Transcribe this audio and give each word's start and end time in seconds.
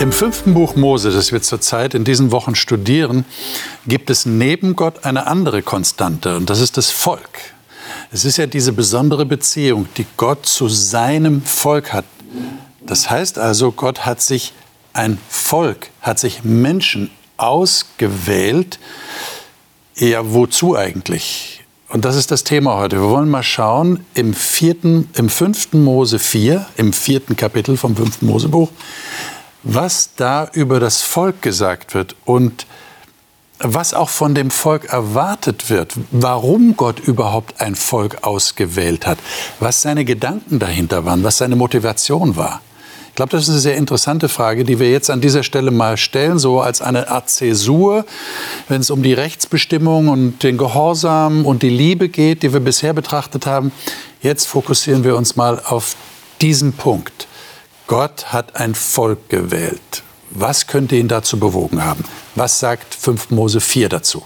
Im 0.00 0.12
fünften 0.12 0.54
Buch 0.54 0.76
Mose, 0.76 1.10
das 1.10 1.30
wir 1.30 1.42
zurzeit 1.42 1.92
in 1.92 2.04
diesen 2.04 2.32
Wochen 2.32 2.54
studieren, 2.54 3.26
gibt 3.86 4.08
es 4.08 4.24
neben 4.24 4.74
Gott 4.74 5.04
eine 5.04 5.26
andere 5.26 5.60
Konstante 5.60 6.38
und 6.38 6.48
das 6.48 6.60
ist 6.60 6.78
das 6.78 6.90
Volk. 6.90 7.52
Es 8.10 8.24
ist 8.24 8.38
ja 8.38 8.46
diese 8.46 8.72
besondere 8.72 9.26
Beziehung, 9.26 9.88
die 9.98 10.06
Gott 10.16 10.46
zu 10.46 10.68
seinem 10.68 11.42
Volk 11.42 11.92
hat. 11.92 12.06
Das 12.80 13.10
heißt 13.10 13.38
also, 13.38 13.72
Gott 13.72 14.06
hat 14.06 14.22
sich 14.22 14.54
ein 14.94 15.18
Volk, 15.28 15.90
hat 16.00 16.18
sich 16.18 16.44
Menschen 16.44 17.10
ausgewählt. 17.36 18.78
Ja, 19.96 20.32
wozu 20.32 20.78
eigentlich? 20.78 21.62
Und 21.90 22.06
das 22.06 22.16
ist 22.16 22.30
das 22.30 22.42
Thema 22.42 22.76
heute. 22.76 23.02
Wir 23.02 23.10
wollen 23.10 23.28
mal 23.28 23.42
schauen, 23.42 24.06
im, 24.14 24.32
vierten, 24.32 25.10
im 25.14 25.28
fünften 25.28 25.84
Mose 25.84 26.18
4, 26.18 26.64
im 26.78 26.94
vierten 26.94 27.36
Kapitel 27.36 27.76
vom 27.76 27.96
fünften 27.96 28.26
Mosebuch, 28.26 28.70
was 29.62 30.10
da 30.16 30.48
über 30.52 30.80
das 30.80 31.02
Volk 31.02 31.42
gesagt 31.42 31.94
wird 31.94 32.16
und 32.24 32.66
was 33.62 33.92
auch 33.92 34.08
von 34.08 34.34
dem 34.34 34.50
Volk 34.50 34.86
erwartet 34.86 35.68
wird, 35.68 35.92
warum 36.10 36.76
Gott 36.76 36.98
überhaupt 36.98 37.60
ein 37.60 37.74
Volk 37.74 38.22
ausgewählt 38.22 39.06
hat, 39.06 39.18
was 39.58 39.82
seine 39.82 40.06
Gedanken 40.06 40.58
dahinter 40.58 41.04
waren, 41.04 41.22
was 41.24 41.38
seine 41.38 41.56
Motivation 41.56 42.36
war. 42.36 42.62
Ich 43.10 43.16
glaube, 43.16 43.32
das 43.32 43.42
ist 43.42 43.50
eine 43.50 43.58
sehr 43.58 43.76
interessante 43.76 44.30
Frage, 44.30 44.64
die 44.64 44.78
wir 44.78 44.90
jetzt 44.90 45.10
an 45.10 45.20
dieser 45.20 45.42
Stelle 45.42 45.72
mal 45.72 45.98
stellen, 45.98 46.38
so 46.38 46.60
als 46.60 46.80
eine 46.80 47.08
Art 47.08 47.28
Zäsur, 47.28 48.06
wenn 48.68 48.80
es 48.80 48.88
um 48.88 49.02
die 49.02 49.12
Rechtsbestimmung 49.12 50.08
und 50.08 50.42
den 50.42 50.56
Gehorsam 50.56 51.44
und 51.44 51.62
die 51.62 51.68
Liebe 51.68 52.08
geht, 52.08 52.42
die 52.42 52.54
wir 52.54 52.60
bisher 52.60 52.94
betrachtet 52.94 53.44
haben. 53.44 53.72
Jetzt 54.22 54.46
fokussieren 54.46 55.04
wir 55.04 55.16
uns 55.16 55.36
mal 55.36 55.60
auf 55.62 55.96
diesen 56.40 56.72
Punkt. 56.72 57.26
Gott 57.90 58.32
hat 58.32 58.54
ein 58.54 58.76
Volk 58.76 59.30
gewählt. 59.30 60.04
Was 60.30 60.68
könnte 60.68 60.94
ihn 60.94 61.08
dazu 61.08 61.40
bewogen 61.40 61.84
haben? 61.84 62.04
Was 62.36 62.60
sagt 62.60 62.94
5 62.94 63.30
Mose 63.30 63.60
4 63.60 63.88
dazu? 63.88 64.22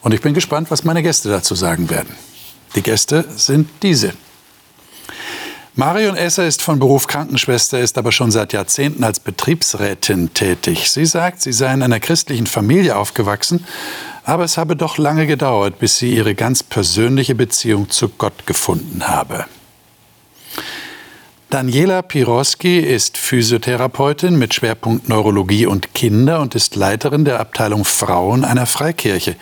Und 0.00 0.14
ich 0.14 0.22
bin 0.22 0.32
gespannt, 0.32 0.70
was 0.70 0.82
meine 0.82 1.02
Gäste 1.02 1.28
dazu 1.28 1.54
sagen 1.54 1.90
werden. 1.90 2.16
Die 2.74 2.80
Gäste 2.80 3.26
sind 3.36 3.68
diese. 3.82 4.14
Marion 5.74 6.16
Esser 6.16 6.46
ist 6.46 6.62
von 6.62 6.78
Beruf 6.78 7.06
Krankenschwester, 7.06 7.78
ist 7.78 7.98
aber 7.98 8.10
schon 8.10 8.30
seit 8.30 8.54
Jahrzehnten 8.54 9.04
als 9.04 9.20
Betriebsrätin 9.20 10.32
tätig. 10.32 10.90
Sie 10.90 11.04
sagt, 11.04 11.42
sie 11.42 11.52
sei 11.52 11.74
in 11.74 11.82
einer 11.82 12.00
christlichen 12.00 12.46
Familie 12.46 12.96
aufgewachsen, 12.96 13.66
aber 14.24 14.44
es 14.44 14.56
habe 14.56 14.76
doch 14.76 14.96
lange 14.96 15.26
gedauert, 15.26 15.78
bis 15.78 15.98
sie 15.98 16.14
ihre 16.14 16.34
ganz 16.34 16.62
persönliche 16.62 17.34
Beziehung 17.34 17.90
zu 17.90 18.08
Gott 18.08 18.46
gefunden 18.46 19.06
habe. 19.06 19.44
Daniela 21.48 22.02
Piroski 22.02 22.80
ist 22.80 23.16
Physiotherapeutin 23.16 24.36
mit 24.36 24.52
Schwerpunkt 24.52 25.08
Neurologie 25.08 25.66
und 25.66 25.94
Kinder 25.94 26.40
und 26.40 26.56
ist 26.56 26.74
Leiterin 26.74 27.24
der 27.24 27.38
Abteilung 27.38 27.84
Frauen 27.84 28.44
einer 28.44 28.66
Freikirche. 28.66 29.36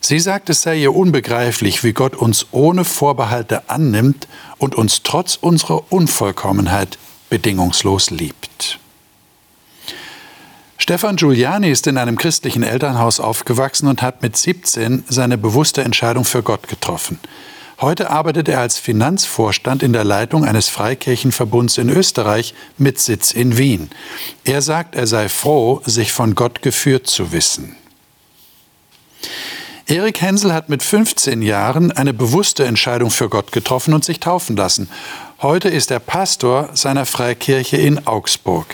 Sie 0.00 0.20
sagt, 0.20 0.48
es 0.48 0.62
sei 0.62 0.76
ihr 0.76 0.94
unbegreiflich, 0.94 1.82
wie 1.82 1.92
Gott 1.92 2.14
uns 2.14 2.46
ohne 2.52 2.84
Vorbehalte 2.84 3.68
annimmt 3.68 4.28
und 4.58 4.76
uns 4.76 5.02
trotz 5.02 5.34
unserer 5.34 5.92
Unvollkommenheit 5.92 6.98
bedingungslos 7.30 8.10
liebt. 8.10 8.78
Stefan 10.78 11.16
Giuliani 11.16 11.68
ist 11.68 11.88
in 11.88 11.98
einem 11.98 12.16
christlichen 12.16 12.62
Elternhaus 12.62 13.18
aufgewachsen 13.18 13.88
und 13.88 14.02
hat 14.02 14.22
mit 14.22 14.36
17 14.36 15.02
seine 15.08 15.36
bewusste 15.36 15.82
Entscheidung 15.82 16.24
für 16.24 16.44
Gott 16.44 16.68
getroffen. 16.68 17.18
Heute 17.80 18.10
arbeitet 18.10 18.46
er 18.48 18.60
als 18.60 18.78
Finanzvorstand 18.78 19.82
in 19.82 19.94
der 19.94 20.04
Leitung 20.04 20.44
eines 20.44 20.68
Freikirchenverbunds 20.68 21.78
in 21.78 21.88
Österreich 21.88 22.52
mit 22.76 22.98
Sitz 22.98 23.32
in 23.32 23.56
Wien. 23.56 23.88
Er 24.44 24.60
sagt, 24.60 24.94
er 24.94 25.06
sei 25.06 25.30
froh, 25.30 25.80
sich 25.86 26.12
von 26.12 26.34
Gott 26.34 26.60
geführt 26.60 27.06
zu 27.06 27.32
wissen. 27.32 27.76
Erik 29.86 30.20
Hensel 30.20 30.52
hat 30.52 30.68
mit 30.68 30.82
15 30.82 31.40
Jahren 31.40 31.90
eine 31.90 32.12
bewusste 32.12 32.66
Entscheidung 32.66 33.10
für 33.10 33.30
Gott 33.30 33.50
getroffen 33.50 33.94
und 33.94 34.04
sich 34.04 34.20
taufen 34.20 34.56
lassen. 34.56 34.90
Heute 35.40 35.70
ist 35.70 35.90
er 35.90 36.00
Pastor 36.00 36.68
seiner 36.74 37.06
Freikirche 37.06 37.78
in 37.78 38.06
Augsburg. 38.06 38.66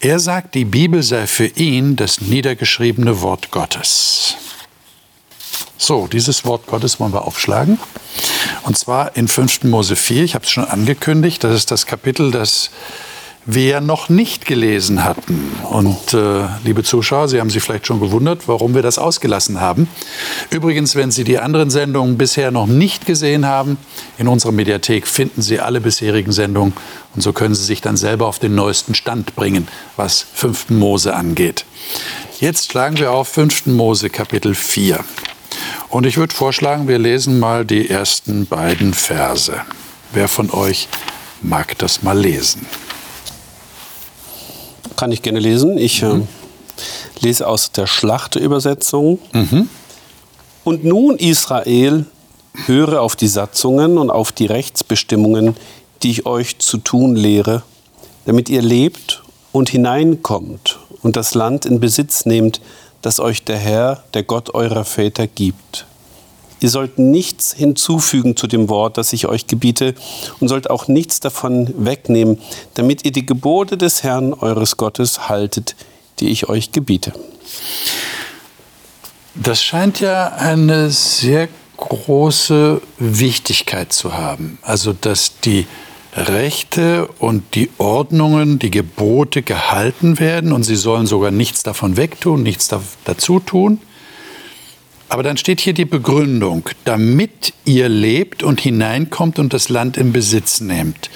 Er 0.00 0.18
sagt, 0.18 0.54
die 0.54 0.64
Bibel 0.64 1.02
sei 1.02 1.26
für 1.26 1.46
ihn 1.46 1.94
das 1.94 2.22
niedergeschriebene 2.22 3.20
Wort 3.20 3.50
Gottes. 3.50 4.38
So, 5.76 6.06
dieses 6.06 6.44
Wort 6.44 6.66
Gottes 6.66 7.00
wollen 7.00 7.12
wir 7.12 7.26
aufschlagen. 7.26 7.78
Und 8.62 8.76
zwar 8.76 9.16
in 9.16 9.28
5. 9.28 9.64
Mose 9.64 9.96
4, 9.96 10.24
ich 10.24 10.34
habe 10.34 10.44
es 10.44 10.50
schon 10.50 10.64
angekündigt, 10.64 11.42
das 11.44 11.54
ist 11.54 11.70
das 11.70 11.86
Kapitel, 11.86 12.30
das 12.30 12.70
wir 13.46 13.80
noch 13.80 14.08
nicht 14.08 14.44
gelesen 14.44 15.02
hatten. 15.02 15.52
Und 15.70 16.12
äh, 16.12 16.46
liebe 16.64 16.82
Zuschauer, 16.82 17.28
Sie 17.28 17.40
haben 17.40 17.50
sich 17.50 17.62
vielleicht 17.62 17.86
schon 17.86 18.00
gewundert, 18.00 18.48
warum 18.48 18.74
wir 18.74 18.82
das 18.82 18.98
ausgelassen 18.98 19.60
haben. 19.60 19.88
Übrigens, 20.50 20.94
wenn 20.94 21.10
Sie 21.10 21.24
die 21.24 21.38
anderen 21.38 21.70
Sendungen 21.70 22.18
bisher 22.18 22.50
noch 22.50 22.66
nicht 22.66 23.06
gesehen 23.06 23.46
haben, 23.46 23.78
in 24.18 24.28
unserer 24.28 24.52
Mediathek 24.52 25.06
finden 25.06 25.40
Sie 25.42 25.58
alle 25.58 25.80
bisherigen 25.80 26.32
Sendungen 26.32 26.74
und 27.14 27.22
so 27.22 27.32
können 27.32 27.54
Sie 27.54 27.64
sich 27.64 27.80
dann 27.80 27.96
selber 27.96 28.26
auf 28.26 28.38
den 28.38 28.54
neuesten 28.54 28.94
Stand 28.94 29.34
bringen, 29.34 29.68
was 29.96 30.24
5. 30.34 30.70
Mose 30.70 31.14
angeht. 31.14 31.64
Jetzt 32.40 32.72
schlagen 32.72 32.98
wir 32.98 33.12
auf 33.12 33.28
5. 33.28 33.66
Mose 33.66 34.10
Kapitel 34.10 34.54
4. 34.54 35.02
Und 35.90 36.06
ich 36.06 36.16
würde 36.16 36.32
vorschlagen, 36.32 36.86
wir 36.86 37.00
lesen 37.00 37.40
mal 37.40 37.64
die 37.64 37.90
ersten 37.90 38.46
beiden 38.46 38.94
Verse. 38.94 39.52
Wer 40.12 40.28
von 40.28 40.50
euch 40.52 40.88
mag 41.42 41.76
das 41.78 42.04
mal 42.04 42.16
lesen? 42.16 42.64
Kann 44.96 45.10
ich 45.10 45.22
gerne 45.22 45.40
lesen. 45.40 45.78
Ich 45.78 46.02
mhm. 46.02 46.22
äh, 46.22 47.24
lese 47.24 47.48
aus 47.48 47.72
der 47.72 47.88
Schlachterübersetzung. 47.88 49.18
Mhm. 49.32 49.68
Und 50.62 50.84
nun, 50.84 51.16
Israel, 51.16 52.06
höre 52.66 53.00
auf 53.00 53.16
die 53.16 53.28
Satzungen 53.28 53.98
und 53.98 54.10
auf 54.10 54.30
die 54.30 54.46
Rechtsbestimmungen, 54.46 55.56
die 56.04 56.10
ich 56.12 56.26
euch 56.26 56.58
zu 56.58 56.78
tun 56.78 57.16
lehre, 57.16 57.62
damit 58.26 58.48
ihr 58.48 58.62
lebt 58.62 59.22
und 59.50 59.70
hineinkommt 59.70 60.78
und 61.02 61.16
das 61.16 61.34
Land 61.34 61.66
in 61.66 61.80
Besitz 61.80 62.26
nehmt, 62.26 62.60
das 63.02 63.20
euch 63.20 63.44
der 63.44 63.58
Herr, 63.58 64.02
der 64.14 64.22
Gott 64.22 64.54
eurer 64.54 64.84
Väter 64.84 65.26
gibt. 65.26 65.86
Ihr 66.60 66.68
sollt 66.68 66.98
nichts 66.98 67.54
hinzufügen 67.54 68.36
zu 68.36 68.46
dem 68.46 68.68
Wort, 68.68 68.98
das 68.98 69.14
ich 69.14 69.26
euch 69.26 69.46
gebiete, 69.46 69.94
und 70.40 70.48
sollt 70.48 70.68
auch 70.68 70.88
nichts 70.88 71.18
davon 71.18 71.72
wegnehmen, 71.76 72.38
damit 72.74 73.04
ihr 73.04 73.12
die 73.12 73.24
Gebote 73.24 73.78
des 73.78 74.02
Herrn 74.02 74.34
eures 74.34 74.76
Gottes 74.76 75.30
haltet, 75.30 75.74
die 76.18 76.28
ich 76.28 76.50
euch 76.50 76.72
gebiete. 76.72 77.14
Das 79.34 79.62
scheint 79.62 80.00
ja 80.00 80.28
eine 80.34 80.90
sehr 80.90 81.48
große 81.78 82.82
Wichtigkeit 82.98 83.92
zu 83.92 84.12
haben. 84.12 84.58
Also, 84.60 84.92
dass 84.92 85.40
die 85.40 85.66
Rechte 86.14 87.06
und 87.18 87.54
die 87.54 87.70
Ordnungen, 87.78 88.58
die 88.58 88.70
Gebote 88.70 89.42
gehalten 89.42 90.18
werden 90.18 90.52
und 90.52 90.64
sie 90.64 90.76
sollen 90.76 91.06
sogar 91.06 91.30
nichts 91.30 91.62
davon 91.62 91.96
wegtun, 91.96 92.42
nichts 92.42 92.68
dazu 93.04 93.38
tun. 93.38 93.80
Aber 95.08 95.22
dann 95.22 95.36
steht 95.36 95.60
hier 95.60 95.72
die 95.72 95.84
Begründung, 95.84 96.68
damit 96.84 97.52
ihr 97.64 97.88
lebt 97.88 98.42
und 98.42 98.60
hineinkommt 98.60 99.38
und 99.38 99.52
das 99.52 99.68
Land 99.68 99.96
in 99.96 100.12
Besitz 100.12 100.60
nehmt. 100.60 101.10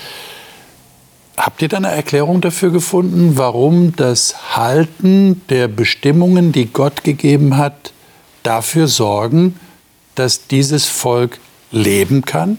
Habt 1.37 1.63
ihr 1.63 1.69
da 1.69 1.79
eine 1.79 1.91
Erklärung 1.91 2.41
dafür 2.41 2.71
gefunden, 2.71 3.37
warum 3.37 3.95
das 3.97 4.57
Halten 4.57 5.43
der 5.49 5.67
Bestimmungen, 5.67 6.53
die 6.53 6.67
Gott 6.67 7.03
gegeben 7.03 7.57
hat, 7.57 7.93
dafür 8.45 8.87
sorgen, 8.87 9.59
dass 10.15 10.47
dieses 10.47 10.87
Volk 10.87 11.41
leben 11.73 12.25
kann? 12.25 12.59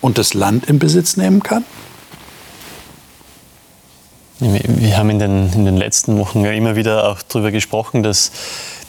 Und 0.00 0.18
das 0.18 0.34
Land 0.34 0.66
in 0.66 0.78
Besitz 0.78 1.16
nehmen 1.16 1.42
kann? 1.42 1.64
Wir 4.38 4.98
haben 4.98 5.08
in 5.08 5.18
den, 5.18 5.52
in 5.52 5.64
den 5.64 5.76
letzten 5.76 6.18
Wochen 6.18 6.44
ja 6.44 6.52
immer 6.52 6.76
wieder 6.76 7.08
auch 7.08 7.22
darüber 7.22 7.50
gesprochen, 7.50 8.02
dass 8.02 8.32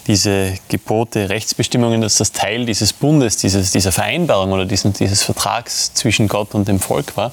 diese 0.06 0.54
Gebote, 0.68 1.28
Rechtsbestimmungen, 1.28 2.00
dass 2.00 2.16
das 2.16 2.32
Teil 2.32 2.66
dieses 2.66 2.92
Bundes, 2.92 3.36
dieses, 3.36 3.70
dieser 3.70 3.92
Vereinbarung 3.92 4.52
oder 4.52 4.66
diesen, 4.66 4.92
dieses 4.92 5.22
Vertrags 5.22 5.92
zwischen 5.94 6.28
Gott 6.28 6.54
und 6.54 6.68
dem 6.68 6.80
Volk 6.80 7.16
war. 7.16 7.32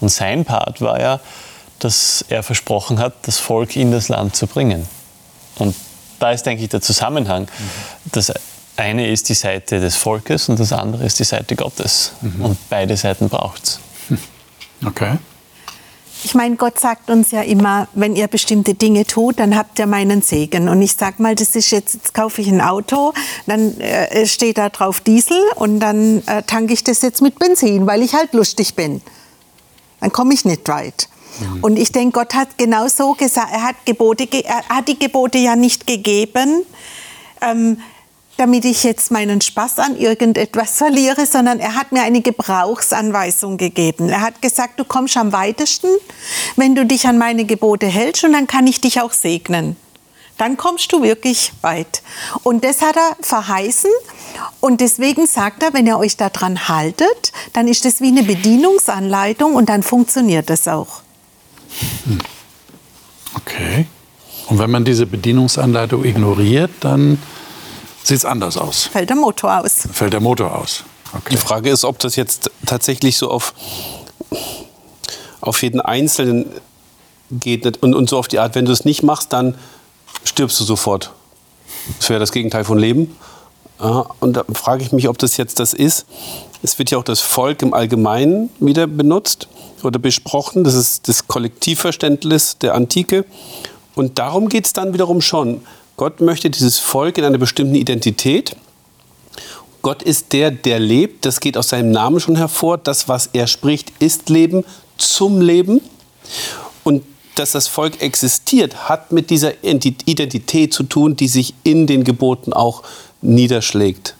Und 0.00 0.08
sein 0.08 0.44
Part 0.44 0.80
war 0.80 1.00
ja, 1.00 1.20
dass 1.78 2.24
er 2.28 2.42
versprochen 2.42 2.98
hat, 2.98 3.14
das 3.22 3.38
Volk 3.38 3.76
in 3.76 3.92
das 3.92 4.08
Land 4.08 4.36
zu 4.36 4.46
bringen. 4.46 4.86
Und 5.58 5.74
da 6.18 6.32
ist, 6.32 6.44
denke 6.44 6.62
ich, 6.62 6.68
der 6.68 6.80
Zusammenhang, 6.80 7.42
mhm. 7.42 8.10
dass 8.12 8.32
eine 8.78 9.10
ist 9.10 9.28
die 9.28 9.34
Seite 9.34 9.80
des 9.80 9.96
Volkes 9.96 10.48
und 10.48 10.58
das 10.60 10.72
andere 10.72 11.04
ist 11.04 11.18
die 11.18 11.24
Seite 11.24 11.56
Gottes. 11.56 12.12
Mhm. 12.20 12.44
Und 12.44 12.58
beide 12.70 12.96
Seiten 12.96 13.28
braucht 13.28 13.64
es. 13.64 13.80
Okay. 14.84 15.18
Ich 16.24 16.34
meine, 16.34 16.56
Gott 16.56 16.80
sagt 16.80 17.10
uns 17.10 17.30
ja 17.30 17.42
immer, 17.42 17.86
wenn 17.94 18.16
ihr 18.16 18.26
bestimmte 18.26 18.74
Dinge 18.74 19.06
tut, 19.06 19.38
dann 19.38 19.56
habt 19.56 19.78
ihr 19.78 19.86
meinen 19.86 20.22
Segen. 20.22 20.68
Und 20.68 20.82
ich 20.82 20.94
sag 20.94 21.20
mal, 21.20 21.34
das 21.34 21.54
ist 21.54 21.70
jetzt, 21.70 21.94
jetzt 21.94 22.14
kaufe 22.14 22.40
ich 22.40 22.48
ein 22.48 22.60
Auto, 22.60 23.12
dann 23.46 23.78
äh, 23.80 24.26
steht 24.26 24.58
da 24.58 24.68
drauf 24.68 25.00
Diesel 25.00 25.40
und 25.54 25.78
dann 25.80 26.22
äh, 26.26 26.42
tanke 26.42 26.72
ich 26.72 26.82
das 26.82 27.02
jetzt 27.02 27.22
mit 27.22 27.38
Benzin, 27.38 27.86
weil 27.86 28.02
ich 28.02 28.14
halt 28.14 28.32
lustig 28.32 28.74
bin. 28.74 29.00
Dann 30.00 30.12
komme 30.12 30.34
ich 30.34 30.44
nicht 30.44 30.68
weit. 30.68 31.08
Und 31.60 31.78
ich 31.78 31.92
denke, 31.92 32.18
Gott 32.18 32.34
hat 32.34 32.58
genau 32.58 32.88
so 32.88 33.12
gesagt, 33.14 33.52
er 33.52 33.62
hat, 33.62 33.76
Gebote, 33.84 34.28
er 34.44 34.68
hat 34.68 34.88
die 34.88 34.98
Gebote 34.98 35.38
ja 35.38 35.54
nicht 35.54 35.86
gegeben, 35.86 36.64
ähm, 37.40 37.78
damit 38.38 38.64
ich 38.64 38.84
jetzt 38.84 39.10
meinen 39.10 39.40
Spaß 39.40 39.80
an 39.80 39.96
irgendetwas 39.96 40.78
verliere, 40.78 41.26
sondern 41.26 41.58
er 41.58 41.74
hat 41.74 41.90
mir 41.90 42.02
eine 42.02 42.22
Gebrauchsanweisung 42.22 43.56
gegeben. 43.56 44.08
Er 44.08 44.20
hat 44.20 44.40
gesagt, 44.40 44.78
du 44.78 44.84
kommst 44.84 45.16
am 45.16 45.32
weitesten, 45.32 45.88
wenn 46.54 46.76
du 46.76 46.86
dich 46.86 47.08
an 47.08 47.18
meine 47.18 47.44
Gebote 47.44 47.86
hältst 47.86 48.22
und 48.22 48.32
dann 48.32 48.46
kann 48.46 48.68
ich 48.68 48.80
dich 48.80 49.00
auch 49.00 49.12
segnen. 49.12 49.76
Dann 50.36 50.56
kommst 50.56 50.92
du 50.92 51.02
wirklich 51.02 51.52
weit. 51.62 52.00
Und 52.44 52.62
das 52.62 52.80
hat 52.80 52.96
er 52.96 53.16
verheißen. 53.20 53.90
Und 54.60 54.80
deswegen 54.80 55.26
sagt 55.26 55.64
er, 55.64 55.74
wenn 55.74 55.88
ihr 55.88 55.98
euch 55.98 56.16
daran 56.16 56.68
haltet, 56.68 57.32
dann 57.54 57.66
ist 57.66 57.84
das 57.84 58.00
wie 58.00 58.06
eine 58.06 58.22
Bedienungsanleitung 58.22 59.56
und 59.56 59.68
dann 59.68 59.82
funktioniert 59.82 60.48
das 60.48 60.68
auch. 60.68 61.02
Okay. 63.34 63.86
Und 64.46 64.60
wenn 64.60 64.70
man 64.70 64.84
diese 64.84 65.06
Bedienungsanleitung 65.06 66.04
ignoriert, 66.04 66.70
dann 66.80 67.18
sieht 68.02 68.18
es 68.18 68.24
anders 68.24 68.56
aus. 68.56 68.86
Fällt 68.86 69.10
der 69.10 69.16
Motor 69.16 69.60
aus. 69.60 69.88
Fällt 69.92 70.12
der 70.12 70.20
Motor 70.20 70.56
aus. 70.56 70.84
Okay. 71.12 71.30
Die 71.32 71.36
Frage 71.36 71.70
ist, 71.70 71.84
ob 71.84 71.98
das 71.98 72.16
jetzt 72.16 72.50
tatsächlich 72.66 73.16
so 73.16 73.30
auf, 73.30 73.54
auf 75.40 75.62
jeden 75.62 75.80
Einzelnen 75.80 76.46
geht 77.30 77.82
und, 77.82 77.94
und 77.94 78.08
so 78.08 78.18
auf 78.18 78.28
die 78.28 78.38
Art, 78.38 78.54
wenn 78.54 78.64
du 78.64 78.72
es 78.72 78.84
nicht 78.84 79.02
machst, 79.02 79.32
dann 79.32 79.56
stirbst 80.24 80.58
du 80.60 80.64
sofort. 80.64 81.12
Das 81.98 82.08
wäre 82.10 82.20
das 82.20 82.32
Gegenteil 82.32 82.64
von 82.64 82.78
Leben. 82.78 83.16
Ja, 83.80 84.06
und 84.20 84.34
da 84.34 84.44
frage 84.52 84.82
ich 84.82 84.92
mich, 84.92 85.08
ob 85.08 85.18
das 85.18 85.36
jetzt 85.36 85.60
das 85.60 85.72
ist. 85.72 86.06
Es 86.62 86.78
wird 86.78 86.90
ja 86.90 86.98
auch 86.98 87.04
das 87.04 87.20
Volk 87.20 87.62
im 87.62 87.72
Allgemeinen 87.72 88.50
wieder 88.58 88.86
benutzt 88.86 89.48
oder 89.82 89.98
besprochen. 89.98 90.64
Das 90.64 90.74
ist 90.74 91.08
das 91.08 91.28
Kollektivverständnis 91.28 92.58
der 92.58 92.74
Antike. 92.74 93.24
Und 93.94 94.18
darum 94.18 94.48
geht 94.48 94.66
es 94.66 94.72
dann 94.72 94.92
wiederum 94.92 95.20
schon. 95.20 95.62
Gott 95.98 96.20
möchte 96.20 96.48
dieses 96.48 96.78
Volk 96.78 97.18
in 97.18 97.24
einer 97.24 97.38
bestimmten 97.38 97.74
Identität. 97.74 98.54
Gott 99.82 100.00
ist 100.00 100.32
der, 100.32 100.52
der 100.52 100.78
lebt. 100.78 101.26
Das 101.26 101.40
geht 101.40 101.56
aus 101.56 101.70
seinem 101.70 101.90
Namen 101.90 102.20
schon 102.20 102.36
hervor. 102.36 102.78
Das, 102.78 103.08
was 103.08 103.30
er 103.32 103.48
spricht, 103.48 103.92
ist 103.98 104.28
Leben 104.28 104.64
zum 104.96 105.40
Leben. 105.40 105.80
Und 106.84 107.02
dass 107.34 107.50
das 107.50 107.66
Volk 107.66 108.00
existiert, 108.00 108.88
hat 108.88 109.10
mit 109.10 109.28
dieser 109.28 109.64
Identität 109.64 110.72
zu 110.72 110.84
tun, 110.84 111.16
die 111.16 111.26
sich 111.26 111.54
in 111.64 111.88
den 111.88 112.04
Geboten 112.04 112.52
auch 112.52 112.84
niederschlägt. 113.20 114.14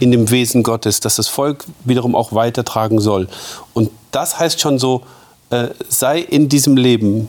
In 0.00 0.12
dem 0.12 0.30
Wesen 0.30 0.62
Gottes, 0.62 1.00
dass 1.00 1.16
das 1.16 1.28
Volk 1.28 1.66
wiederum 1.84 2.14
auch 2.14 2.32
weitertragen 2.32 3.00
soll. 3.00 3.28
Und 3.74 3.90
das 4.12 4.38
heißt 4.38 4.60
schon 4.60 4.78
so, 4.78 5.02
äh, 5.50 5.68
sei 5.90 6.20
in 6.20 6.48
diesem 6.48 6.78
Leben, 6.78 7.28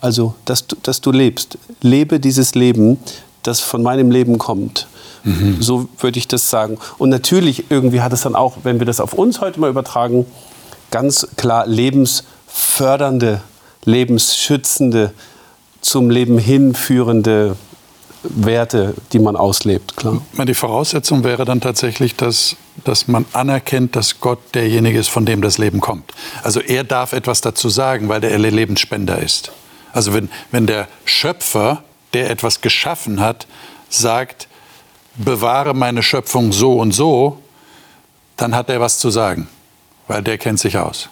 also 0.00 0.34
dass 0.46 0.66
du, 0.66 0.76
dass 0.82 1.02
du 1.02 1.12
lebst. 1.12 1.58
Lebe 1.82 2.18
dieses 2.18 2.54
Leben, 2.54 2.98
das 3.46 3.60
von 3.60 3.82
meinem 3.82 4.10
Leben 4.10 4.38
kommt. 4.38 4.88
Mhm. 5.24 5.60
So 5.60 5.88
würde 5.98 6.18
ich 6.18 6.28
das 6.28 6.50
sagen. 6.50 6.78
Und 6.98 7.10
natürlich, 7.10 7.70
irgendwie 7.70 8.00
hat 8.00 8.12
es 8.12 8.22
dann 8.22 8.34
auch, 8.34 8.58
wenn 8.62 8.78
wir 8.78 8.86
das 8.86 9.00
auf 9.00 9.12
uns 9.12 9.40
heute 9.40 9.60
mal 9.60 9.70
übertragen, 9.70 10.26
ganz 10.90 11.26
klar 11.36 11.66
lebensfördernde, 11.66 13.40
lebensschützende, 13.84 15.12
zum 15.80 16.10
Leben 16.10 16.38
hinführende 16.38 17.56
Werte, 18.22 18.94
die 19.12 19.20
man 19.20 19.36
auslebt, 19.36 19.96
klar. 19.96 20.20
Die 20.44 20.54
Voraussetzung 20.54 21.22
wäre 21.22 21.44
dann 21.44 21.60
tatsächlich, 21.60 22.16
dass, 22.16 22.56
dass 22.84 23.06
man 23.06 23.24
anerkennt, 23.32 23.94
dass 23.94 24.20
Gott 24.20 24.38
derjenige 24.54 24.98
ist, 24.98 25.08
von 25.08 25.24
dem 25.26 25.42
das 25.42 25.58
Leben 25.58 25.80
kommt. 25.80 26.12
Also 26.42 26.60
er 26.60 26.82
darf 26.82 27.12
etwas 27.12 27.40
dazu 27.40 27.68
sagen, 27.68 28.08
weil 28.08 28.20
der 28.20 28.36
Lebensspender 28.36 29.20
ist. 29.20 29.52
Also 29.92 30.12
wenn, 30.12 30.28
wenn 30.50 30.66
der 30.66 30.88
Schöpfer, 31.04 31.84
der 32.16 32.30
etwas 32.30 32.62
geschaffen 32.62 33.20
hat, 33.20 33.46
sagt, 33.90 34.48
bewahre 35.16 35.74
meine 35.74 36.02
Schöpfung 36.02 36.50
so 36.50 36.78
und 36.80 36.92
so, 36.92 37.38
dann 38.38 38.54
hat 38.54 38.70
er 38.70 38.80
was 38.80 38.98
zu 38.98 39.10
sagen, 39.10 39.48
weil 40.08 40.22
der 40.22 40.38
kennt 40.38 40.58
sich 40.58 40.78
aus. 40.78 41.10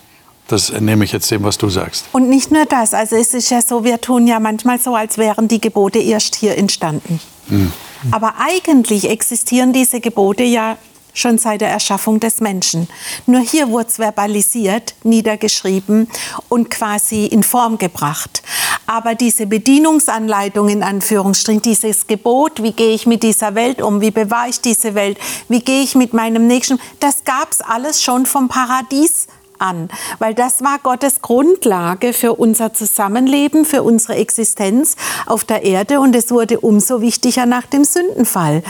Das 0.49 0.71
entnehme 0.71 1.05
ich 1.05 1.13
jetzt 1.13 1.31
dem, 1.31 1.43
was 1.43 1.59
du 1.59 1.69
sagst. 1.69 2.07
Und 2.13 2.31
nicht 2.31 2.51
nur 2.51 2.65
das. 2.65 2.95
Also 2.95 3.17
es 3.17 3.35
ist 3.35 3.51
ja 3.51 3.61
so, 3.61 3.85
wir 3.85 4.01
tun 4.01 4.27
ja 4.27 4.41
manchmal 4.41 4.79
so, 4.79 4.95
als 4.95 5.19
wären 5.19 5.47
die 5.47 5.61
Gebote 5.61 5.99
erst 5.99 6.37
hier 6.37 6.57
entstanden. 6.57 7.21
Mhm. 7.49 7.71
Aber 8.11 8.35
eigentlich 8.39 9.11
existieren 9.11 9.75
diese 9.75 10.01
Gebote 10.01 10.43
ja 10.43 10.79
schon 11.15 11.39
seit 11.39 11.63
der 11.63 11.71
Erschaffung 11.71 12.21
des 12.21 12.41
Menschen. 12.41 12.89
Nur 13.27 13.41
hier 13.41 13.69
wurde 13.71 13.89
es 13.89 13.97
verbalisiert, 13.97 14.95
niedergeschrieben 15.05 16.09
und 16.49 16.71
quasi 16.71 17.27
in 17.27 17.43
Form 17.43 17.79
gebracht. 17.79 18.43
Aber 18.87 19.15
diese 19.15 19.47
Bedienungsanleitung 19.47 20.69
in 20.69 20.83
Anführungsstrichen, 20.83 21.63
dieses 21.63 22.07
Gebot, 22.07 22.63
wie 22.63 22.73
gehe 22.73 22.95
ich 22.95 23.07
mit 23.07 23.23
dieser 23.23 23.55
Welt 23.55 23.81
um, 23.81 24.01
wie 24.01 24.11
bewahre 24.11 24.51
ich 24.51 24.61
diese 24.61 24.95
Welt, 24.95 25.19
wie 25.49 25.61
gehe 25.61 25.83
ich 25.83 25.95
mit 25.95 26.13
meinem 26.13 26.47
Nächsten, 26.47 26.79
das 27.01 27.25
gab 27.25 27.51
es 27.51 27.63
alles 27.63 28.03
schon 28.03 28.27
vom 28.27 28.49
Paradies 28.49 29.27
an, 29.59 29.89
weil 30.19 30.35
das 30.35 30.63
war 30.63 30.79
Gottes 30.79 31.23
Grundlage 31.23 32.13
für 32.13 32.35
unser 32.35 32.73
Zusammenleben, 32.73 33.65
für 33.65 33.83
unsere 33.83 34.17
Existenz 34.17 34.97
auf 35.27 35.45
der 35.45 35.63
Erde 35.63 36.01
und 36.01 36.15
es 36.15 36.31
wurde 36.31 36.61
umso 36.61 37.01
wichtiger 37.01 37.47
nach 37.47 37.67
dem 37.67 37.85
Sündenfall. 37.85 38.63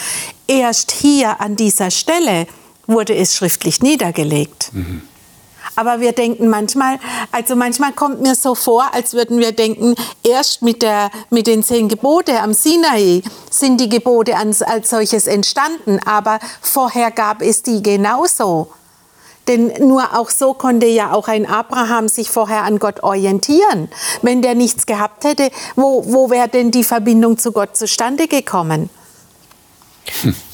Erst 0.47 0.91
hier 0.91 1.41
an 1.41 1.57
dieser 1.57 1.91
Stelle 1.91 2.47
wurde 2.87 3.15
es 3.15 3.35
schriftlich 3.35 3.81
niedergelegt. 3.81 4.71
Mhm. 4.73 5.03
Aber 5.77 6.01
wir 6.01 6.13
denken 6.13 6.49
manchmal, 6.49 7.01
also 7.33 7.57
manchmal 7.57 7.93
kommt 7.93 8.21
mir 8.23 8.35
so 8.35 8.55
vor, 8.55 8.95
als 8.95 9.13
würden 9.13 9.39
wir 9.39 9.53
denken, 9.53 9.95
erst 10.23 10.63
mit, 10.63 10.83
der, 10.83 11.11
mit 11.31 11.47
den 11.47 11.65
zehn 11.65 11.89
Gebote 11.89 12.41
am 12.41 12.55
Sinai 12.55 13.23
sind 13.51 13.81
die 13.81 13.89
Gebote 13.89 14.37
als, 14.37 14.63
als 14.63 14.91
solches 14.91 15.27
entstanden. 15.27 15.99
Aber 16.05 16.39
vorher 16.61 17.11
gab 17.11 17.43
es 17.43 17.63
die 17.63 17.83
genauso. 17.83 18.69
Denn 19.49 19.73
nur 19.81 20.19
auch 20.19 20.31
so 20.31 20.55
konnte 20.55 20.87
ja 20.87 21.13
auch 21.13 21.29
ein 21.29 21.47
Abraham 21.47 22.09
sich 22.09 22.31
vorher 22.31 22.63
an 22.63 22.79
Gott 22.79 23.03
orientieren. 23.03 23.89
Wenn 24.23 24.43
der 24.43 24.55
nichts 24.55 24.87
gehabt 24.87 25.25
hätte, 25.25 25.51
wo, 25.77 26.05
wo 26.07 26.31
wäre 26.31 26.49
denn 26.49 26.71
die 26.71 26.85
Verbindung 26.85 27.39
zu 27.39 27.53
Gott 27.53 27.77
zustande 27.77 28.27
gekommen? 28.27 28.89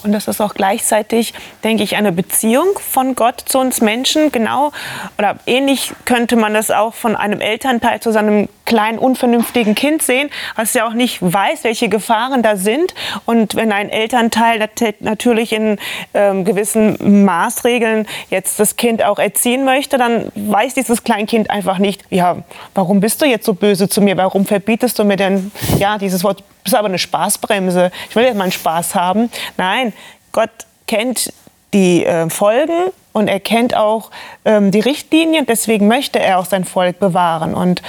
Und 0.03 0.13
das 0.13 0.29
ist 0.29 0.41
auch 0.41 0.55
gleichzeitig, 0.55 1.35
denke 1.65 1.83
ich, 1.83 1.97
eine 1.97 2.13
Beziehung 2.13 2.79
von 2.79 3.15
Gott 3.15 3.43
zu 3.45 3.59
uns 3.59 3.81
Menschen. 3.81 4.33
Genau 4.33 4.73
oder 5.19 5.37
ähnlich 5.47 5.93
könnte 6.05 6.37
man 6.37 6.55
das 6.55 6.71
auch 6.71 6.95
von 6.95 7.17
einem 7.17 7.41
Elternteil 7.41 8.01
zu 8.01 8.13
seinem 8.13 8.49
kleinen, 8.65 8.99
unvernünftigen 8.99 9.75
Kind 9.75 10.01
sehen, 10.01 10.31
was 10.55 10.75
ja 10.75 10.87
auch 10.87 10.93
nicht 10.93 11.21
weiß, 11.21 11.65
welche 11.65 11.89
Gefahren 11.89 12.43
da 12.43 12.57
sind. 12.57 12.95
Und 13.27 13.57
wenn 13.57 13.73
ein 13.73 13.91
Elternteil 13.91 14.69
natürlich 15.01 15.53
in 15.53 15.79
ähm, 16.15 16.45
gewissen 16.45 17.25
Maßregeln 17.25 18.07
jetzt 18.31 18.61
das 18.61 18.77
Kind 18.77 19.03
auch 19.03 19.19
erziehen 19.19 19.65
möchte, 19.65 19.99
dann 19.99 20.31
weiß 20.37 20.75
dieses 20.75 21.03
Kleinkind 21.03 21.51
einfach 21.51 21.79
nicht, 21.79 22.03
ja, 22.11 22.39
warum 22.75 23.01
bist 23.01 23.21
du 23.23 23.27
jetzt 23.27 23.45
so 23.45 23.55
böse 23.55 23.89
zu 23.89 24.01
mir? 24.01 24.17
Warum 24.17 24.47
verbietest 24.47 24.99
du 24.99 25.05
mir 25.05 25.17
denn, 25.17 25.51
ja, 25.79 25.99
dieses 25.99 26.23
Wort 26.23 26.45
bist 26.63 26.75
aber 26.75 26.89
eine 26.89 26.99
Spaßbremse. 26.99 27.91
Ich 28.09 28.17
will 28.17 28.25
jetzt 28.25 28.37
mal 28.37 28.45
einen 28.45 28.53
Spaß 28.53 28.95
haben. 28.95 29.31
Nein, 29.57 29.90
Gott 30.33 30.51
kennt 30.87 31.33
die 31.73 32.05
äh, 32.05 32.29
Folgen 32.31 32.91
und 33.13 33.29
er 33.29 33.41
kennt 33.41 33.77
auch 33.77 34.11
ähm, 34.45 34.71
die 34.71 34.81
Richtlinien. 34.81 35.47
Deswegen 35.47 35.89
möchte 35.89 36.19
er 36.19 36.39
auch 36.39 36.47
sein 36.47 36.65
Volk 36.65 36.99
bewahren. 36.99 37.55
Und 37.55 37.83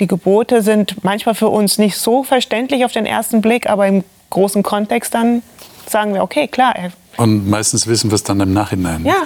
die 0.00 0.06
Gebote 0.06 0.62
sind 0.62 1.04
manchmal 1.04 1.34
für 1.34 1.48
uns 1.48 1.78
nicht 1.78 1.96
so 1.96 2.24
verständlich 2.24 2.84
auf 2.84 2.92
den 2.92 3.06
ersten 3.06 3.40
Blick, 3.40 3.68
aber 3.68 3.86
im 3.86 4.04
großen 4.30 4.62
Kontext 4.62 5.14
dann 5.14 5.42
sagen 5.88 6.14
wir, 6.14 6.22
okay, 6.22 6.48
klar. 6.48 6.74
Und 7.16 7.48
meistens 7.48 7.86
wissen 7.86 8.10
wir 8.10 8.16
es 8.16 8.24
dann 8.24 8.40
im 8.40 8.52
Nachhinein. 8.52 9.04
Ja. 9.04 9.22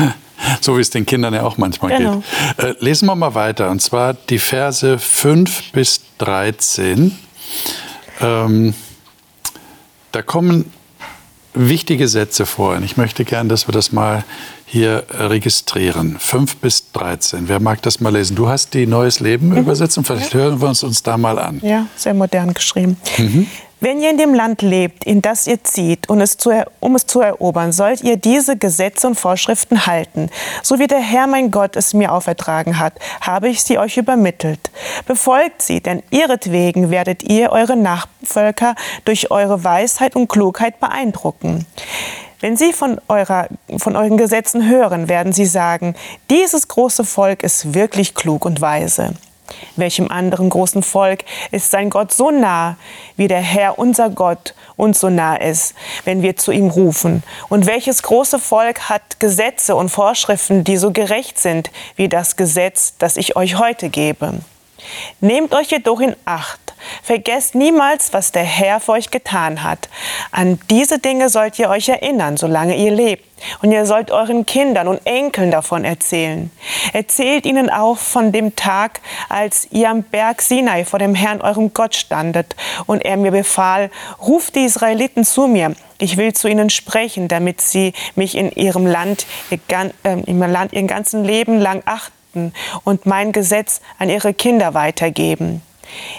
so 0.60 0.76
wie 0.76 0.80
es 0.80 0.90
den 0.90 1.04
Kindern 1.04 1.34
ja 1.34 1.42
auch 1.42 1.58
manchmal 1.58 1.96
genau. 1.96 2.22
geht. 2.56 2.64
Äh, 2.64 2.74
lesen 2.78 3.06
wir 3.06 3.14
mal 3.14 3.34
weiter. 3.34 3.70
Und 3.70 3.82
zwar 3.82 4.14
die 4.14 4.38
Verse 4.38 4.98
5 4.98 5.72
bis 5.72 6.00
13. 6.18 7.18
Ähm, 8.20 8.74
da 10.12 10.22
kommen 10.22 10.72
wichtige 11.54 12.08
Sätze 12.08 12.46
vor. 12.46 12.76
Und 12.76 12.84
ich 12.84 12.96
möchte 12.96 13.24
gern, 13.24 13.48
dass 13.48 13.68
wir 13.68 13.72
das 13.72 13.92
mal 13.92 14.24
hier 14.66 15.04
registrieren. 15.10 16.16
5 16.18 16.56
bis 16.56 16.92
13. 16.92 17.48
Wer 17.48 17.60
mag 17.60 17.80
das 17.82 18.00
mal 18.00 18.12
lesen? 18.12 18.36
Du 18.36 18.48
hast 18.48 18.74
die 18.74 18.86
Neues 18.86 19.20
Leben 19.20 19.50
mhm. 19.50 19.58
Übersetzung. 19.58 20.04
Vielleicht 20.04 20.34
ja. 20.34 20.40
hören 20.40 20.60
wir 20.60 20.68
uns, 20.68 20.82
uns 20.82 21.02
da 21.02 21.16
mal 21.16 21.38
an. 21.38 21.60
Ja, 21.62 21.86
sehr 21.96 22.14
modern 22.14 22.52
geschrieben. 22.52 22.96
Mhm. 23.16 23.46
Wenn 23.80 24.00
ihr 24.00 24.10
in 24.10 24.18
dem 24.18 24.34
Land 24.34 24.60
lebt, 24.62 25.04
in 25.04 25.22
das 25.22 25.46
ihr 25.46 25.62
zieht, 25.62 26.08
und 26.08 26.20
es 26.20 26.36
zu, 26.36 26.50
um 26.80 26.96
es 26.96 27.06
zu 27.06 27.20
erobern, 27.20 27.70
sollt 27.70 28.02
ihr 28.02 28.16
diese 28.16 28.56
Gesetze 28.56 29.06
und 29.06 29.14
Vorschriften 29.14 29.86
halten. 29.86 30.30
So 30.64 30.80
wie 30.80 30.88
der 30.88 30.98
Herr 30.98 31.28
mein 31.28 31.52
Gott 31.52 31.76
es 31.76 31.94
mir 31.94 32.12
aufertragen 32.12 32.80
hat, 32.80 32.94
habe 33.20 33.48
ich 33.48 33.62
sie 33.62 33.78
euch 33.78 33.96
übermittelt. 33.96 34.70
Befolgt 35.06 35.62
sie, 35.62 35.80
denn 35.80 36.02
ihretwegen 36.10 36.90
werdet 36.90 37.22
ihr 37.22 37.52
eure 37.52 37.76
Nachvölker 37.76 38.74
durch 39.04 39.30
eure 39.30 39.62
Weisheit 39.62 40.16
und 40.16 40.28
Klugheit 40.28 40.80
beeindrucken. 40.80 41.64
Wenn 42.40 42.56
Sie 42.56 42.72
von, 42.72 43.00
eurer, 43.08 43.48
von 43.78 43.96
euren 43.96 44.16
Gesetzen 44.16 44.68
hören, 44.68 45.08
werden 45.08 45.32
Sie 45.32 45.46
sagen, 45.46 45.94
dieses 46.30 46.68
große 46.68 47.04
Volk 47.04 47.42
ist 47.42 47.74
wirklich 47.74 48.14
klug 48.14 48.44
und 48.44 48.60
weise. 48.60 49.14
Welchem 49.76 50.10
anderen 50.10 50.50
großen 50.50 50.82
Volk 50.82 51.24
ist 51.50 51.70
sein 51.70 51.90
Gott 51.90 52.12
so 52.12 52.30
nah, 52.30 52.76
wie 53.16 53.28
der 53.28 53.40
Herr 53.40 53.78
unser 53.78 54.10
Gott 54.10 54.54
uns 54.76 55.00
so 55.00 55.10
nah 55.10 55.36
ist, 55.36 55.74
wenn 56.04 56.22
wir 56.22 56.36
zu 56.36 56.52
ihm 56.52 56.68
rufen? 56.68 57.22
Und 57.48 57.66
welches 57.66 58.02
große 58.02 58.38
Volk 58.38 58.88
hat 58.88 59.20
Gesetze 59.20 59.76
und 59.76 59.88
Vorschriften, 59.88 60.64
die 60.64 60.76
so 60.76 60.90
gerecht 60.90 61.38
sind 61.38 61.70
wie 61.96 62.08
das 62.08 62.36
Gesetz, 62.36 62.94
das 62.98 63.16
ich 63.16 63.36
euch 63.36 63.58
heute 63.58 63.88
gebe? 63.88 64.34
Nehmt 65.20 65.54
euch 65.54 65.70
jedoch 65.70 66.00
in 66.00 66.14
Acht. 66.24 66.67
Vergesst 67.02 67.54
niemals, 67.54 68.12
was 68.12 68.32
der 68.32 68.44
Herr 68.44 68.80
für 68.80 68.92
euch 68.92 69.10
getan 69.10 69.62
hat. 69.62 69.88
An 70.30 70.58
diese 70.70 70.98
Dinge 70.98 71.28
sollt 71.28 71.58
ihr 71.58 71.70
euch 71.70 71.88
erinnern, 71.88 72.36
solange 72.36 72.76
ihr 72.76 72.90
lebt. 72.90 73.28
Und 73.62 73.72
ihr 73.72 73.86
sollt 73.86 74.10
euren 74.10 74.46
Kindern 74.46 74.88
und 74.88 75.00
Enkeln 75.04 75.50
davon 75.50 75.84
erzählen. 75.84 76.50
Erzählt 76.92 77.46
ihnen 77.46 77.70
auch 77.70 77.98
von 77.98 78.32
dem 78.32 78.56
Tag, 78.56 79.00
als 79.28 79.68
ihr 79.70 79.90
am 79.90 80.02
Berg 80.02 80.42
Sinai 80.42 80.84
vor 80.84 80.98
dem 80.98 81.14
Herrn 81.14 81.40
eurem 81.40 81.72
Gott 81.72 81.94
standet 81.94 82.56
und 82.86 83.04
er 83.04 83.16
mir 83.16 83.30
befahl, 83.30 83.90
ruft 84.20 84.56
die 84.56 84.64
Israeliten 84.64 85.24
zu 85.24 85.46
mir. 85.46 85.74
Ich 85.98 86.16
will 86.16 86.32
zu 86.32 86.48
ihnen 86.48 86.70
sprechen, 86.70 87.28
damit 87.28 87.60
sie 87.60 87.92
mich 88.14 88.36
in 88.36 88.50
ihrem 88.52 88.86
Land, 88.86 89.26
ihr, 89.50 89.58
äh, 90.04 90.32
Land 90.32 90.72
ihr 90.72 90.82
ganzen 90.84 91.24
Leben 91.24 91.58
lang 91.58 91.82
achten 91.86 92.52
und 92.84 93.06
mein 93.06 93.32
Gesetz 93.32 93.80
an 93.98 94.08
ihre 94.08 94.32
Kinder 94.32 94.74
weitergeben. 94.74 95.62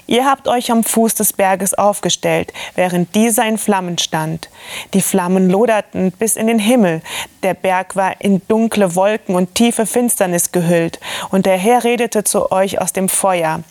Ihr 0.07 0.25
habt 0.25 0.47
euch 0.47 0.71
am 0.71 0.83
Fuß 0.83 1.15
des 1.15 1.33
Berges 1.33 1.73
aufgestellt, 1.73 2.53
während 2.75 3.13
dieser 3.15 3.47
in 3.47 3.57
Flammen 3.57 3.97
stand. 3.97 4.49
Die 4.93 5.01
Flammen 5.01 5.49
loderten 5.49 6.11
bis 6.11 6.35
in 6.35 6.47
den 6.47 6.59
Himmel. 6.59 7.01
Der 7.43 7.53
Berg 7.53 7.95
war 7.95 8.19
in 8.19 8.41
dunkle 8.47 8.95
Wolken 8.95 9.35
und 9.35 9.55
tiefe 9.55 9.85
Finsternis 9.85 10.51
gehüllt, 10.51 10.99
und 11.29 11.45
der 11.45 11.57
Herr 11.57 11.83
redete 11.83 12.23
zu 12.23 12.51
euch 12.51 12.81
aus 12.81 12.93
dem 12.93 13.09
Feuer. 13.09 13.61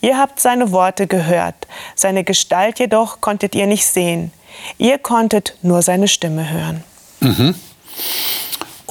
Ihr 0.00 0.18
habt 0.18 0.40
seine 0.40 0.72
Worte 0.72 1.06
gehört, 1.06 1.54
seine 1.94 2.24
Gestalt 2.24 2.80
jedoch 2.80 3.20
konntet 3.20 3.54
ihr 3.54 3.66
nicht 3.66 3.86
sehen. 3.86 4.32
Ihr 4.78 4.98
konntet 4.98 5.56
nur 5.62 5.82
seine 5.82 6.08
Stimme 6.08 6.50
hören. 6.50 6.84
Mhm. 7.20 7.54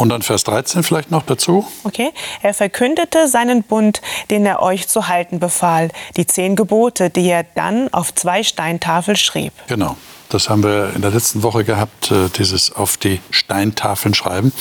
Und 0.02 0.10
dann 0.10 0.24
Vers 0.24 0.44
13 0.46 0.82
vielleicht 0.82 1.12
noch 1.12 1.22
dazu. 1.22 1.68
Okay. 1.84 2.12
Er 2.42 2.56
verkündete 2.56 3.28
seinen 3.28 3.62
Bund, 3.62 4.02
den 4.32 4.48
er 4.48 4.60
euch 4.64 4.88
zu 4.88 5.08
halten 5.08 5.40
befahl, 5.40 5.90
die 6.18 6.26
zehn 6.26 6.56
Gebote, 6.56 7.12
die 7.12 7.30
er 7.30 7.44
dann 7.44 7.94
auf 7.94 8.12
zwei 8.16 8.42
Steintafeln 8.42 9.16
schrieb. 9.16 9.54
Genau. 9.68 9.96
Das 10.30 10.50
haben 10.50 10.64
wir 10.64 10.94
in 10.96 11.04
der 11.04 11.12
letzten 11.12 11.44
Woche 11.44 11.64
gehabt, 11.64 12.10
äh, 12.10 12.30
dieses 12.36 12.72
auf 12.72 12.98
die 12.98 13.20
Steintafeln 13.30 14.16
schreiben. 14.16 14.54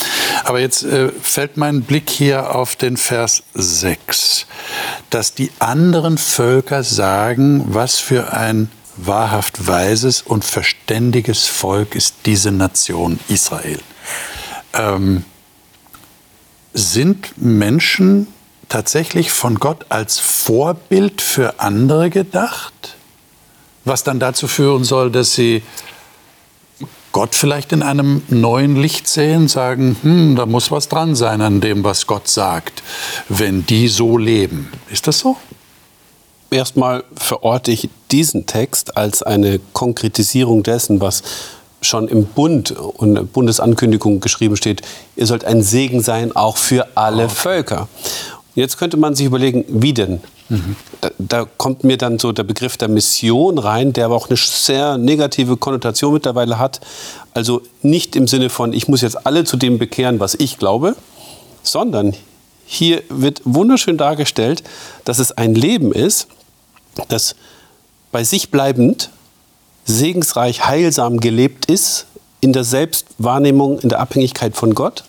Aber 0.45 0.61
jetzt 0.61 0.83
äh, 0.83 1.09
fällt 1.23 1.57
mein 1.57 1.85
Blick 1.85 2.11
hier 2.11 2.55
auf 2.55 2.77
den 2.77 2.99
Vers 2.99 3.43
6, 3.55 4.47
dass 5.09 5.33
die 5.33 5.53
anderen 5.59 6.19
Völker 6.19 6.83
sagen, 6.83 7.65
was 7.69 7.99
für 7.99 8.35
ein 8.35 8.71
wahrhaft 8.97 9.67
weises 9.67 10.21
und 10.21 10.45
verständiges 10.45 11.47
Volk 11.47 11.95
ist 11.95 12.17
diese 12.27 12.51
Nation 12.51 13.19
Israel. 13.29 13.81
Ähm, 14.75 15.25
sind 16.73 17.35
Menschen 17.37 18.27
tatsächlich 18.69 19.33
von 19.33 19.57
Gott 19.57 19.87
als 19.89 20.19
Vorbild 20.19 21.21
für 21.21 21.61
andere 21.61 22.11
gedacht? 22.11 22.97
Was 23.85 24.05
dann 24.05 24.21
dazu 24.21 24.47
führen 24.47 24.85
soll, 24.85 25.11
dass 25.11 25.35
sie 25.35 25.63
Gott 27.13 27.35
vielleicht 27.35 27.73
in 27.73 27.83
einem 27.83 28.23
neuen 28.29 28.77
Licht 28.77 29.09
sehen, 29.09 29.49
sagen, 29.49 29.97
hm, 30.03 30.37
da 30.37 30.47
muss 30.47 30.71
was 30.71 30.89
dran 30.89 31.17
sein 31.17 31.41
an 31.41 31.61
dem, 31.61 31.83
was 31.83 32.07
Gott 32.07 32.29
sagt, 32.29 32.83
wenn 33.29 33.67
die 33.67 33.89
so 33.89 34.17
leben. 34.17 34.71
Ist 34.91 35.09
das 35.09 35.19
so? 35.19 35.37
Erstmal 36.51 37.05
verorte 37.17 37.73
ich 37.73 37.89
diesen 38.11 38.47
Text 38.47 38.97
als 38.97 39.23
eine 39.23 39.61
Konkretisierung 39.73 40.63
dessen, 40.63 41.01
was 41.01 41.23
schon 41.81 42.09
im 42.09 42.27
Bund 42.27 42.73
und 42.73 43.33
Bundesankündigung 43.33 44.21
geschrieben 44.21 44.57
steht, 44.57 44.83
ihr 45.17 45.27
sollt 45.27 45.45
ein 45.45 45.63
Segen 45.63 46.03
sein, 46.03 46.35
auch 46.35 46.57
für 46.57 46.89
alle 46.97 47.25
okay. 47.25 47.35
Völker. 47.35 47.89
Jetzt 48.55 48.79
könnte 48.79 48.97
man 48.97 49.15
sich 49.15 49.27
überlegen, 49.27 49.65
wie 49.69 49.95
denn? 49.95 50.21
Mhm. 50.49 50.77
Da, 51.01 51.11
da, 51.19 51.47
kommt 51.57 51.85
mir 51.85 51.97
dann 51.97 52.19
so 52.19 52.33
der 52.33 52.43
Begriff 52.43 52.77
der 52.77 52.89
Mission 52.89 53.59
rein, 53.59 53.93
der 53.93 54.07
aber 54.07 54.17
auch 54.17 54.29
eine 54.29 54.37
sehr 54.37 54.99
negative 54.99 55.57
Konnotation 55.57 56.13
mittlerweile 56.13 56.59
hat. 56.59 56.81
Also 57.33 57.63
nicht 57.83 58.17
im 58.17 58.27
Sinne 58.27 58.51
von, 58.51 58.73
ich 58.73 58.89
muss 58.89 59.01
jetzt 59.01 59.27
alle 59.27 59.45
zu 59.45 59.57
dem 59.57 59.79
bekehren, 59.79 60.19
was 60.19 60.35
ich 60.35 60.59
glaube, 60.59 60.97
sondern 61.63 62.15
hier 62.67 63.03
wird 63.09 63.43
wunderschön 63.45 63.97
dargestellt, 63.97 64.65
dass 65.05 65.21
es 65.21 65.33
ein 65.33 65.55
Leben 65.55 65.93
ist, 65.93 66.27
das 67.09 67.37
bei 68.11 68.25
sich 68.25 68.51
bleibend 68.51 69.11
segensreich, 69.91 70.67
heilsam 70.67 71.21
gelebt 71.21 71.67
ist, 71.67 72.07
in 72.41 72.53
der 72.53 72.65
Selbstwahrnehmung, 72.65 73.81
in 73.81 73.89
der 73.89 74.01
Abhängigkeit 74.01 74.57
von 74.57 74.75
Gott. 74.75 75.05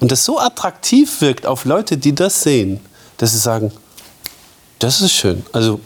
Und 0.00 0.12
das 0.12 0.24
so 0.24 0.38
attraktiv 0.38 1.20
wirkt 1.20 1.46
auf 1.46 1.64
Leute, 1.64 1.96
die 1.96 2.14
das 2.14 2.42
sehen, 2.42 2.80
dass 3.18 3.32
sie 3.32 3.38
sagen, 3.38 3.72
das 4.78 5.00
ist 5.00 5.12
schön. 5.12 5.44
Also 5.52 5.80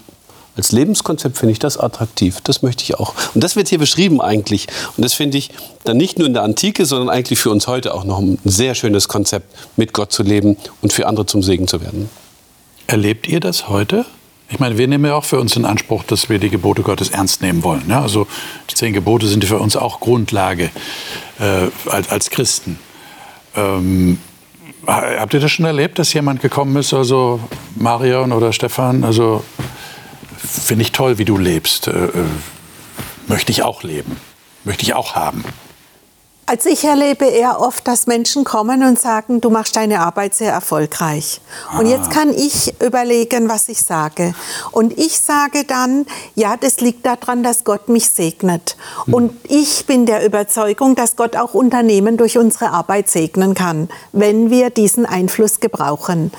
als 0.57 0.73
Lebenskonzept 0.73 1.37
finde 1.37 1.53
ich 1.53 1.59
das 1.59 1.77
attraktiv. 1.77 2.41
Das 2.43 2.63
möchte 2.63 2.83
ich 2.83 2.95
auch. 2.95 3.13
Und 3.35 3.45
das 3.45 3.57
wird 3.57 3.69
hier 3.69 3.79
beschrieben 3.79 4.23
eigentlich. 4.23 4.69
Und 4.97 5.05
das 5.05 5.13
finde 5.13 5.37
ich 5.37 5.51
dann 5.85 5.99
nicht 5.99 6.19
nur 6.19 6.27
in 6.27 6.33
der 6.33 6.45
Antike, 6.45 6.87
sondern 6.87 7.11
eigentlich 7.11 7.39
für 7.39 7.51
uns 7.51 7.67
heute 7.67 7.93
auch 7.93 8.05
noch 8.05 8.19
ein 8.19 8.39
sehr 8.45 8.75
schönes 8.75 9.07
Konzept, 9.07 9.55
mit 9.77 9.93
Gott 9.93 10.13
zu 10.13 10.23
leben 10.23 10.57
und 10.81 10.95
für 10.95 11.07
andere 11.07 11.27
zum 11.27 11.43
Segen 11.43 11.69
zu 11.69 11.83
werden. 11.83 12.09
Erlebt 12.87 13.29
ihr 13.29 13.41
das 13.41 13.69
heute? 13.69 14.07
Ich 14.49 14.61
meine, 14.61 14.79
wir 14.79 14.87
nehmen 14.87 15.05
ja 15.07 15.15
auch 15.15 15.25
für 15.25 15.41
uns 15.41 15.57
in 15.57 15.65
Anspruch, 15.65 16.05
dass 16.05 16.29
wir 16.29 16.39
die 16.39 16.51
Gebote 16.51 16.83
Gottes 16.83 17.11
ernst 17.11 17.43
nehmen 17.43 17.65
wollen. 17.65 17.85
Ja? 17.89 18.03
Also 18.03 18.29
die 18.71 18.75
zehn 18.75 18.93
Gebote 18.93 19.27
sind 19.27 19.45
für 19.45 19.59
uns 19.59 19.77
auch 19.77 19.99
Grundlage 19.99 20.71
äh, 21.41 21.69
als, 21.91 22.09
als, 22.11 22.31
Christen. 22.31 22.79
Ähm, 23.57 24.19
habt 24.87 25.35
ihr 25.35 25.41
das 25.41 25.51
schon 25.51 25.65
erlebt, 25.65 25.99
dass 25.99 26.13
jemand 26.13 26.43
gekommen 26.43 26.77
ist, 26.77 26.95
also 26.95 27.41
Marion 27.75 28.33
oder 28.33 28.53
Stefan, 28.53 29.03
also 29.03 29.43
finde 30.39 30.83
ich 30.83 30.93
toll, 30.93 31.19
wie 31.19 31.25
du 31.25 31.37
lebst, 31.37 31.89
äh, 31.89 32.07
äh 32.07 32.11
möchte 33.29 33.51
ich 33.51 33.65
auch 33.65 33.83
leben, 33.83 34.17
möchte 34.63 34.85
ich 34.85 34.95
auch 34.95 35.17
haben. 35.17 35.45
Also 36.49 36.69
ich 36.69 36.85
erlebe 36.85 37.25
eher 37.25 37.61
oft, 37.61 37.89
dass 37.89 38.07
Menschen 38.07 38.45
kommen 38.45 38.85
und 38.85 39.01
sagen, 39.01 39.41
du 39.41 39.51
machst 39.51 39.75
deine 39.75 39.99
Arbeit 39.99 40.33
sehr 40.33 40.53
erfolgreich. 40.53 41.41
Ah. 41.73 41.81
Und 41.81 41.87
jetzt 41.87 42.13
kann 42.13 42.33
ich 42.33 42.81
überlegen, 42.81 43.49
was 43.49 43.69
ich 43.69 43.83
sage. 43.83 44.33
Und 44.71 44.97
ich 44.97 45.19
sage 45.19 45.65
dann, 45.65 46.07
ja, 46.37 46.57
das 46.57 46.81
liegt 46.81 47.05
daran, 47.05 47.43
dass 47.43 47.65
Gott 47.65 47.89
mich 47.89 48.11
segnet. 48.11 48.77
Hm. 49.07 49.15
Und 49.15 49.37
ich 49.51 49.87
bin 49.87 50.07
der 50.07 50.25
Überzeugung, 50.25 50.95
dass 50.95 51.17
Gott 51.17 51.35
auch 51.35 51.53
Unternehmen 51.53 52.17
durch 52.17 52.39
unsere 52.39 52.71
Arbeit 52.71 53.09
segnen 53.09 53.55
kann, 53.55 53.89
wenn 54.13 54.49
wir 54.49 54.71
diesen 54.71 55.05
Einfluss 55.05 55.59
gebrauchen. 55.59 56.31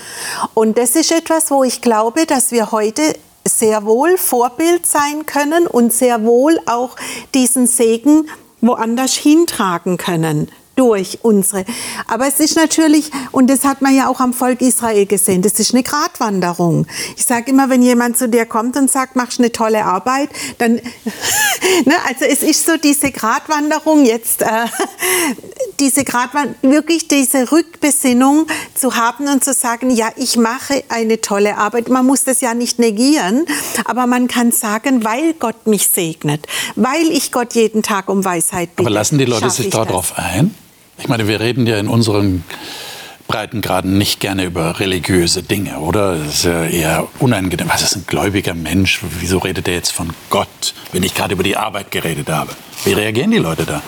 Und 0.54 0.78
das 0.78 0.96
ist 0.96 1.12
etwas, 1.12 1.52
wo 1.52 1.66
ich 1.66 1.82
glaube, 1.82 2.26
dass 2.26 2.52
wir 2.52 2.72
heute 2.72 3.02
sehr 3.46 3.84
wohl 3.84 4.18
Vorbild 4.18 4.86
sein 4.86 5.26
können 5.26 5.68
und 5.68 5.92
sehr 5.92 6.24
wohl 6.24 6.60
auch 6.66 6.96
diesen 7.34 7.68
Segen 7.68 8.30
woanders 8.62 9.16
hintragen 9.16 9.98
können 9.98 10.50
durch 10.78 11.20
unsere. 11.24 11.66
Aber 12.08 12.28
es 12.28 12.40
ist 12.40 12.56
natürlich, 12.56 13.12
und 13.32 13.50
das 13.50 13.66
hat 13.66 13.82
man 13.82 13.96
ja 13.96 14.08
auch 14.08 14.20
am 14.20 14.32
Volk 14.32 14.62
Israel 14.62 15.06
gesehen, 15.06 15.42
das 15.42 15.54
ist 15.54 15.74
eine 15.74 15.84
Gratwanderung. 15.84 16.86
Ich 17.18 17.26
sage 17.26 17.52
immer, 17.52 17.70
wenn 17.70 17.82
jemand 17.82 18.18
zu 18.18 18.30
dir 18.30 18.46
kommt 18.46 18.78
und 18.78 18.90
sagt, 18.90 19.16
machst 19.16 19.40
eine 19.40 19.52
tolle 19.52 19.84
Arbeit, 19.84 20.30
dann, 20.60 20.74
ne, 21.86 21.96
also 22.08 22.26
es 22.26 22.44
ist 22.44 22.66
so 22.66 22.78
diese 22.78 23.12
Gratwanderung 23.12 24.06
jetzt, 24.06 24.44
äh, 24.44 24.46
diese 25.80 26.04
Gratwanderung, 26.04 26.56
wirklich 26.62 27.08
diese 27.08 27.52
Rückbesinnung 27.52 28.46
zu 28.76 28.96
haben 28.96 29.28
und 29.28 29.44
zu 29.44 29.54
sagen, 29.54 29.90
ja, 29.90 30.10
ich 30.16 30.38
mache 30.38 30.84
eine 30.90 31.22
tolle 31.22 31.58
Arbeit. 31.58 31.90
Man 31.90 32.06
muss 32.06 32.24
das 32.24 32.40
ja 32.42 32.54
nicht 32.54 32.78
negieren, 32.78 33.46
aber 33.86 34.06
man 34.06 34.28
kann 34.28 34.52
sagen, 34.52 35.04
weil 35.04 35.34
Gott 35.34 35.66
mich 35.66 35.88
segnet, 35.88 36.46
weil 36.76 37.08
ich 37.12 37.32
Gott 37.32 37.56
jeden 37.56 37.82
Tag 37.82 38.10
um 38.10 38.24
Weisheit 38.24 38.76
bitte. 38.76 38.88
Aber 38.88 38.94
lassen 38.94 39.18
die 39.18 39.26
Leute 39.26 39.50
sich 39.50 39.72
darauf 39.72 40.14
ein? 40.18 40.54
Ich 40.98 41.08
meine, 41.08 41.28
wir 41.28 41.40
reden 41.40 41.68
ja 41.68 41.78
in 41.78 41.88
unseren 41.88 42.44
Breitengraden 43.28 43.98
nicht 43.98 44.20
gerne 44.20 44.46
über 44.46 44.80
religiöse 44.80 45.44
Dinge, 45.44 45.80
oder? 45.80 46.16
Das 46.16 46.36
ist 46.36 46.44
ja 46.46 46.66
eher 46.66 47.08
unangenehm. 47.20 47.70
Was 47.70 47.82
ist 47.82 47.96
ein 47.96 48.06
gläubiger 48.08 48.54
Mensch? 48.54 49.02
Wieso 49.20 49.38
redet 49.40 49.68
er 49.68 49.76
jetzt 49.76 49.92
von 49.92 50.12
Gott, 50.30 50.74
wenn 50.94 51.04
ich 51.04 51.14
gerade 51.14 51.34
über 51.34 51.44
die 51.44 51.58
Arbeit 51.58 51.92
geredet 51.92 52.30
habe? 52.30 52.52
Wie 52.86 52.94
reagieren 52.94 53.32
die 53.32 53.38
Leute 53.38 53.66
da? 53.66 53.82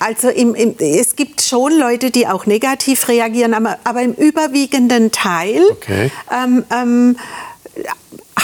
Also 0.00 0.28
im, 0.28 0.56
im, 0.56 0.74
es 0.78 1.14
gibt 1.14 1.40
schon 1.42 1.78
Leute, 1.78 2.10
die 2.10 2.26
auch 2.26 2.44
negativ 2.44 3.06
reagieren, 3.06 3.54
aber, 3.54 3.78
aber 3.84 4.02
im 4.02 4.14
überwiegenden 4.14 5.12
Teil 5.12 5.62
okay. 5.70 6.10
ähm, 6.32 6.64
ähm, 6.72 7.16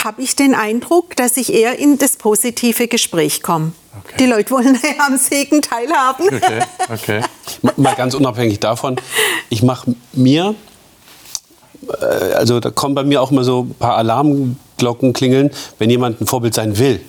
habe 0.05 0.23
ich 0.23 0.37
den 0.37 0.55
Eindruck, 0.55 1.17
dass 1.17 1.37
ich 1.37 1.53
eher 1.53 1.77
in 1.79 1.99
das 1.99 2.15
positive 2.17 2.87
Gespräch 2.87 3.43
komme. 3.43 3.73
Okay. 4.05 4.17
Die 4.19 4.26
Leute 4.26 4.50
wollen 4.50 4.75
ja 4.75 5.07
am 5.07 5.17
Segen 5.17 5.62
teilhaben. 5.62 6.26
Okay, 6.26 6.61
okay. 6.93 7.21
Mal 7.76 7.95
ganz 7.95 8.14
unabhängig 8.14 8.61
davon, 8.61 8.97
ich 9.49 9.62
mache 9.62 9.95
mir 10.12 10.55
äh, 11.88 12.35
also 12.35 12.61
da 12.61 12.71
kommen 12.71 12.95
bei 12.95 13.05
mir 13.05 13.23
auch 13.23 13.31
mal 13.31 13.45
so 13.45 13.62
ein 13.62 13.75
paar 13.75 13.97
Alarmglocken 13.97 15.12
klingeln, 15.12 15.50
wenn 15.78 15.90
jemand 15.90 16.21
ein 16.21 16.26
Vorbild 16.26 16.55
sein 16.55 16.78
will. 16.78 17.00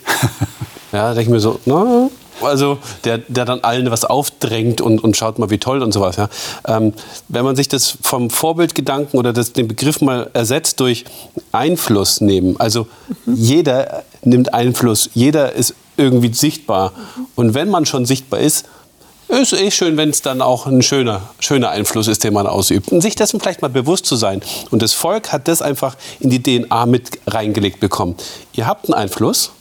ja, 0.92 1.10
da 1.10 1.14
denke 1.14 1.24
ich 1.24 1.30
mir 1.30 1.40
so, 1.40 1.60
na, 1.66 2.10
also 2.42 2.78
der, 3.04 3.18
der 3.18 3.46
dann 3.46 3.62
allen 3.62 3.92
was 3.92 4.06
aufdrängt 4.06 4.82
und, 4.82 5.04
und 5.04 5.18
schaut 5.18 5.40
mal, 5.40 5.50
wie 5.50 5.58
toll 5.58 5.82
und 5.84 5.92
sowas. 5.92 6.16
Ja. 6.16 6.30
Ähm, 6.68 6.94
wenn 7.28 7.44
man 7.44 7.56
sich 7.56 7.68
das 7.68 7.98
vom 8.02 8.30
Vorbildgedanken 8.30 9.20
oder 9.20 9.34
das, 9.34 9.54
den 9.54 9.68
Begriff 9.68 10.02
mal 10.02 10.30
ersetzt 10.34 10.80
durch 10.80 11.06
Einfluss 11.52 12.22
nehmen, 12.22 12.56
also 12.60 12.88
mhm. 13.26 13.36
jeder 13.36 14.04
nimmt 14.24 14.54
Einfluss, 14.54 15.10
jeder 15.14 15.54
ist 15.54 15.74
irgendwie 16.00 16.34
sichtbar. 16.34 16.94
Und 17.36 17.54
wenn 17.54 17.70
man 17.70 17.86
schon 17.86 18.06
sichtbar 18.06 18.40
ist, 18.40 18.66
ist 19.28 19.54
eh 19.54 19.70
schön, 19.70 19.96
wenn 19.96 20.10
es 20.10 20.24
dann 20.24 20.42
auch 20.42 20.66
ein 20.66 20.82
schöner, 20.82 21.22
schöner 21.40 21.70
Einfluss 21.70 22.08
ist, 22.08 22.24
den 22.24 22.34
man 22.34 22.48
ausübt. 22.48 22.92
Und 22.92 23.02
sich 23.02 23.16
dessen 23.16 23.40
vielleicht 23.40 23.62
mal 23.62 23.68
bewusst 23.68 24.08
zu 24.08 24.16
sein. 24.16 24.42
Und 24.72 24.82
das 24.82 24.94
Volk 24.94 25.32
hat 25.32 25.48
das 25.48 25.62
einfach 25.62 25.96
in 26.20 26.32
die 26.32 26.42
DNA 26.42 26.88
mit 26.88 27.20
reingelegt 27.28 27.80
bekommen. 27.80 28.16
Ihr 28.54 28.66
habt 28.66 28.86
einen 28.86 28.96
Einfluss, 28.96 29.52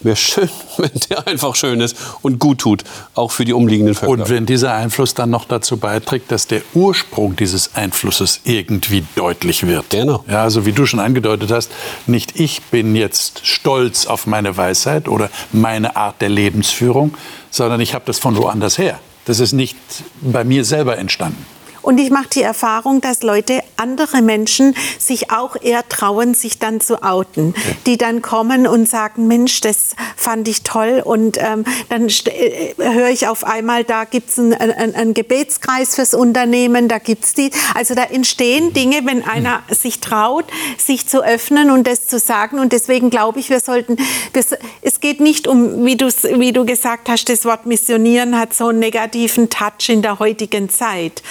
wäre 0.00 0.16
schön, 0.16 0.48
wenn 0.76 0.90
der 1.08 1.26
einfach 1.26 1.54
schön 1.54 1.80
ist 1.80 1.96
und 2.22 2.38
gut 2.38 2.58
tut, 2.58 2.84
auch 3.14 3.30
für 3.30 3.44
die 3.44 3.52
umliegenden 3.52 3.94
Völker. 3.94 4.12
Und 4.12 4.28
wenn 4.28 4.46
dieser 4.46 4.74
Einfluss 4.74 5.14
dann 5.14 5.30
noch 5.30 5.44
dazu 5.46 5.76
beiträgt, 5.76 6.30
dass 6.30 6.46
der 6.46 6.62
Ursprung 6.74 7.36
dieses 7.36 7.74
Einflusses 7.74 8.40
irgendwie 8.44 9.04
deutlich 9.14 9.66
wird. 9.66 9.90
Genau. 9.90 10.24
Ja, 10.28 10.42
also 10.42 10.66
wie 10.66 10.72
du 10.72 10.86
schon 10.86 11.00
angedeutet 11.00 11.50
hast, 11.50 11.70
nicht 12.06 12.38
ich 12.38 12.62
bin 12.62 12.94
jetzt 12.94 13.46
stolz 13.46 14.06
auf 14.06 14.26
meine 14.26 14.56
Weisheit 14.56 15.08
oder 15.08 15.30
meine 15.52 15.96
Art 15.96 16.20
der 16.20 16.28
Lebensführung, 16.28 17.14
sondern 17.50 17.80
ich 17.80 17.94
habe 17.94 18.04
das 18.06 18.18
von 18.18 18.36
woanders 18.36 18.78
her. 18.78 18.98
Das 19.24 19.40
ist 19.40 19.52
nicht 19.52 19.76
bei 20.20 20.44
mir 20.44 20.64
selber 20.64 20.98
entstanden. 20.98 21.44
Und 21.86 21.98
ich 21.98 22.10
mache 22.10 22.26
die 22.34 22.42
Erfahrung, 22.42 23.00
dass 23.00 23.22
Leute, 23.22 23.62
andere 23.76 24.20
Menschen, 24.20 24.74
sich 24.98 25.30
auch 25.30 25.54
eher 25.54 25.88
trauen, 25.88 26.34
sich 26.34 26.58
dann 26.58 26.80
zu 26.80 27.04
outen. 27.04 27.54
Die 27.86 27.96
dann 27.96 28.22
kommen 28.22 28.66
und 28.66 28.88
sagen, 28.88 29.28
Mensch, 29.28 29.60
das 29.60 29.94
fand 30.16 30.48
ich 30.48 30.64
toll. 30.64 31.00
Und 31.04 31.38
ähm, 31.40 31.64
dann 31.88 32.08
äh, 32.08 32.74
höre 32.76 33.10
ich 33.10 33.28
auf 33.28 33.44
einmal, 33.44 33.84
da 33.84 34.02
gibt 34.02 34.30
es 34.30 34.38
einen, 34.40 34.54
einen, 34.54 34.96
einen, 34.96 35.14
Gebetskreis 35.14 35.94
fürs 35.94 36.12
Unternehmen, 36.12 36.88
da 36.88 36.98
gibt 36.98 37.24
es 37.24 37.34
die. 37.34 37.52
Also 37.76 37.94
da 37.94 38.02
entstehen 38.02 38.72
Dinge, 38.72 39.02
wenn 39.04 39.22
einer 39.22 39.62
sich 39.68 40.00
traut, 40.00 40.46
sich 40.78 41.06
zu 41.06 41.22
öffnen 41.22 41.70
und 41.70 41.86
das 41.86 42.08
zu 42.08 42.18
sagen. 42.18 42.58
Und 42.58 42.72
deswegen 42.72 43.10
glaube 43.10 43.38
ich, 43.38 43.48
wir 43.48 43.60
sollten, 43.60 43.96
das, 44.32 44.48
es 44.82 44.98
geht 44.98 45.20
nicht 45.20 45.46
um, 45.46 45.86
wie, 45.86 45.96
wie 45.96 46.52
du 46.52 46.66
gesagt 46.66 47.08
hast, 47.08 47.28
das 47.28 47.44
Wort 47.44 47.64
Missionieren 47.64 48.36
hat 48.36 48.54
so 48.54 48.66
einen 48.66 48.80
negativen 48.80 49.50
Touch 49.50 49.88
in 49.88 50.02
der 50.02 50.18
heutigen 50.18 50.68
Zeit. 50.68 51.22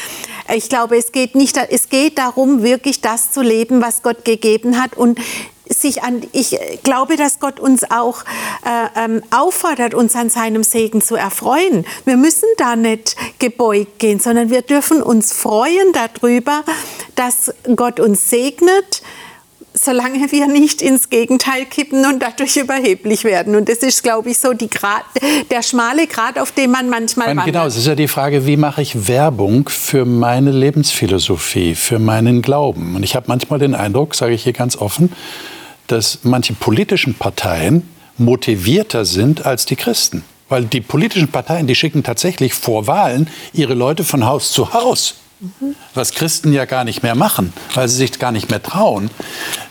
Ich 0.53 0.69
glaube, 0.69 0.97
es 0.97 1.11
geht 1.11 1.35
nicht, 1.35 1.57
es 1.57 1.89
geht 1.89 2.17
darum, 2.17 2.61
wirklich 2.61 3.01
das 3.01 3.31
zu 3.31 3.41
leben, 3.41 3.81
was 3.81 4.03
Gott 4.03 4.25
gegeben 4.25 4.81
hat 4.81 4.95
und 4.95 5.19
sich 5.67 6.03
an, 6.03 6.21
ich 6.31 6.57
glaube, 6.83 7.15
dass 7.15 7.39
Gott 7.39 7.59
uns 7.59 7.89
auch 7.89 8.23
äh, 8.63 9.03
ähm, 9.03 9.23
auffordert, 9.31 9.93
uns 9.93 10.15
an 10.15 10.29
seinem 10.29 10.63
Segen 10.63 11.01
zu 11.01 11.15
erfreuen. 11.15 11.85
Wir 12.05 12.17
müssen 12.17 12.47
da 12.57 12.75
nicht 12.75 13.15
gebeugt 13.39 13.99
gehen, 13.99 14.19
sondern 14.19 14.49
wir 14.49 14.61
dürfen 14.61 15.01
uns 15.01 15.33
freuen 15.33 15.93
darüber, 15.93 16.63
dass 17.15 17.51
Gott 17.75 17.99
uns 17.99 18.29
segnet, 18.29 19.01
solange 19.75 20.31
wir 20.31 20.47
nicht 20.47 20.81
ins 20.81 21.09
Gegenteil 21.09 21.65
kippen 21.65 22.05
und 22.05 22.21
dadurch 22.21 22.55
überheblich 22.57 23.23
werden. 23.23 23.55
Und 23.55 23.69
das 23.69 23.79
ist, 23.79 24.03
glaube 24.03 24.29
ich, 24.29 24.39
so 24.39 24.53
die 24.53 24.69
Grad, 24.69 25.03
der 25.51 25.61
schmale 25.61 26.07
Grad, 26.07 26.39
auf 26.39 26.51
dem 26.51 26.71
man 26.71 26.89
manchmal 26.89 27.33
meine, 27.35 27.51
Genau, 27.51 27.65
es 27.65 27.75
ist 27.75 27.87
ja 27.87 27.95
die 27.95 28.07
Frage, 28.07 28.45
wie 28.45 28.57
mache 28.57 28.81
ich 28.81 29.07
Werbung 29.07 29.69
für 29.69 30.05
meine 30.05 30.51
Lebensphilosophie, 30.51 31.75
für 31.75 31.99
meinen 31.99 32.41
Glauben? 32.41 32.95
Und 32.95 33.03
ich 33.03 33.15
habe 33.15 33.25
manchmal 33.27 33.59
den 33.59 33.75
Eindruck, 33.75 34.15
sage 34.15 34.33
ich 34.33 34.43
hier 34.43 34.53
ganz 34.53 34.77
offen, 34.77 35.11
dass 35.87 36.19
manche 36.23 36.53
politischen 36.53 37.13
Parteien 37.13 37.87
motivierter 38.17 39.05
sind 39.05 39.45
als 39.45 39.65
die 39.65 39.75
Christen. 39.75 40.23
Weil 40.47 40.65
die 40.65 40.81
politischen 40.81 41.27
Parteien, 41.27 41.67
die 41.67 41.75
schicken 41.75 42.03
tatsächlich 42.03 42.53
vor 42.53 42.87
Wahlen 42.87 43.29
ihre 43.51 43.73
Leute 43.73 44.03
von 44.03 44.25
Haus 44.25 44.51
zu 44.51 44.73
Haus 44.73 45.15
was 45.93 46.11
Christen 46.11 46.53
ja 46.53 46.65
gar 46.65 46.83
nicht 46.83 47.03
mehr 47.03 47.15
machen, 47.15 47.53
weil 47.73 47.87
sie 47.87 47.97
sich 47.97 48.19
gar 48.19 48.31
nicht 48.31 48.49
mehr 48.49 48.61
trauen 48.61 49.09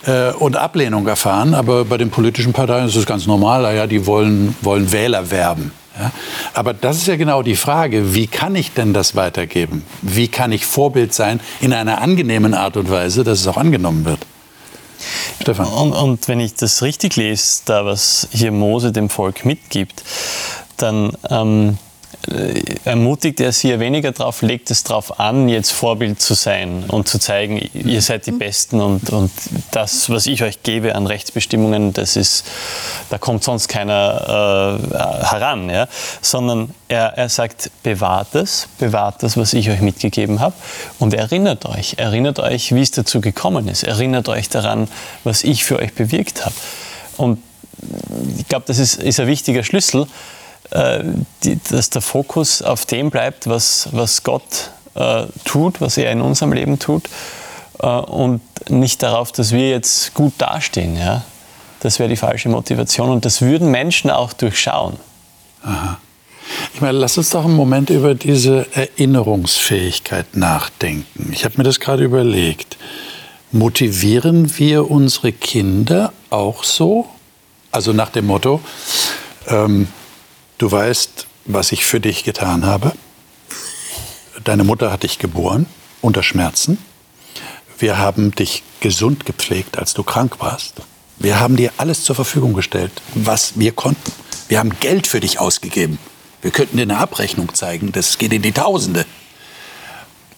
äh, 0.06 0.32
und 0.32 0.56
Ablehnung 0.56 1.06
erfahren. 1.06 1.54
Aber 1.54 1.84
bei 1.84 1.96
den 1.96 2.10
politischen 2.10 2.52
Parteien 2.52 2.86
ist 2.86 2.96
es 2.96 3.06
ganz 3.06 3.26
normal, 3.26 3.74
ja, 3.74 3.86
die 3.86 4.06
wollen, 4.06 4.56
wollen 4.60 4.92
Wähler 4.92 5.30
werben. 5.30 5.72
Ja? 5.98 6.10
Aber 6.54 6.74
das 6.74 6.98
ist 6.98 7.06
ja 7.06 7.16
genau 7.16 7.42
die 7.42 7.56
Frage, 7.56 8.14
wie 8.14 8.26
kann 8.26 8.54
ich 8.56 8.72
denn 8.72 8.92
das 8.92 9.14
weitergeben? 9.14 9.84
Wie 10.02 10.28
kann 10.28 10.52
ich 10.52 10.66
Vorbild 10.66 11.14
sein 11.14 11.40
in 11.60 11.72
einer 11.72 12.00
angenehmen 12.00 12.54
Art 12.54 12.76
und 12.76 12.90
Weise, 12.90 13.24
dass 13.24 13.40
es 13.40 13.46
auch 13.46 13.56
angenommen 13.56 14.04
wird? 14.04 14.20
Stefan. 15.40 15.66
Und, 15.66 15.92
und 15.92 16.28
wenn 16.28 16.40
ich 16.40 16.54
das 16.54 16.82
richtig 16.82 17.16
lese, 17.16 17.62
da 17.66 17.84
was 17.84 18.28
hier 18.30 18.52
Mose 18.52 18.92
dem 18.92 19.10
Volk 19.10 19.44
mitgibt, 19.44 20.02
dann 20.76 21.12
ähm, 21.28 21.70
äh, 21.70 21.93
ermutigt 22.84 23.40
er 23.40 23.52
sie 23.52 23.70
ja 23.70 23.80
weniger 23.80 24.12
darauf, 24.12 24.42
legt 24.42 24.70
es 24.70 24.82
darauf 24.84 25.20
an, 25.20 25.48
jetzt 25.48 25.72
Vorbild 25.72 26.20
zu 26.20 26.34
sein 26.34 26.84
und 26.88 27.08
zu 27.08 27.18
zeigen, 27.18 27.58
ihr 27.74 28.00
seid 28.02 28.26
die 28.26 28.32
mhm. 28.32 28.38
Besten 28.38 28.80
und, 28.80 29.10
und 29.10 29.30
das, 29.72 30.08
was 30.10 30.26
ich 30.26 30.42
euch 30.42 30.62
gebe 30.62 30.94
an 30.94 31.06
Rechtsbestimmungen, 31.06 31.92
das 31.92 32.16
ist, 32.16 32.46
da 33.10 33.18
kommt 33.18 33.44
sonst 33.44 33.68
keiner 33.68 34.78
äh, 34.90 35.24
heran, 35.26 35.68
ja? 35.68 35.88
sondern 36.22 36.70
er, 36.88 37.16
er 37.16 37.28
sagt, 37.28 37.70
bewahrt 37.82 38.34
es, 38.34 38.68
bewahrt 38.78 39.22
das, 39.22 39.36
was 39.36 39.52
ich 39.52 39.70
euch 39.70 39.80
mitgegeben 39.80 40.40
habe 40.40 40.54
und 40.98 41.14
erinnert 41.14 41.66
euch, 41.66 41.94
erinnert 41.98 42.38
euch, 42.38 42.74
wie 42.74 42.82
es 42.82 42.90
dazu 42.90 43.20
gekommen 43.20 43.68
ist, 43.68 43.82
erinnert 43.82 44.28
euch 44.28 44.48
daran, 44.48 44.88
was 45.24 45.44
ich 45.44 45.64
für 45.64 45.78
euch 45.78 45.94
bewirkt 45.94 46.44
habe. 46.44 46.54
Und 47.16 47.40
ich 48.38 48.48
glaube, 48.48 48.64
das 48.66 48.78
ist, 48.78 48.96
ist 48.96 49.20
ein 49.20 49.26
wichtiger 49.26 49.62
Schlüssel, 49.62 50.02
äh, 50.02 50.06
die, 51.42 51.58
dass 51.70 51.90
der 51.90 52.02
Fokus 52.02 52.62
auf 52.62 52.86
dem 52.86 53.10
bleibt, 53.10 53.48
was, 53.48 53.88
was 53.92 54.22
Gott 54.22 54.70
äh, 54.94 55.26
tut, 55.44 55.80
was 55.80 55.96
er 55.96 56.10
in 56.10 56.20
unserem 56.20 56.52
Leben 56.52 56.78
tut 56.78 57.08
äh, 57.80 57.86
und 57.86 58.40
nicht 58.68 59.02
darauf, 59.02 59.32
dass 59.32 59.52
wir 59.52 59.68
jetzt 59.68 60.14
gut 60.14 60.34
dastehen. 60.38 60.96
Ja? 60.96 61.24
Das 61.80 61.98
wäre 61.98 62.08
die 62.08 62.16
falsche 62.16 62.48
Motivation 62.48 63.10
und 63.10 63.24
das 63.24 63.42
würden 63.42 63.70
Menschen 63.70 64.10
auch 64.10 64.32
durchschauen. 64.32 64.96
Aha. 65.62 65.98
Ich 66.74 66.80
meine, 66.80 66.98
lass 66.98 67.16
uns 67.16 67.30
doch 67.30 67.44
einen 67.44 67.56
Moment 67.56 67.90
über 67.90 68.14
diese 68.14 68.66
Erinnerungsfähigkeit 68.74 70.36
nachdenken. 70.36 71.30
Ich 71.32 71.44
habe 71.44 71.54
mir 71.56 71.64
das 71.64 71.80
gerade 71.80 72.04
überlegt. 72.04 72.76
Motivieren 73.50 74.58
wir 74.58 74.90
unsere 74.90 75.32
Kinder 75.32 76.12
auch 76.30 76.64
so? 76.64 77.06
Also 77.70 77.92
nach 77.92 78.10
dem 78.10 78.26
Motto, 78.26 78.60
ähm, 79.48 79.88
Du 80.58 80.70
weißt, 80.70 81.26
was 81.46 81.72
ich 81.72 81.84
für 81.84 82.00
dich 82.00 82.22
getan 82.22 82.64
habe. 82.64 82.92
Deine 84.44 84.64
Mutter 84.64 84.92
hat 84.92 85.02
dich 85.02 85.18
geboren 85.18 85.66
unter 86.00 86.22
Schmerzen. 86.22 86.78
Wir 87.78 87.98
haben 87.98 88.30
dich 88.32 88.62
gesund 88.80 89.26
gepflegt, 89.26 89.78
als 89.78 89.94
du 89.94 90.04
krank 90.04 90.36
warst. 90.38 90.74
Wir 91.18 91.40
haben 91.40 91.56
dir 91.56 91.72
alles 91.76 92.04
zur 92.04 92.14
Verfügung 92.14 92.52
gestellt, 92.52 92.92
was 93.14 93.58
wir 93.58 93.72
konnten. 93.72 94.12
Wir 94.48 94.58
haben 94.58 94.78
Geld 94.78 95.06
für 95.06 95.20
dich 95.20 95.40
ausgegeben. 95.40 95.98
Wir 96.40 96.50
könnten 96.50 96.76
dir 96.76 96.82
eine 96.82 96.98
Abrechnung 96.98 97.52
zeigen, 97.54 97.90
das 97.90 98.18
geht 98.18 98.32
in 98.32 98.42
die 98.42 98.52
Tausende. 98.52 99.06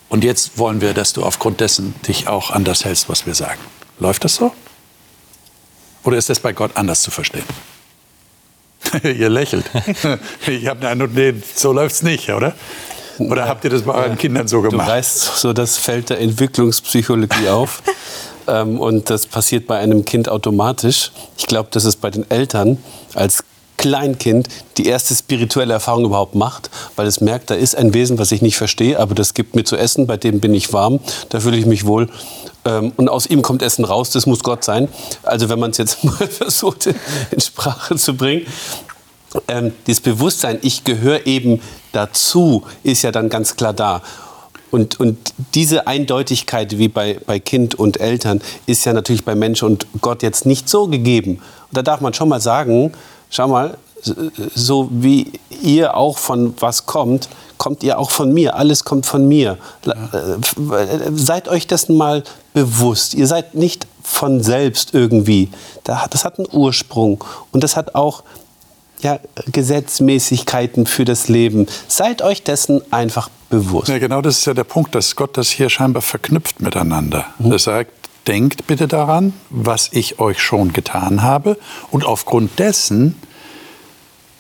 Und 0.09 0.25
jetzt 0.25 0.57
wollen 0.57 0.81
wir, 0.81 0.95
dass 0.95 1.13
du 1.13 1.25
aufgrund 1.25 1.61
dessen 1.61 1.95
dich 2.07 2.29
auch 2.29 2.51
an 2.51 2.65
das 2.65 2.85
hältst, 2.85 3.09
was 3.09 3.27
wir 3.27 3.35
sagen. 3.35 3.61
Läuft 3.99 4.25
das 4.25 4.37
so? 4.37 4.55
Oder 6.05 6.17
ist 6.17 6.31
das 6.31 6.39
bei 6.41 6.53
Gott 6.53 6.77
anders 6.77 7.03
zu 7.03 7.11
verstehen? 7.11 7.45
ihr 9.03 9.29
lächelt. 9.29 9.65
ich 10.47 10.67
habe 10.67 10.81
den 10.81 10.89
Eindruck, 10.89 11.15
nee, 11.15 11.35
so 11.55 11.73
läuft 11.73 11.97
es 11.97 12.03
nicht, 12.03 12.31
oder? 12.31 12.55
Oder 13.19 13.49
habt 13.49 13.65
ihr 13.65 13.71
das 13.71 13.83
bei 13.83 13.95
euren 13.95 14.19
Kindern 14.19 14.47
so 14.47 14.61
gemacht? 14.61 14.87
Du 14.87 14.93
reißt 14.93 15.39
so 15.39 15.53
das 15.53 15.79
Feld 15.79 16.11
der 16.11 16.21
Entwicklungspsychologie 16.21 17.49
auf. 17.51 17.83
ähm, 18.47 18.79
und 18.79 19.09
das 19.11 19.27
passiert 19.27 19.67
bei 19.67 19.79
einem 19.79 20.05
Kind 20.05 20.29
automatisch. 20.29 21.13
Ich 21.39 21.47
glaube, 21.47 21.69
dass 21.73 21.85
es 21.85 21.97
bei 21.97 22.11
den 22.11 22.31
Eltern 22.31 22.79
als 23.15 23.43
Kleinkind 23.87 24.49
die 24.79 24.87
erste 24.87 25.15
spirituelle 25.15 25.75
Erfahrung 25.75 26.07
überhaupt 26.07 26.35
macht, 26.35 26.71
weil 26.97 27.07
es 27.07 27.21
merkt, 27.21 27.51
da 27.51 27.55
ist 27.55 27.77
ein 27.77 27.95
Wesen, 27.95 28.19
was 28.19 28.33
ich 28.33 28.43
nicht 28.43 28.57
verstehe, 28.57 28.99
aber 28.99 29.15
das 29.15 29.33
gibt 29.33 29.55
mir 29.55 29.63
zu 29.63 29.77
essen, 29.77 30.09
bei 30.09 30.17
dem 30.17 30.41
bin 30.41 30.55
ich 30.55 30.73
warm, 30.73 30.99
da 31.29 31.39
fühle 31.39 31.57
ich 31.57 31.67
mich 31.67 31.87
wohl 31.87 32.09
ähm, 32.65 32.93
und 32.97 33.09
aus 33.09 33.27
ihm 33.27 33.43
kommt 33.43 33.63
Essen 33.63 33.85
raus, 33.85 34.11
das 34.11 34.27
muss 34.27 34.43
Gott 34.43 34.65
sein. 34.65 34.89
Also 35.23 35.49
wenn 35.49 35.61
man 35.61 35.71
es 35.71 35.79
jetzt 35.79 36.03
mal 36.05 36.27
versucht 36.27 36.87
in 36.87 37.41
Sprache 37.41 37.95
zu 37.95 38.17
bringen, 38.17 38.47
ähm, 39.47 39.73
dieses 39.87 40.01
Bewusstsein, 40.01 40.59
ich 40.63 40.83
gehöre 40.83 41.27
eben 41.27 41.61
dazu, 41.93 42.65
ist 42.83 43.03
ja 43.03 43.13
dann 43.13 43.29
ganz 43.29 43.55
klar 43.55 43.73
da. 43.73 44.03
Und, 44.73 44.99
und 44.99 45.17
diese 45.55 45.87
Eindeutigkeit 45.87 46.77
wie 46.77 46.89
bei, 46.89 47.21
bei 47.25 47.39
Kind 47.39 47.77
und 47.77 48.01
Eltern 48.01 48.43
ist 48.67 48.85
ja 48.85 48.93
natürlich 48.93 49.25
bei 49.25 49.37
Mensch 49.37 49.63
und 49.63 49.87
Gott 50.01 50.25
jetzt 50.25 50.45
nicht 50.45 50.69
so 50.69 50.89
gegeben. 50.89 51.37
Und 51.69 51.77
da 51.77 51.83
darf 51.83 52.01
man 52.01 52.15
schon 52.15 52.29
mal 52.29 52.41
sagen, 52.41 52.93
schau 53.31 53.49
mal, 53.49 53.77
so 54.55 54.89
wie 54.91 55.33
ihr 55.63 55.97
auch 55.97 56.19
von 56.19 56.55
was 56.61 56.87
kommt, 56.87 57.29
kommt 57.59 57.83
ihr 57.83 57.99
auch 57.99 58.11
von 58.11 58.33
mir. 58.33 58.57
Alles 58.57 58.85
kommt 58.85 59.07
von 59.07 59.27
mir. 59.27 59.59
Ja. 59.85 59.93
Äh, 59.93 61.11
seid 61.15 61.49
euch 61.49 61.67
dessen 61.67 61.97
mal 61.97 62.23
bewusst. 62.53 63.15
Ihr 63.15 63.27
seid 63.27 63.55
nicht 63.55 63.87
von 64.03 64.43
selbst 64.43 64.95
irgendwie. 64.95 65.51
Das 65.85 66.25
hat 66.25 66.39
einen 66.39 66.49
Ursprung 66.53 67.25
und 67.53 67.65
das 67.65 67.77
hat 67.77 67.95
auch 67.95 68.23
ja, 69.01 69.19
Gesetzmäßigkeiten 69.53 70.87
für 70.87 71.05
das 71.05 71.29
Leben. 71.29 71.67
Seid 71.89 72.23
euch 72.23 72.43
dessen 72.43 72.81
einfach 72.93 73.29
bewusst. 73.51 73.89
Ja, 73.89 73.99
genau 73.99 74.23
das 74.23 74.39
ist 74.39 74.47
ja 74.47 74.55
der 74.55 74.65
Punkt, 74.65 74.95
dass 74.95 75.17
Gott 75.17 75.37
das 75.37 75.51
hier 75.51 75.69
scheinbar 75.69 76.03
verknüpft 76.03 76.61
miteinander. 76.61 77.27
Mhm. 77.39 77.53
Er 77.53 77.59
sagt, 77.59 77.93
denkt 78.27 78.67
bitte 78.67 78.89
daran, 78.89 79.33
was 79.51 79.91
ich 79.93 80.19
euch 80.19 80.41
schon 80.41 80.73
getan 80.73 81.23
habe 81.23 81.59
und 81.91 82.05
aufgrund 82.05 82.59
dessen 82.59 83.15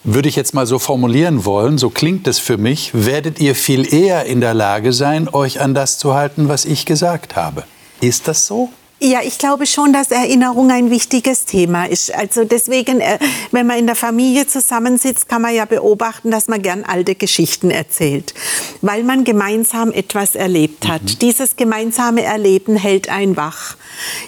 würde 0.04 0.28
ich 0.28 0.36
jetzt 0.36 0.54
mal 0.54 0.66
so 0.66 0.78
formulieren 0.78 1.44
wollen, 1.44 1.78
so 1.78 1.90
klingt 1.90 2.28
es 2.28 2.38
für 2.38 2.58
mich, 2.58 2.90
werdet 2.94 3.40
ihr 3.40 3.56
viel 3.56 3.92
eher 3.92 4.24
in 4.24 4.40
der 4.40 4.54
Lage 4.54 4.92
sein, 4.92 5.28
euch 5.28 5.60
an 5.60 5.74
das 5.74 5.98
zu 5.98 6.14
halten, 6.14 6.48
was 6.48 6.64
ich 6.64 6.86
gesagt 6.86 7.34
habe. 7.34 7.64
Ist 8.00 8.28
das 8.28 8.46
so? 8.46 8.70
Ja, 8.98 9.20
ich 9.22 9.36
glaube 9.36 9.66
schon, 9.66 9.92
dass 9.92 10.10
Erinnerung 10.10 10.70
ein 10.70 10.90
wichtiges 10.90 11.44
Thema 11.44 11.84
ist. 11.84 12.14
Also 12.14 12.44
deswegen, 12.44 13.00
äh, 13.00 13.18
wenn 13.50 13.66
man 13.66 13.78
in 13.78 13.86
der 13.86 13.94
Familie 13.94 14.46
zusammensitzt, 14.46 15.28
kann 15.28 15.42
man 15.42 15.54
ja 15.54 15.66
beobachten, 15.66 16.30
dass 16.30 16.48
man 16.48 16.62
gern 16.62 16.82
alte 16.82 17.14
Geschichten 17.14 17.70
erzählt, 17.70 18.32
weil 18.80 19.04
man 19.04 19.24
gemeinsam 19.24 19.92
etwas 19.92 20.34
erlebt 20.34 20.88
hat. 20.88 21.02
Mhm. 21.02 21.18
Dieses 21.20 21.56
gemeinsame 21.56 22.22
Erleben 22.22 22.76
hält 22.76 23.10
einen 23.10 23.36
wach. 23.36 23.76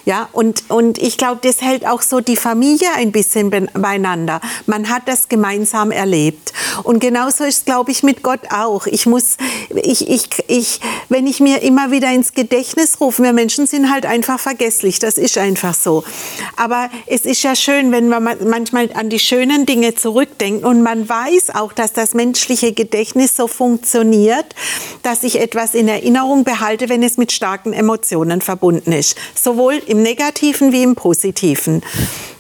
Ja, 0.05 0.29
und, 0.33 0.65
und 0.69 0.99
ich 0.99 1.17
glaube, 1.17 1.41
das 1.43 1.61
hält 1.61 1.87
auch 1.87 2.03
so 2.03 2.21
die 2.21 2.37
Familie 2.37 2.89
ein 2.97 3.13
bisschen 3.13 3.51
beieinander. 3.51 4.41
Man 4.67 4.89
hat 4.89 5.03
das 5.07 5.29
gemeinsam 5.29 5.91
erlebt. 5.91 6.53
Und 6.83 7.01
genauso 7.01 7.45
ist 7.45 7.59
es, 7.59 7.65
glaube 7.65 7.91
ich, 7.91 8.03
mit 8.03 8.23
Gott 8.23 8.41
auch. 8.51 8.87
Ich 8.87 9.07
muss, 9.07 9.37
ich, 9.75 10.09
ich, 10.09 10.29
ich, 10.47 10.81
wenn 11.09 11.27
ich 11.27 11.41
mir 11.41 11.63
immer 11.63 11.91
wieder 11.91 12.11
ins 12.11 12.33
Gedächtnis 12.33 13.01
rufe, 13.01 13.23
wir 13.23 13.33
Menschen 13.33 13.67
sind 13.67 13.91
halt 13.91 14.07
einfach 14.07 14.39
vergesslich. 14.39 14.99
Das 14.99 15.19
ist 15.19 15.39
einfach 15.39 15.75
so. 15.75 16.05
Aber 16.57 16.91
es 17.07 17.23
ist 17.23 17.43
ja 17.43 17.55
schön, 17.55 17.93
wenn 17.93 18.09
man 18.09 18.23
manchmal 18.45 18.91
an 18.95 19.11
die 19.11 19.19
schönen 19.19 19.67
Dinge 19.67 19.95
zurückdenkt 19.95 20.65
und 20.65 20.83
man 20.83 21.09
weiß 21.09 21.55
auch, 21.55 21.73
dass 21.73 21.93
das 21.93 22.15
menschliche 22.15 22.73
Gedächtnis 22.73 23.37
so 23.37 23.47
funktioniert, 23.47 24.55
dass 25.03 25.25
ich 25.25 25.41
etwas 25.41 25.75
in 25.75 25.89
Erinnerung 25.89 26.45
behalte, 26.45 26.89
wenn 26.89 27.03
es 27.03 27.17
mit 27.17 27.33
starken 27.33 27.73
Emotionen 27.73 28.41
verbunden 28.41 28.93
ist. 28.93 29.17
Sowohl 29.59 29.83
im 29.87 30.05
Negativen 30.05 30.71
wie 30.71 30.85
im 30.85 30.95
Positiven. 30.95 31.83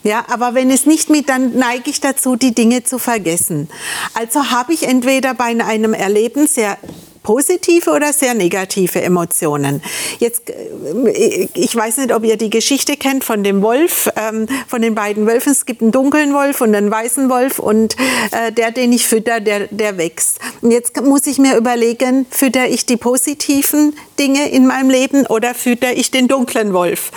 Ja, 0.05 0.25
aber 0.29 0.55
wenn 0.55 0.71
es 0.71 0.87
nicht 0.87 1.11
mit, 1.11 1.29
dann 1.29 1.59
neige 1.59 1.91
ich 1.91 2.01
dazu, 2.01 2.37
die 2.37 2.55
Dinge 2.55 2.85
zu 2.85 3.01
vergessen. 3.01 3.69
Also 4.15 4.53
habe 4.53 4.73
ich 4.73 4.85
entweder 4.87 5.35
bei 5.35 5.47
einem 5.47 5.95
Erleben 5.95 6.47
sehr 6.47 6.79
positive 7.23 7.91
oder 7.91 8.13
sehr 8.13 8.35
negative 8.35 9.01
Emotionen. 9.01 9.83
Jetzt, 10.19 10.51
äh, 10.51 11.49
ich 11.55 11.75
weiß 11.75 11.99
nicht, 11.99 12.15
ob 12.15 12.25
ihr 12.25 12.37
die 12.37 12.51
Geschichte 12.51 12.97
kennt 12.97 13.25
von 13.25 13.43
dem 13.43 13.63
Wolf, 13.63 14.11
ähm, 14.17 14.47
von 14.67 14.83
den 14.83 14.95
beiden 14.95 15.27
Wölfen. 15.27 15.53
Es 15.53 15.67
gibt 15.67 15.83
einen 15.83 15.93
dunklen 15.93 16.35
Wolf 16.35 16.61
und 16.61 16.75
einen 16.75 16.91
weißen 16.91 17.29
Wolf 17.31 17.59
und 17.59 17.97
äh, 18.31 18.53
der, 18.53 18.71
den 18.71 18.93
ich 18.93 19.07
fütter, 19.07 19.41
der, 19.41 19.69
der 19.69 19.99
wächst. 19.99 20.39
Und 20.63 20.71
jetzt 20.71 21.01
muss 21.03 21.27
ich 21.27 21.39
mir 21.39 21.57
überlegen, 21.57 22.27
fütter 22.31 22.69
ich 22.69 22.87
die 22.87 22.97
positiven 22.97 23.95
Dinge 24.19 24.51
in 24.51 24.67
meinem 24.67 24.91
Leben 24.91 25.27
oder 25.27 25.55
fütter 25.55 25.93
ich 25.93 26.11
den 26.11 26.29
dunklen 26.29 26.73
Wolf? 26.73 27.11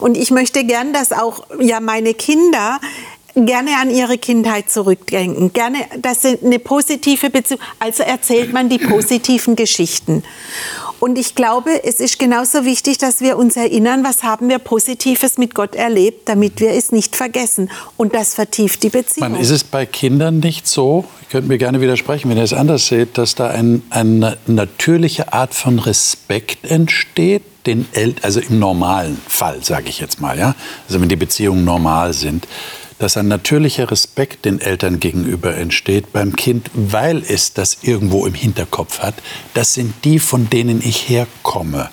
Und 0.00 0.16
ich 0.16 0.30
möchte 0.30 0.64
gern, 0.64 0.92
dass 0.92 1.12
auch 1.12 1.44
ja 1.60 1.80
meine 1.80 2.14
Kinder 2.14 2.80
gerne 3.46 3.70
an 3.80 3.90
ihre 3.90 4.18
Kindheit 4.18 4.70
zurückdenken, 4.70 5.52
gerne, 5.52 5.78
das 6.00 6.22
sind 6.22 6.44
eine 6.44 6.58
positive 6.58 7.30
Beziehung. 7.30 7.60
Also 7.78 8.02
erzählt 8.02 8.52
man 8.52 8.68
die 8.68 8.78
positiven 8.78 9.56
Geschichten. 9.56 10.22
Und 11.00 11.16
ich 11.16 11.34
glaube, 11.34 11.84
es 11.84 12.00
ist 12.00 12.18
genauso 12.18 12.64
wichtig, 12.64 12.98
dass 12.98 13.20
wir 13.20 13.36
uns 13.36 13.56
erinnern, 13.56 14.02
was 14.02 14.24
haben 14.24 14.48
wir 14.48 14.58
Positives 14.58 15.38
mit 15.38 15.54
Gott 15.54 15.76
erlebt, 15.76 16.28
damit 16.28 16.60
wir 16.60 16.70
es 16.70 16.90
nicht 16.90 17.14
vergessen. 17.14 17.70
Und 17.96 18.14
das 18.14 18.34
vertieft 18.34 18.82
die 18.82 18.88
Beziehung. 18.88 19.32
Man, 19.32 19.40
ist 19.40 19.50
es 19.50 19.62
bei 19.62 19.86
Kindern 19.86 20.40
nicht 20.40 20.66
so, 20.66 21.04
ich 21.22 21.28
könnte 21.28 21.48
mir 21.48 21.58
gerne 21.58 21.80
widersprechen, 21.80 22.30
wenn 22.30 22.36
ihr 22.36 22.42
es 22.42 22.52
anders 22.52 22.88
seht, 22.88 23.16
dass 23.16 23.34
da 23.34 23.48
ein, 23.48 23.82
eine 23.90 24.38
natürliche 24.46 25.32
Art 25.32 25.54
von 25.54 25.78
Respekt 25.78 26.68
entsteht, 26.68 27.42
den 27.66 27.86
El 27.92 28.14
also 28.22 28.40
im 28.40 28.58
normalen 28.58 29.20
Fall, 29.28 29.62
sage 29.62 29.90
ich 29.90 30.00
jetzt 30.00 30.20
mal, 30.20 30.38
ja, 30.38 30.54
also 30.88 31.00
wenn 31.00 31.08
die 31.08 31.16
Beziehungen 31.16 31.64
normal 31.64 32.12
sind 32.12 32.48
dass 32.98 33.16
ein 33.16 33.28
natürlicher 33.28 33.90
Respekt 33.90 34.44
den 34.44 34.60
Eltern 34.60 35.00
gegenüber 35.00 35.56
entsteht 35.56 36.12
beim 36.12 36.36
Kind, 36.36 36.70
weil 36.74 37.22
es 37.26 37.54
das 37.54 37.78
irgendwo 37.82 38.26
im 38.26 38.34
Hinterkopf 38.34 39.00
hat. 39.00 39.14
Das 39.54 39.74
sind 39.74 39.94
die, 40.04 40.18
von 40.18 40.50
denen 40.50 40.80
ich 40.82 41.08
herkomme. 41.08 41.90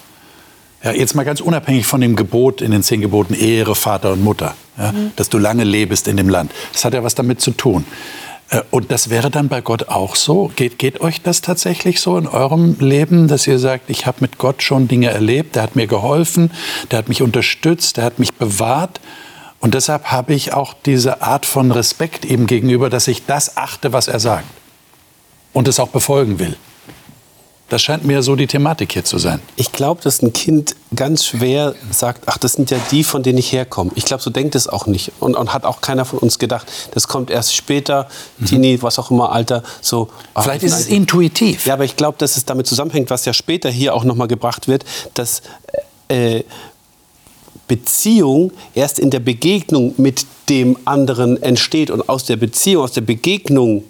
Ja, 0.84 0.92
jetzt 0.92 1.16
mal 1.16 1.24
ganz 1.24 1.42
unabhängig 1.42 1.86
von 1.86 2.02
dem 2.02 2.16
Gebot 2.16 2.62
in 2.62 2.72
den 2.72 2.84
zehn 2.84 3.02
Geboten 3.02 3.34
Ehre 3.34 3.76
Vater 3.76 4.14
und 4.14 4.24
Mutter, 4.24 4.56
ja, 4.78 4.92
mhm. 4.92 5.12
dass 5.16 5.30
du 5.30 5.40
lange 5.40 5.64
lebst 5.64 6.08
in 6.08 6.18
dem 6.18 6.30
Land. 6.30 6.52
Das 6.74 6.86
hat 6.86 6.94
ja 6.94 7.04
was 7.04 7.16
damit 7.16 7.42
zu 7.42 7.52
tun. 7.52 7.86
Äh, 8.50 8.62
und 8.72 8.92
das 8.92 9.10
wäre 9.10 9.32
dann 9.32 9.48
bei 9.48 9.62
Gott 9.62 9.90
auch 9.90 10.16
so? 10.16 10.52
Geht, 10.56 10.78
geht 10.78 11.02
euch 11.02 11.22
das 11.22 11.42
tatsächlich 11.42 12.02
so 12.02 12.18
in 12.18 12.28
eurem 12.28 12.78
Leben, 12.80 13.28
dass 13.28 13.48
ihr 13.48 13.60
sagt, 13.60 13.90
ich 13.90 14.06
habe 14.06 14.18
mit 14.22 14.38
Gott 14.38 14.62
schon 14.62 14.88
Dinge 14.88 15.10
erlebt, 15.10 15.56
der 15.56 15.64
hat 15.64 15.76
mir 15.76 15.88
geholfen, 15.88 16.52
der 16.92 17.00
hat 17.00 17.10
mich 17.10 17.22
unterstützt, 17.22 17.98
der 17.98 18.04
hat 18.04 18.20
mich 18.20 18.34
bewahrt? 18.34 19.00
Und 19.66 19.74
deshalb 19.74 20.12
habe 20.12 20.36
ich 20.36 20.54
auch 20.54 20.76
diese 20.86 21.24
Art 21.24 21.48
von 21.48 21.72
Respekt 21.72 22.24
ihm 22.24 22.46
gegenüber, 22.46 22.92
dass 22.92 23.08
ich 23.08 23.26
das 23.26 23.58
achte, 23.58 23.94
was 23.94 24.08
er 24.08 24.20
sagt. 24.20 24.46
Und 25.54 25.68
es 25.68 25.80
auch 25.80 25.88
befolgen 25.88 26.38
will. 26.38 26.56
Das 27.70 27.82
scheint 27.82 28.06
mir 28.06 28.22
so 28.22 28.36
die 28.36 28.46
Thematik 28.46 28.94
hier 28.94 29.04
zu 29.04 29.18
sein. 29.18 29.40
Ich 29.56 29.72
glaube, 29.72 30.04
dass 30.04 30.22
ein 30.22 30.34
Kind 30.34 30.76
ganz 30.96 31.26
schwer 31.26 31.74
sagt, 31.90 32.26
ach, 32.28 32.38
das 32.38 32.54
sind 32.54 32.70
ja 32.70 32.78
die, 32.92 33.04
von 33.04 33.24
denen 33.24 33.40
ich 33.40 33.54
herkomme. 33.54 33.90
Ich 33.96 34.06
glaube, 34.06 34.22
so 34.22 34.30
denkt 34.30 34.54
es 34.54 34.68
auch 34.68 34.86
nicht. 34.86 35.12
Und, 35.20 35.36
und, 35.36 35.52
hat 35.52 35.66
auch 35.66 35.82
keiner 35.82 36.06
von 36.06 36.20
uns 36.20 36.38
gedacht. 36.38 36.72
Das 36.92 37.08
kommt 37.08 37.32
erst 37.32 37.56
später, 37.56 38.08
mhm. 38.38 38.46
Teenie, 38.46 38.84
was 38.84 39.00
auch 39.00 39.10
immer, 39.10 39.32
Alter. 39.32 39.64
So, 39.82 40.10
ach, 40.36 40.44
Vielleicht 40.44 40.62
ist 40.62 40.80
es 40.80 40.86
intuitiv. 40.86 41.66
Ja, 41.66 41.74
aber 41.74 41.86
ich 41.86 41.96
glaube, 41.96 42.20
dass 42.20 42.38
es 42.38 42.46
damit 42.46 42.68
zusammenhängt, 42.68 43.10
was 43.10 43.26
ja 43.26 43.34
später 43.34 43.72
hier 43.72 43.96
auch 43.96 44.04
nochmal 44.04 44.28
gebracht 44.28 44.68
wird, 44.68 44.86
dass 45.16 45.42
äh, 46.08 46.44
Beziehung 47.68 48.52
erst 48.74 49.00
in 49.00 49.10
der 49.10 49.20
Begegnung 49.20 49.94
mit 49.98 50.26
dem 50.50 50.78
anderen 50.86 51.42
entsteht 51.42 51.90
und 51.90 52.08
aus 52.10 52.26
der 52.26 52.36
Beziehung, 52.36 52.84
aus 52.84 52.92
der 52.92 53.02
Begegnung, 53.02 53.84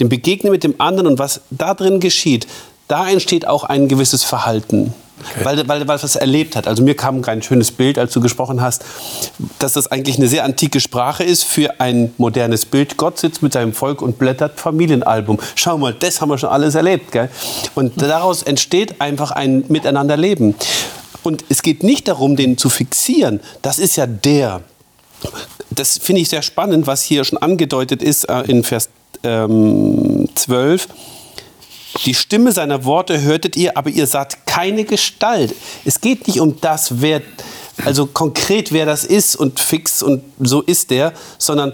dem 0.00 0.08
Begegnen 0.08 0.52
mit 0.52 0.64
dem 0.64 0.74
anderen 0.78 1.06
und 1.06 1.18
was 1.18 1.42
da 1.50 1.74
drin 1.74 2.00
geschieht, 2.00 2.46
da 2.88 3.08
entsteht 3.08 3.46
auch 3.46 3.64
ein 3.64 3.88
gewisses 3.88 4.24
Verhalten. 4.24 4.92
Okay. 5.20 5.44
Weil, 5.44 5.68
weil, 5.68 5.88
weil 5.88 6.02
was 6.02 6.16
erlebt 6.16 6.56
hat. 6.56 6.66
Also 6.66 6.82
mir 6.82 6.96
kam 6.96 7.22
ein 7.24 7.42
schönes 7.42 7.70
Bild, 7.70 7.98
als 7.98 8.12
du 8.12 8.20
gesprochen 8.20 8.60
hast, 8.60 8.84
dass 9.60 9.74
das 9.74 9.90
eigentlich 9.90 10.18
eine 10.18 10.26
sehr 10.26 10.44
antike 10.44 10.80
Sprache 10.80 11.22
ist 11.22 11.44
für 11.44 11.80
ein 11.80 12.12
modernes 12.18 12.66
Bild. 12.66 12.96
Gott 12.96 13.18
sitzt 13.18 13.40
mit 13.42 13.52
seinem 13.52 13.72
Volk 13.72 14.02
und 14.02 14.18
blättert 14.18 14.58
Familienalbum. 14.58 15.38
Schau 15.54 15.78
mal, 15.78 15.94
das 15.94 16.20
haben 16.20 16.30
wir 16.30 16.38
schon 16.38 16.50
alles 16.50 16.74
erlebt. 16.74 17.12
Gell? 17.12 17.30
Und 17.76 18.02
daraus 18.02 18.42
entsteht 18.42 19.00
einfach 19.00 19.30
ein 19.30 19.64
Miteinanderleben. 19.68 20.56
Und 21.24 21.44
es 21.48 21.62
geht 21.62 21.82
nicht 21.82 22.06
darum, 22.06 22.36
den 22.36 22.56
zu 22.56 22.68
fixieren. 22.68 23.40
Das 23.62 23.80
ist 23.80 23.96
ja 23.96 24.06
der. 24.06 24.62
Das 25.70 25.98
finde 25.98 26.20
ich 26.20 26.28
sehr 26.28 26.42
spannend, 26.42 26.86
was 26.86 27.02
hier 27.02 27.24
schon 27.24 27.38
angedeutet 27.38 28.02
ist 28.02 28.28
äh, 28.28 28.42
in 28.42 28.62
Vers 28.62 28.90
ähm, 29.24 30.28
12. 30.34 30.86
Die 32.04 32.14
Stimme 32.14 32.52
seiner 32.52 32.84
Worte 32.84 33.22
hörtet 33.22 33.56
ihr, 33.56 33.76
aber 33.76 33.88
ihr 33.88 34.06
saht 34.06 34.46
keine 34.46 34.84
Gestalt. 34.84 35.54
Es 35.84 36.00
geht 36.00 36.26
nicht 36.26 36.40
um 36.40 36.60
das, 36.60 37.00
wer, 37.00 37.22
also 37.84 38.06
konkret 38.06 38.70
wer 38.70 38.84
das 38.84 39.04
ist 39.04 39.34
und 39.34 39.60
fix 39.60 40.02
und 40.02 40.22
so 40.38 40.60
ist 40.60 40.90
der, 40.90 41.14
sondern 41.38 41.72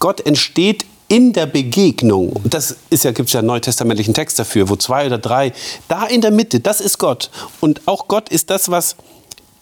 Gott 0.00 0.26
entsteht 0.26 0.84
in 1.14 1.32
der 1.32 1.46
Begegnung, 1.46 2.40
das 2.42 2.74
ist 2.90 3.04
ja, 3.04 3.12
gibt 3.12 3.28
es 3.28 3.34
ja 3.34 3.38
einen 3.38 3.46
neutestamentlichen 3.46 4.14
Text 4.14 4.36
dafür, 4.36 4.68
wo 4.68 4.74
zwei 4.74 5.06
oder 5.06 5.16
drei, 5.16 5.52
da 5.86 6.06
in 6.06 6.20
der 6.20 6.32
Mitte, 6.32 6.58
das 6.58 6.80
ist 6.80 6.98
Gott. 6.98 7.30
Und 7.60 7.82
auch 7.86 8.08
Gott 8.08 8.30
ist 8.30 8.50
das, 8.50 8.68
was 8.68 8.96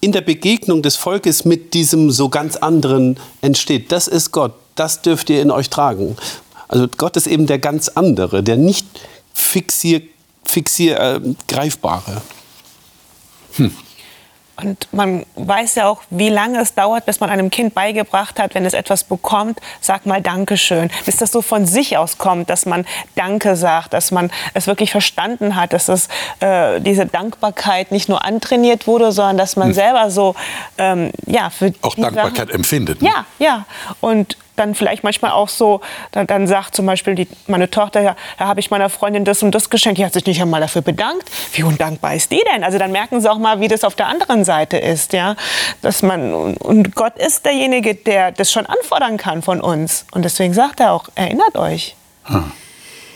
in 0.00 0.12
der 0.12 0.22
Begegnung 0.22 0.80
des 0.80 0.96
Volkes 0.96 1.44
mit 1.44 1.74
diesem 1.74 2.10
so 2.10 2.30
ganz 2.30 2.56
anderen 2.56 3.18
entsteht. 3.42 3.92
Das 3.92 4.08
ist 4.08 4.32
Gott. 4.32 4.54
Das 4.76 5.02
dürft 5.02 5.28
ihr 5.28 5.42
in 5.42 5.50
euch 5.50 5.68
tragen. 5.68 6.16
Also 6.68 6.88
Gott 6.88 7.18
ist 7.18 7.26
eben 7.26 7.46
der 7.46 7.58
ganz 7.58 7.88
andere, 7.88 8.42
der 8.42 8.56
nicht 8.56 8.86
fixier, 9.34 10.00
fixier 10.44 10.98
äh, 10.98 11.20
greifbare. 11.48 12.22
Hm. 13.56 13.72
Und 14.62 14.88
man 14.92 15.24
weiß 15.34 15.74
ja 15.76 15.88
auch, 15.88 16.02
wie 16.10 16.28
lange 16.28 16.60
es 16.60 16.74
dauert, 16.74 17.06
bis 17.06 17.20
man 17.20 17.30
einem 17.30 17.50
Kind 17.50 17.74
beigebracht 17.74 18.38
hat, 18.38 18.54
wenn 18.54 18.64
es 18.64 18.74
etwas 18.74 19.04
bekommt, 19.04 19.60
sag 19.80 20.06
mal 20.06 20.20
Dankeschön. 20.20 20.90
Bis 21.04 21.16
das 21.16 21.32
so 21.32 21.42
von 21.42 21.66
sich 21.66 21.96
aus 21.96 22.18
kommt, 22.18 22.50
dass 22.50 22.66
man 22.66 22.86
Danke 23.14 23.56
sagt, 23.56 23.92
dass 23.92 24.10
man 24.10 24.30
es 24.54 24.66
wirklich 24.66 24.90
verstanden 24.90 25.56
hat, 25.56 25.72
dass 25.72 25.86
das, 25.86 26.08
äh, 26.40 26.80
diese 26.80 27.06
Dankbarkeit 27.06 27.90
nicht 27.90 28.08
nur 28.08 28.24
antrainiert 28.24 28.86
wurde, 28.86 29.12
sondern 29.12 29.38
dass 29.38 29.56
man 29.56 29.68
hm. 29.68 29.74
selber 29.74 30.10
so, 30.10 30.34
ähm, 30.78 31.10
ja, 31.26 31.50
für 31.50 31.72
Auch 31.82 31.94
Dankbarkeit 31.94 32.48
Sachen, 32.48 32.50
empfindet. 32.50 33.02
Ne? 33.02 33.08
Ja, 33.08 33.26
ja. 33.38 33.66
Und 34.00 34.36
dann 34.56 34.74
vielleicht 34.74 35.04
manchmal 35.04 35.32
auch 35.32 35.48
so, 35.48 35.80
dann, 36.12 36.26
dann 36.26 36.46
sagt 36.46 36.74
zum 36.74 36.86
Beispiel 36.86 37.14
die, 37.14 37.28
meine 37.46 37.70
Tochter, 37.70 38.00
ja, 38.00 38.16
da 38.38 38.46
habe 38.46 38.60
ich 38.60 38.70
meiner 38.70 38.88
Freundin 38.88 39.24
das 39.24 39.42
und 39.42 39.54
das 39.54 39.70
geschenkt, 39.70 39.98
die 39.98 40.04
hat 40.04 40.12
sich 40.12 40.26
nicht 40.26 40.40
einmal 40.40 40.60
dafür 40.60 40.82
bedankt. 40.82 41.30
Wie 41.52 41.62
undankbar 41.62 42.14
ist 42.14 42.30
die 42.30 42.42
denn? 42.52 42.64
Also 42.64 42.78
dann 42.78 42.92
merken 42.92 43.20
sie 43.20 43.30
auch 43.30 43.38
mal, 43.38 43.60
wie 43.60 43.68
das 43.68 43.84
auf 43.84 43.94
der 43.94 44.06
anderen 44.06 44.44
Seite 44.44 44.76
ist, 44.76 45.12
ja, 45.12 45.36
dass 45.80 46.02
man 46.02 46.54
und 46.54 46.94
Gott 46.94 47.18
ist 47.18 47.44
derjenige, 47.44 47.94
der 47.94 48.32
das 48.32 48.52
schon 48.52 48.66
anfordern 48.66 49.16
kann 49.16 49.42
von 49.42 49.60
uns 49.60 50.06
und 50.12 50.24
deswegen 50.24 50.54
sagt 50.54 50.80
er 50.80 50.92
auch, 50.92 51.08
erinnert 51.14 51.56
euch. 51.56 51.96
Hm. 52.24 52.52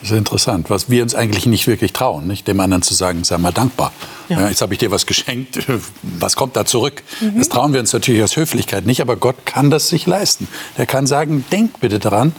Das 0.06 0.12
ist 0.12 0.18
interessant, 0.18 0.70
was 0.70 0.88
wir 0.88 1.02
uns 1.02 1.16
eigentlich 1.16 1.46
nicht 1.46 1.66
wirklich 1.66 1.92
trauen, 1.92 2.28
nicht 2.28 2.46
dem 2.46 2.60
anderen 2.60 2.80
zu 2.80 2.94
sagen, 2.94 3.24
sei 3.24 3.38
mal 3.38 3.50
dankbar. 3.50 3.92
Ja. 4.28 4.42
Ja, 4.42 4.48
jetzt 4.50 4.62
habe 4.62 4.72
ich 4.72 4.78
dir 4.78 4.92
was 4.92 5.04
geschenkt, 5.04 5.66
was 6.02 6.36
kommt 6.36 6.54
da 6.54 6.64
zurück? 6.64 7.02
Mhm. 7.20 7.38
Das 7.38 7.48
trauen 7.48 7.72
wir 7.72 7.80
uns 7.80 7.92
natürlich 7.92 8.22
aus 8.22 8.36
Höflichkeit 8.36 8.86
nicht, 8.86 9.00
aber 9.00 9.16
Gott 9.16 9.44
kann 9.46 9.68
das 9.68 9.88
sich 9.88 10.06
leisten. 10.06 10.46
Er 10.76 10.86
kann 10.86 11.08
sagen, 11.08 11.44
denkt 11.50 11.80
bitte 11.80 11.98
daran, 11.98 12.36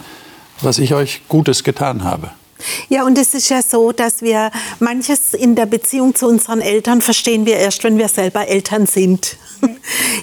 was 0.62 0.78
ich 0.78 0.94
euch 0.94 1.20
Gutes 1.28 1.62
getan 1.62 2.04
habe. 2.04 2.30
Ja, 2.88 3.04
und 3.04 3.18
es 3.18 3.34
ist 3.34 3.48
ja 3.50 3.62
so, 3.62 3.92
dass 3.92 4.22
wir 4.22 4.50
manches 4.80 5.34
in 5.34 5.54
der 5.54 5.66
Beziehung 5.66 6.14
zu 6.14 6.26
unseren 6.26 6.60
Eltern 6.60 7.00
verstehen 7.00 7.46
wir 7.46 7.56
erst, 7.56 7.84
wenn 7.84 7.98
wir 7.98 8.08
selber 8.08 8.48
Eltern 8.48 8.86
sind. 8.86 9.36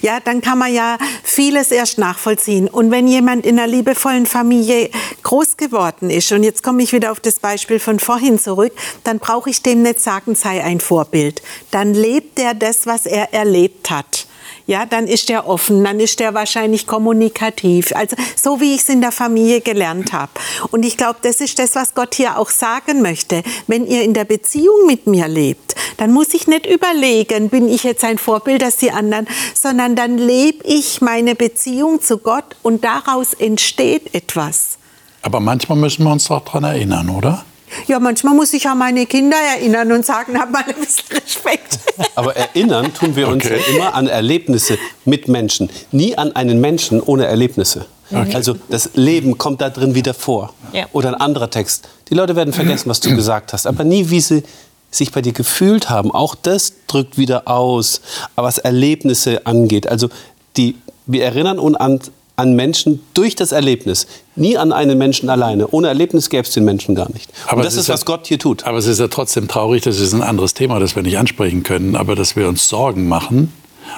Ja, 0.02 0.20
dann 0.20 0.42
kann 0.42 0.60
man 0.60 0.74
ja 0.74 0.98
vieles 1.24 1.72
erst 1.72 1.98
nachvollziehen. 1.98 2.68
Und 2.68 2.92
wenn 2.92 3.08
jemand 3.08 3.46
in 3.46 3.60
einer 3.60 3.68
liebevollen 3.68 4.26
Familie 4.26 4.90
groß 5.24 5.58
geworden 5.58 6.10
ist, 6.10 6.32
und 6.32 6.44
jetzt 6.44 6.64
komme 6.64 6.84
ich 6.84 6.94
wieder 6.94 7.12
auf 7.12 7.20
das 7.20 7.40
Beispiel 7.40 7.80
von 7.80 8.00
vorhin 8.00 8.40
zurück, 8.40 8.74
dann 9.04 9.20
brauche 9.20 9.50
ich 9.50 9.62
dem 9.62 9.82
nicht 9.82 10.02
sagen, 10.02 10.36
sei 10.36 10.64
ein 10.64 10.80
Vorbild. 10.80 11.42
Dann 11.72 11.94
lebt 11.94 12.40
er 12.40 12.54
das, 12.54 12.86
was 12.86 13.06
er 13.06 13.34
erlebt 13.34 13.90
hat 13.90 14.25
ja, 14.68 14.86
dann 14.86 15.08
ist 15.08 15.30
er 15.30 15.48
offen, 15.48 15.84
dann 15.84 16.00
ist 16.00 16.20
er 16.22 16.34
wahrscheinlich 16.34 16.88
kommunikativ. 16.88 17.96
Also 17.96 18.16
so 18.36 18.60
wie 18.60 18.74
ich 18.74 18.82
es 18.82 18.90
in 18.90 19.02
der 19.02 19.12
Familie 19.12 19.62
gelernt 19.62 20.12
habe. 20.14 20.32
Und 20.72 20.86
ich 20.86 20.98
glaube, 20.98 21.20
das 21.22 21.42
ist 21.42 21.60
das, 21.60 21.76
was 21.76 21.94
Gott 21.94 22.16
hier 22.16 22.40
auch 22.40 22.50
sagen 22.50 23.02
möchte. 23.02 23.44
Wenn 23.68 23.86
ihr 23.86 24.04
in 24.04 24.14
der 24.14 24.26
Beziehung 24.26 24.88
mit 24.88 25.08
mir 25.08 25.28
lebt, 25.28 25.76
dann 25.98 26.12
muss 26.12 26.34
ich 26.34 26.48
nicht 26.48 26.66
überlegen, 26.66 27.50
bin 27.50 27.70
ich 27.70 27.84
jetzt 27.84 28.04
ein 28.04 28.18
Vorbild 28.18 28.64
als 28.64 28.78
die 28.78 28.92
anderen, 28.92 29.28
sondern 29.54 29.96
dann 29.96 30.18
lebe 30.18 30.66
ich 30.66 31.02
meine 31.02 31.36
Beziehung 31.36 32.02
zu 32.02 32.18
Gott 32.18 32.56
und 32.64 32.84
daraus 32.84 33.34
entsteht 33.34 34.14
etwas. 34.14 34.78
Aber 35.22 35.40
manchmal 35.40 35.78
müssen 35.78 36.04
wir 36.04 36.12
uns 36.12 36.26
doch 36.26 36.44
daran 36.44 36.64
erinnern, 36.64 37.10
oder? 37.10 37.46
Ja, 37.88 38.00
manchmal 38.00 38.34
muss 38.34 38.54
ich 38.54 38.68
an 38.68 38.78
meine 38.78 39.06
Kinder 39.06 39.38
erinnern 39.58 39.92
und 39.92 40.06
sagen, 40.06 40.40
hab 40.40 40.52
mal 40.52 40.64
ein 40.68 40.76
bisschen 40.76 41.18
Respekt. 41.18 41.80
Aber 42.16 42.36
erinnern 42.36 42.94
tun 42.94 43.16
wir 43.16 43.28
uns 43.28 43.46
okay. 43.46 43.60
ja 43.60 43.76
immer 43.76 43.94
an 43.94 44.08
Erlebnisse 44.08 44.78
mit 45.06 45.28
Menschen, 45.28 45.70
nie 45.92 46.18
an 46.18 46.36
einen 46.36 46.60
Menschen 46.62 47.02
ohne 47.02 47.26
Erlebnisse. 47.26 47.86
Okay. 48.12 48.36
Also 48.36 48.56
das 48.70 48.92
Leben 48.94 49.38
kommt 49.38 49.62
da 49.62 49.70
drin 49.70 49.96
wieder 49.96 50.14
vor. 50.14 50.54
Ja. 50.74 50.86
Oder 50.94 51.10
ein 51.10 51.16
anderer 51.16 51.50
Text. 51.50 51.88
Die 52.10 52.14
Leute 52.14 52.36
werden 52.36 52.54
vergessen, 52.54 52.90
was 52.90 53.00
du 53.00 53.16
gesagt 53.16 53.54
hast, 53.54 53.66
aber 53.66 53.84
nie, 53.84 54.10
wie 54.10 54.22
sie 54.22 54.44
sich 54.92 55.12
bei 55.12 55.22
dir 55.22 55.34
gefühlt 55.34 55.90
haben. 55.90 56.12
Auch 56.12 56.36
das 56.36 56.74
drückt 56.88 57.18
wieder 57.18 57.48
aus, 57.48 58.02
was 58.36 58.58
Erlebnisse 58.60 59.46
angeht. 59.46 59.88
Also 59.88 60.10
die, 60.58 60.76
wir 61.06 61.24
erinnern 61.24 61.60
uns 61.60 61.78
an 61.78 62.00
an 62.36 62.56
Menschen 62.56 63.02
durch 63.14 63.36
das 63.36 63.52
Erlebnis, 63.52 64.08
nie 64.36 64.58
an 64.58 64.74
einen 64.74 64.98
Menschen 64.98 65.30
alleine. 65.30 65.68
Ohne 65.70 65.88
Erlebnis 65.88 66.30
gäbe 66.30 66.44
es 66.44 66.54
den 66.54 66.66
Menschen 66.66 66.96
gar 66.96 67.10
nicht. 67.12 67.30
Aber 67.48 67.58
Und 67.58 67.66
das 67.66 67.76
ist, 67.76 67.82
ist, 67.82 67.90
was 67.90 68.02
ja, 68.02 68.06
Gott 68.06 68.28
hier 68.28 68.40
tut. 68.40 68.64
Aber 68.66 68.78
es 68.78 68.88
ist 68.88 69.00
ja 69.00 69.08
trotzdem 69.08 69.48
traurig, 69.48 69.84
das 69.84 70.00
ist 70.00 70.14
ein 70.14 70.22
anderes 70.22 70.54
Thema, 70.54 70.80
das 70.80 70.96
wir 70.96 71.04
nicht 71.04 71.18
ansprechen 71.18 71.64
können, 71.64 71.96
aber 71.96 72.16
dass 72.16 72.36
wir 72.36 72.48
uns 72.48 72.68
Sorgen 72.68 73.08
machen, 73.08 73.54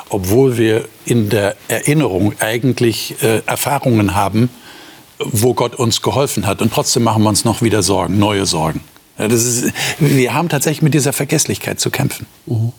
obwohl 0.10 0.58
wir 0.58 0.86
in 1.06 1.30
der 1.30 1.56
Erinnerung 1.68 2.34
eigentlich 2.40 3.16
äh, 3.22 3.42
Erfahrungen 3.46 4.16
haben, 4.16 4.50
wo 5.20 5.54
Gott 5.54 5.76
uns 5.76 6.02
geholfen 6.02 6.46
hat. 6.46 6.62
Und 6.62 6.72
trotzdem 6.72 7.04
machen 7.04 7.24
wir 7.24 7.30
uns 7.30 7.44
noch 7.44 7.62
wieder 7.62 7.82
Sorgen, 7.82 8.20
neue 8.20 8.46
Sorgen. 8.46 8.82
Ist, 9.18 9.74
wir 10.00 10.34
haben 10.34 10.48
tatsächlich 10.48 10.84
mit 10.84 10.94
dieser 10.94 11.12
Vergesslichkeit 11.12 11.80
zu 11.80 11.90
kämpfen. 11.90 12.28
Mhm. 12.46 12.72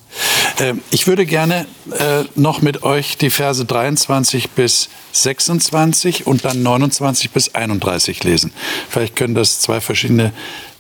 ich 0.91 1.07
würde 1.07 1.27
gerne 1.27 1.67
äh, 1.91 2.25
noch 2.37 2.63
mit 2.63 2.83
euch 2.83 3.19
die 3.19 3.31
Verse 3.31 3.65
23 3.65 4.51
bis 4.51 4.89
26 5.13 6.27
und 6.27 6.45
dann 6.45 6.63
29 6.63 7.31
bis 7.33 7.55
31 7.55 8.23
lesen. 8.25 8.53
Vielleicht 8.89 9.17
können 9.17 9.35
das 9.35 9.61
zwei 9.61 9.81
verschiedene 9.81 10.33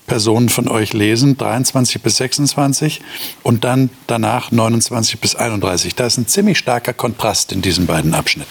Personen 0.08 0.48
von 0.48 0.68
euch 0.68 0.92
lesen, 0.92 1.36
23 1.36 2.02
bis 2.02 2.16
26 2.16 3.00
und 3.44 3.62
dann 3.62 3.90
danach 4.08 4.50
29 4.50 5.20
bis 5.20 5.36
31. 5.36 5.94
Da 5.94 6.06
ist 6.06 6.18
ein 6.18 6.26
ziemlich 6.26 6.58
starker 6.58 6.92
Kontrast 6.92 7.52
in 7.52 7.62
diesen 7.62 7.86
beiden 7.86 8.14
Abschnitten. 8.14 8.50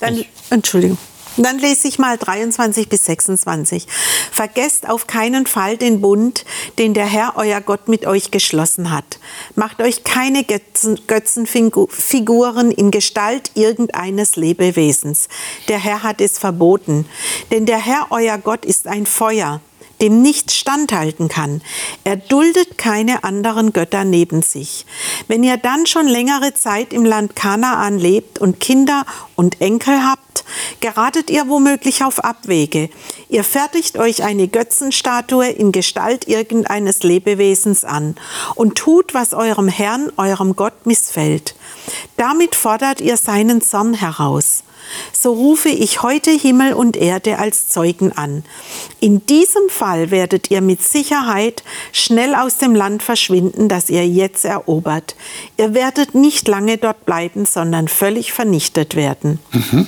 Dann, 0.00 0.24
Entschuldigung. 0.50 0.98
Dann 1.38 1.58
lese 1.58 1.88
ich 1.88 1.98
mal 1.98 2.18
23 2.18 2.88
bis 2.88 3.04
26. 3.04 3.86
Vergesst 4.32 4.88
auf 4.88 5.06
keinen 5.06 5.46
Fall 5.46 5.76
den 5.76 6.00
Bund, 6.00 6.44
den 6.78 6.94
der 6.94 7.06
Herr 7.06 7.34
euer 7.36 7.60
Gott 7.60 7.86
mit 7.88 8.06
euch 8.06 8.32
geschlossen 8.32 8.90
hat. 8.90 9.20
Macht 9.54 9.80
euch 9.80 10.02
keine 10.02 10.42
Götzenfiguren 10.44 12.72
in 12.72 12.90
Gestalt 12.90 13.52
irgendeines 13.54 14.34
Lebewesens. 14.36 15.28
Der 15.68 15.78
Herr 15.78 16.02
hat 16.02 16.20
es 16.20 16.38
verboten. 16.38 17.06
Denn 17.52 17.66
der 17.66 17.78
Herr 17.78 18.08
euer 18.10 18.38
Gott 18.38 18.64
ist 18.64 18.88
ein 18.88 19.06
Feuer 19.06 19.60
dem 20.00 20.22
nichts 20.22 20.56
standhalten 20.56 21.28
kann. 21.28 21.62
Er 22.04 22.16
duldet 22.16 22.78
keine 22.78 23.24
anderen 23.24 23.72
Götter 23.72 24.04
neben 24.04 24.42
sich. 24.42 24.86
Wenn 25.26 25.42
ihr 25.42 25.56
dann 25.56 25.86
schon 25.86 26.06
längere 26.06 26.54
Zeit 26.54 26.92
im 26.92 27.04
Land 27.04 27.36
Kanaan 27.36 27.98
lebt 27.98 28.38
und 28.38 28.60
Kinder 28.60 29.04
und 29.36 29.60
Enkel 29.60 30.04
habt, 30.04 30.44
geratet 30.80 31.30
ihr 31.30 31.48
womöglich 31.48 32.04
auf 32.04 32.24
Abwege. 32.24 32.90
Ihr 33.28 33.44
fertigt 33.44 33.98
euch 33.98 34.22
eine 34.22 34.48
Götzenstatue 34.48 35.48
in 35.48 35.72
Gestalt 35.72 36.28
irgendeines 36.28 37.02
Lebewesens 37.02 37.84
an 37.84 38.16
und 38.54 38.76
tut, 38.76 39.14
was 39.14 39.34
eurem 39.34 39.68
Herrn, 39.68 40.12
eurem 40.16 40.56
Gott 40.56 40.86
missfällt. 40.86 41.54
Damit 42.16 42.54
fordert 42.54 43.00
ihr 43.00 43.16
seinen 43.16 43.60
Zorn 43.60 43.94
heraus 43.94 44.62
so 45.12 45.32
rufe 45.32 45.68
ich 45.68 46.02
heute 46.02 46.30
Himmel 46.30 46.72
und 46.72 46.96
Erde 46.96 47.38
als 47.38 47.68
Zeugen 47.68 48.12
an. 48.12 48.44
In 49.00 49.24
diesem 49.26 49.68
Fall 49.68 50.10
werdet 50.10 50.50
ihr 50.50 50.60
mit 50.60 50.82
Sicherheit 50.82 51.62
schnell 51.92 52.34
aus 52.34 52.58
dem 52.58 52.74
Land 52.74 53.02
verschwinden, 53.02 53.68
das 53.68 53.90
ihr 53.90 54.06
jetzt 54.06 54.44
erobert. 54.44 55.16
Ihr 55.56 55.74
werdet 55.74 56.14
nicht 56.14 56.48
lange 56.48 56.78
dort 56.78 57.04
bleiben, 57.06 57.46
sondern 57.46 57.88
völlig 57.88 58.32
vernichtet 58.32 58.96
werden. 58.96 59.38
Mhm. 59.52 59.86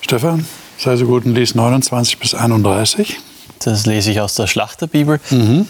Stefan, 0.00 0.46
sei 0.78 0.96
so 0.96 1.06
gut 1.06 1.24
und 1.24 1.34
lies 1.34 1.54
29 1.54 2.18
bis 2.18 2.34
31. 2.34 3.18
Das 3.60 3.86
lese 3.86 4.10
ich 4.10 4.20
aus 4.20 4.34
der 4.34 4.46
Schlachterbibel. 4.46 5.20
Mhm. 5.30 5.66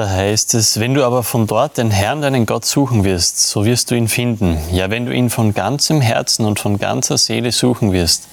Da 0.00 0.08
heißt 0.08 0.54
es, 0.54 0.80
wenn 0.80 0.94
du 0.94 1.04
aber 1.04 1.22
von 1.22 1.46
dort 1.46 1.76
den 1.76 1.90
Herrn, 1.90 2.22
deinen 2.22 2.46
Gott 2.46 2.64
suchen 2.64 3.04
wirst, 3.04 3.38
so 3.38 3.66
wirst 3.66 3.90
du 3.90 3.94
ihn 3.94 4.08
finden. 4.08 4.56
Ja, 4.72 4.88
wenn 4.88 5.04
du 5.04 5.12
ihn 5.12 5.28
von 5.28 5.52
ganzem 5.52 6.00
Herzen 6.00 6.46
und 6.46 6.58
von 6.58 6.78
ganzer 6.78 7.18
Seele 7.18 7.52
suchen 7.52 7.92
wirst. 7.92 8.26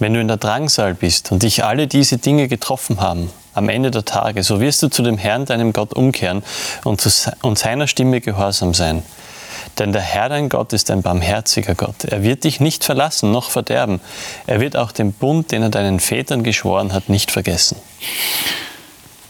Wenn 0.00 0.14
du 0.14 0.20
in 0.20 0.26
der 0.26 0.36
Drangsal 0.36 0.94
bist 0.94 1.30
und 1.30 1.44
dich 1.44 1.62
alle 1.62 1.86
diese 1.86 2.18
Dinge 2.18 2.48
getroffen 2.48 3.00
haben, 3.00 3.30
am 3.52 3.68
Ende 3.68 3.92
der 3.92 4.04
Tage, 4.04 4.42
so 4.42 4.60
wirst 4.60 4.82
du 4.82 4.88
zu 4.88 5.04
dem 5.04 5.16
Herrn, 5.16 5.44
deinem 5.44 5.72
Gott, 5.72 5.94
umkehren 5.94 6.42
und, 6.82 7.00
zu, 7.00 7.08
und 7.42 7.56
seiner 7.56 7.86
Stimme 7.86 8.20
gehorsam 8.20 8.74
sein. 8.74 9.04
Denn 9.78 9.92
der 9.92 10.02
Herr, 10.02 10.28
dein 10.28 10.48
Gott, 10.48 10.72
ist 10.72 10.90
ein 10.90 11.02
barmherziger 11.02 11.76
Gott. 11.76 12.02
Er 12.02 12.24
wird 12.24 12.42
dich 12.42 12.58
nicht 12.58 12.82
verlassen 12.82 13.30
noch 13.30 13.48
verderben. 13.48 14.00
Er 14.48 14.58
wird 14.58 14.76
auch 14.76 14.90
den 14.90 15.12
Bund, 15.12 15.52
den 15.52 15.62
er 15.62 15.70
deinen 15.70 16.00
Vätern 16.00 16.42
geschworen 16.42 16.92
hat, 16.92 17.08
nicht 17.08 17.30
vergessen. 17.30 17.76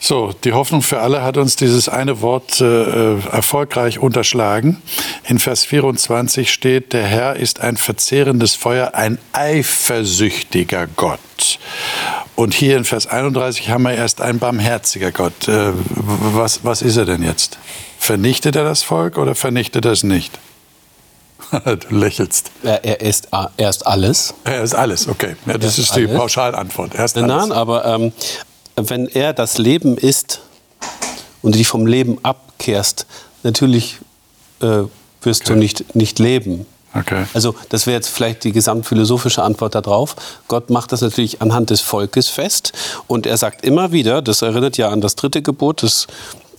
So, 0.07 0.35
die 0.45 0.53
Hoffnung 0.53 0.83
für 0.83 1.01
alle 1.01 1.23
hat 1.23 1.39
uns 1.39 1.57
dieses 1.57 1.89
eine 1.89 2.21
Wort 2.21 2.61
äh, 2.61 3.21
erfolgreich 3.21 3.99
unterschlagen. 3.99 4.83
In 5.27 5.39
Vers 5.39 5.65
24 5.65 6.53
steht, 6.53 6.93
der 6.93 7.07
Herr 7.07 7.37
ist 7.37 7.63
ein 7.63 7.79
verzehrendes 7.79 8.55
Feuer, 8.55 8.91
ein 8.93 9.17
eifersüchtiger 9.33 10.89
Gott. 10.89 11.59
Und 12.37 12.53
hier 12.53 12.77
in 12.77 12.85
Vers 12.85 13.07
31 13.07 13.71
haben 13.71 13.85
wir 13.85 13.95
erst 13.95 14.21
ein 14.21 14.39
barmherziger 14.39 15.11
Gott. 15.11 15.49
Äh, 15.49 15.73
was, 15.73 16.67
was 16.67 16.83
ist 16.83 16.99
er 16.99 17.07
denn 17.07 17.23
jetzt? 17.23 17.57
Vernichtet 17.99 18.57
er 18.57 18.65
das 18.65 18.83
Volk 18.83 19.17
oder 19.17 19.35
vernichtet 19.35 19.87
er 19.87 19.93
es 19.93 20.03
nicht? 20.03 20.39
du 21.65 21.97
lächelst. 21.97 22.51
Er 22.63 23.01
ist, 23.01 23.29
er 23.57 23.71
ist 23.71 23.87
alles. 23.87 24.35
Er 24.45 24.63
ist 24.63 24.75
alles, 24.75 25.09
okay. 25.09 25.37
Ja, 25.47 25.57
das 25.57 25.79
ist, 25.79 25.87
ist 25.87 25.97
die 25.97 26.09
Pauschalantwort. 26.09 26.95
Er 26.95 27.07
ist 27.07 27.17
alles. 27.17 27.27
Nein, 27.27 27.53
aber 27.53 27.87
ähm, 27.87 28.13
wenn 28.77 29.07
er 29.07 29.33
das 29.33 29.59
Leben 29.59 29.97
ist 29.97 30.41
und 31.43 31.55
du 31.55 31.59
dich 31.59 31.69
vom 31.69 31.87
Leben 31.87 32.19
abkehrst, 32.23 33.07
natürlich 33.43 33.99
äh, 34.61 34.83
wirst 35.23 35.43
okay. 35.43 35.53
du 35.53 35.59
nicht, 35.59 35.95
nicht 35.95 36.19
leben. 36.19 36.67
Okay. 36.97 37.27
Also 37.35 37.55
das 37.71 37.87
wäre 37.87 37.97
jetzt 37.97 38.09
vielleicht 38.09 38.45
die 38.45 38.53
gesamtphilosophische 38.53 39.43
Antwort 39.43 39.75
darauf. 39.75 40.15
Gott 40.47 40.71
macht 40.71 40.93
das 40.93 41.01
natürlich 41.01 41.43
anhand 41.43 41.71
des 41.71 41.81
Volkes 41.81 42.29
fest 42.29 42.73
und 43.09 43.27
er 43.27 43.37
sagt 43.37 43.65
immer 43.65 43.91
wieder, 43.91 44.23
das 44.23 44.43
erinnert 44.43 44.77
ja 44.77 44.91
an 44.91 45.01
das 45.01 45.17
dritte 45.17 45.43
Gebot, 45.43 45.83
das 45.83 46.07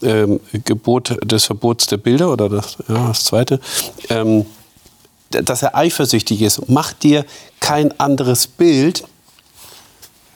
ähm, 0.02 0.42
Gebot 0.66 1.18
des 1.24 1.46
Verbots 1.46 1.88
der 1.88 1.98
Bilder 1.98 2.32
oder 2.32 2.50
das, 2.50 2.78
ja, 2.90 3.08
das 3.08 3.24
zweite, 3.24 3.62
ähm, 4.10 4.46
dass 5.30 5.64
er 5.64 5.76
eifersüchtig 5.76 6.42
ist. 6.42 6.70
Mach 6.70 6.92
dir 6.92 7.26
kein 7.62 7.98
anderes 8.00 8.48
Bild, 8.48 9.04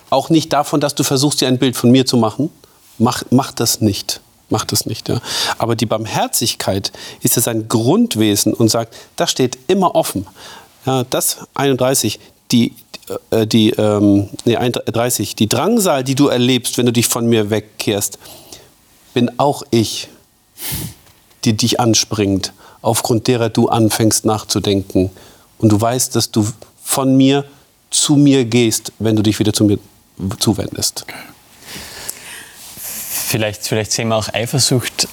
auch 0.09 0.29
nicht 0.29 0.53
davon, 0.53 0.79
dass 0.79 0.95
du 0.95 1.03
versuchst, 1.03 1.41
dir 1.41 1.47
ein 1.47 1.57
Bild 1.57 1.75
von 1.75 1.91
mir 1.91 2.05
zu 2.05 2.17
machen. 2.17 2.49
Mach, 2.97 3.23
mach 3.29 3.51
das 3.51 3.81
nicht. 3.81 4.21
Mach 4.49 4.65
das 4.65 4.85
nicht. 4.85 5.09
Ja. 5.09 5.21
Aber 5.57 5.75
die 5.75 5.85
Barmherzigkeit 5.85 6.91
ist 7.21 7.35
ja 7.35 7.41
sein 7.41 7.67
Grundwesen 7.67 8.53
und 8.53 8.69
sagt, 8.69 8.95
das 9.15 9.29
steht 9.31 9.57
immer 9.67 9.95
offen. 9.95 10.25
Ja, 10.85 11.03
das 11.03 11.37
31, 11.53 12.19
die, 12.51 12.73
äh, 13.29 13.45
die, 13.45 13.71
ähm, 13.71 14.29
nee, 14.45 14.55
30, 14.55 15.35
die 15.35 15.47
Drangsal, 15.47 16.03
die 16.03 16.15
du 16.15 16.27
erlebst, 16.27 16.77
wenn 16.77 16.87
du 16.87 16.91
dich 16.91 17.07
von 17.07 17.27
mir 17.27 17.49
wegkehrst, 17.49 18.17
bin 19.13 19.31
auch 19.37 19.63
ich, 19.69 20.09
die 21.45 21.55
dich 21.55 21.79
anspringt, 21.79 22.53
aufgrund 22.81 23.27
derer 23.27 23.49
du 23.49 23.69
anfängst 23.69 24.25
nachzudenken. 24.25 25.11
Und 25.59 25.71
du 25.71 25.79
weißt, 25.79 26.15
dass 26.15 26.31
du 26.31 26.47
von 26.81 27.15
mir 27.15 27.45
zu 27.91 28.15
mir 28.15 28.45
gehst, 28.45 28.93
wenn 28.99 29.15
du 29.15 29.21
dich 29.21 29.37
wieder 29.39 29.53
zu 29.53 29.63
mir 29.63 29.77
zuwendest. 30.39 31.05
Vielleicht, 32.77 33.67
vielleicht 33.67 33.91
sehen 33.91 34.07
wir 34.07 34.15
auch 34.15 34.33
Eifersucht 34.33 35.07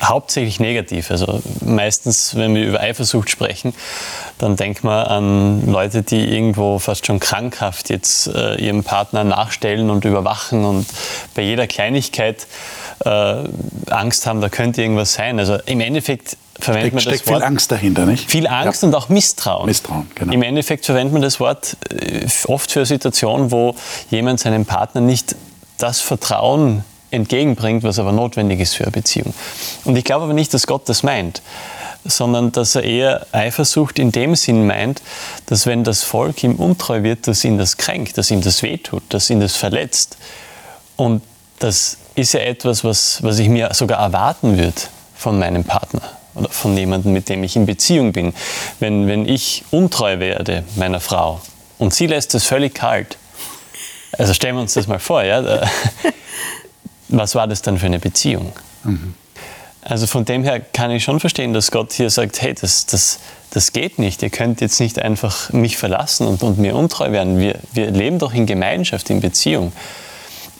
hauptsächlich 0.00 0.60
negativ. 0.60 1.10
Also 1.10 1.42
meistens, 1.64 2.36
wenn 2.36 2.54
wir 2.54 2.64
über 2.64 2.80
Eifersucht 2.80 3.30
sprechen, 3.30 3.74
dann 4.38 4.56
denkt 4.56 4.84
man 4.84 5.06
an 5.06 5.66
Leute, 5.70 6.02
die 6.02 6.24
irgendwo 6.24 6.78
fast 6.78 7.06
schon 7.06 7.18
krankhaft 7.18 7.90
jetzt 7.90 8.28
äh, 8.28 8.54
ihrem 8.56 8.84
Partner 8.84 9.24
nachstellen 9.24 9.90
und 9.90 10.04
überwachen 10.04 10.64
und 10.64 10.86
bei 11.34 11.42
jeder 11.42 11.66
Kleinigkeit 11.66 12.46
äh, 13.04 13.44
Angst 13.90 14.26
haben, 14.26 14.40
da 14.40 14.48
könnte 14.48 14.82
irgendwas 14.82 15.14
sein. 15.14 15.38
Also 15.38 15.58
im 15.66 15.80
Endeffekt 15.80 16.36
verwendet 16.60 16.92
man 16.94 17.00
steckt 17.00 17.20
das 17.22 17.26
Wort. 17.28 17.38
viel 17.38 17.44
Angst 17.46 17.70
dahinter, 17.72 18.06
nicht? 18.06 18.30
Viel 18.30 18.46
Angst 18.46 18.82
Ja. 18.82 18.88
und 18.88 18.94
auch 18.94 19.08
Misstrauen. 19.08 19.66
Misstrauen, 19.66 20.10
genau. 20.14 20.32
Im 20.32 20.42
Endeffekt 20.42 20.84
verwendet 20.86 21.12
man 21.12 21.22
das 21.22 21.40
Wort 21.40 21.76
äh, 21.90 22.26
oft 22.46 22.70
für 22.70 22.84
Situationen, 22.86 23.50
wo 23.50 23.74
jemand 24.10 24.40
seinem 24.40 24.64
Partner 24.66 25.00
nicht 25.00 25.36
das 25.78 26.00
Vertrauen 26.00 26.84
entgegenbringt, 27.10 27.84
was 27.84 27.98
aber 27.98 28.12
notwendig 28.12 28.60
ist 28.60 28.74
für 28.74 28.84
eine 28.84 28.92
Beziehung. 28.92 29.32
Und 29.84 29.96
ich 29.96 30.04
glaube 30.04 30.24
aber 30.24 30.34
nicht, 30.34 30.52
dass 30.52 30.66
Gott 30.66 30.88
das 30.88 31.02
meint, 31.02 31.40
sondern 32.04 32.52
dass 32.52 32.74
er 32.74 32.82
eher 32.84 33.26
Eifersucht 33.32 33.98
in 33.98 34.12
dem 34.12 34.34
Sinn 34.34 34.66
meint, 34.66 35.00
dass 35.46 35.66
wenn 35.66 35.84
das 35.84 36.02
Volk 36.02 36.42
ihm 36.44 36.56
untreu 36.56 37.02
wird, 37.02 37.26
dass 37.26 37.44
ihn 37.44 37.56
das 37.58 37.76
kränkt, 37.76 38.18
dass 38.18 38.30
ihm 38.30 38.40
das 38.42 38.62
wehtut, 38.62 39.02
dass 39.08 39.30
ihn 39.30 39.40
das 39.40 39.56
verletzt. 39.56 40.16
Und 40.96 41.22
das 41.60 41.96
ist 42.14 42.34
ja 42.34 42.40
etwas, 42.40 42.84
was, 42.84 43.22
was 43.22 43.38
ich 43.38 43.48
mir 43.48 43.70
sogar 43.72 44.00
erwarten 44.00 44.58
würde 44.58 44.80
von 45.16 45.38
meinem 45.38 45.64
Partner 45.64 46.02
von 46.50 46.76
jemandem, 46.76 47.12
mit 47.12 47.28
dem 47.28 47.42
ich 47.44 47.56
in 47.56 47.66
Beziehung 47.66 48.12
bin. 48.12 48.32
Wenn, 48.80 49.06
wenn 49.06 49.28
ich 49.28 49.64
untreu 49.70 50.18
werde 50.18 50.64
meiner 50.76 51.00
Frau 51.00 51.40
und 51.78 51.94
sie 51.94 52.06
lässt 52.06 52.34
es 52.34 52.44
völlig 52.44 52.74
kalt, 52.74 53.18
also 54.16 54.34
stellen 54.34 54.56
wir 54.56 54.62
uns 54.62 54.74
das 54.74 54.86
mal 54.86 54.98
vor, 54.98 55.22
ja, 55.22 55.42
da, 55.42 55.68
was 57.08 57.34
war 57.34 57.46
das 57.46 57.62
dann 57.62 57.78
für 57.78 57.86
eine 57.86 57.98
Beziehung? 57.98 58.52
Also 59.82 60.06
von 60.06 60.24
dem 60.24 60.44
her 60.44 60.60
kann 60.60 60.90
ich 60.90 61.04
schon 61.04 61.20
verstehen, 61.20 61.52
dass 61.52 61.70
Gott 61.70 61.92
hier 61.92 62.10
sagt, 62.10 62.42
hey, 62.42 62.54
das, 62.54 62.86
das, 62.86 63.20
das 63.50 63.72
geht 63.72 63.98
nicht. 63.98 64.22
Ihr 64.22 64.30
könnt 64.30 64.60
jetzt 64.60 64.80
nicht 64.80 64.98
einfach 64.98 65.52
mich 65.52 65.76
verlassen 65.76 66.26
und, 66.26 66.42
und 66.42 66.58
mir 66.58 66.76
untreu 66.76 67.10
werden. 67.10 67.38
Wir, 67.38 67.58
wir 67.72 67.90
leben 67.90 68.18
doch 68.18 68.34
in 68.34 68.46
Gemeinschaft, 68.46 69.08
in 69.08 69.20
Beziehung. 69.20 69.72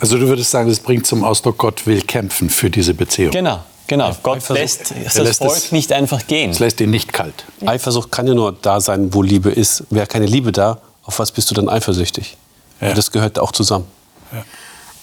Also 0.00 0.16
du 0.18 0.28
würdest 0.28 0.50
sagen, 0.50 0.68
das 0.68 0.80
bringt 0.80 1.06
zum 1.06 1.24
Ausdruck, 1.24 1.58
Gott 1.58 1.87
will 1.87 2.02
kämpfen 2.02 2.50
für 2.50 2.70
diese 2.70 2.94
Beziehung. 2.94 3.32
Genau, 3.32 3.61
genau. 3.87 4.14
Gott 4.22 4.48
lässt 4.50 4.92
das 5.04 5.16
lässt 5.18 5.38
Volk 5.38 5.56
es- 5.56 5.72
nicht 5.72 5.92
einfach 5.92 6.26
gehen. 6.26 6.50
Es 6.50 6.58
lässt 6.61 6.80
ihn 6.80 6.90
nicht 6.90 7.12
kalt. 7.12 7.44
Eifersucht 7.66 8.11
kann 8.12 8.26
ja 8.26 8.34
nur 8.34 8.52
da 8.52 8.80
sein, 8.80 9.12
wo 9.12 9.22
Liebe 9.22 9.50
ist. 9.50 9.84
Wäre 9.90 10.06
keine 10.06 10.26
Liebe 10.26 10.52
da, 10.52 10.78
auf 11.04 11.18
was 11.18 11.32
bist 11.32 11.50
du 11.50 11.54
dann 11.54 11.68
eifersüchtig? 11.68 12.37
Ja. 12.80 12.94
Das 12.94 13.11
gehört 13.11 13.38
auch 13.38 13.50
zusammen. 13.52 13.87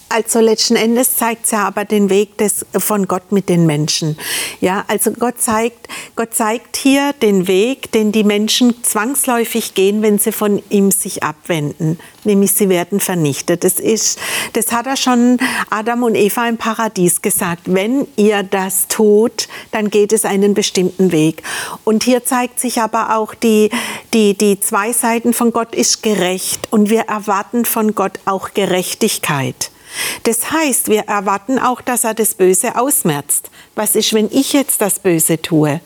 Also 0.07 0.39
letzten 0.39 0.75
Endes 0.75 1.17
zeigt 1.17 1.45
es 1.45 1.51
ja 1.51 1.65
aber 1.65 1.83
den 1.83 2.11
Weg 2.11 2.37
des, 2.37 2.63
von 2.77 3.07
Gott 3.07 3.31
mit 3.31 3.49
den 3.49 3.65
Menschen. 3.65 4.17
Ja, 4.61 4.85
also 4.87 5.11
Gott 5.11 5.41
zeigt, 5.41 5.87
Gott 6.15 6.33
zeigt 6.33 6.77
hier 6.77 7.13
den 7.13 7.47
Weg, 7.47 7.91
den 7.91 8.11
die 8.11 8.23
Menschen 8.23 8.83
zwangsläufig 8.83 9.73
gehen, 9.73 10.03
wenn 10.03 10.19
sie 10.19 10.31
von 10.31 10.61
ihm 10.69 10.91
sich 10.91 11.23
abwenden. 11.23 11.99
Nämlich 12.23 12.51
sie 12.51 12.69
werden 12.69 12.99
vernichtet. 12.99 13.63
Das, 13.63 13.79
ist, 13.79 14.19
das 14.53 14.71
hat 14.71 14.85
er 14.85 14.95
schon 14.95 15.37
Adam 15.71 16.03
und 16.03 16.15
Eva 16.15 16.47
im 16.47 16.57
Paradies 16.57 17.23
gesagt. 17.23 17.63
Wenn 17.65 18.07
ihr 18.15 18.43
das 18.43 18.87
tut, 18.87 19.47
dann 19.71 19.89
geht 19.89 20.13
es 20.13 20.23
einen 20.23 20.53
bestimmten 20.53 21.11
Weg. 21.11 21.41
Und 21.83 22.03
hier 22.03 22.23
zeigt 22.23 22.59
sich 22.59 22.79
aber 22.79 23.15
auch 23.15 23.33
die, 23.33 23.71
die, 24.13 24.37
die 24.37 24.59
zwei 24.59 24.93
Seiten 24.93 25.33
von 25.33 25.51
Gott 25.51 25.73
ist 25.73 26.03
gerecht. 26.03 26.67
Und 26.69 26.91
wir 26.91 27.01
erwarten 27.01 27.65
von 27.65 27.95
Gott 27.95 28.19
auch 28.25 28.53
Gerechtigkeit. 28.53 29.71
Das 30.23 30.51
heißt, 30.51 30.89
wir 30.89 31.01
erwarten 31.01 31.59
auch, 31.59 31.81
dass 31.81 32.03
er 32.03 32.13
das 32.13 32.33
Böse 32.33 32.75
ausmerzt. 32.75 33.49
Was 33.75 33.95
ist, 33.95 34.13
wenn 34.13 34.29
ich 34.31 34.53
jetzt 34.53 34.81
das 34.81 34.99
Böse 34.99 35.41
tue? 35.41 35.81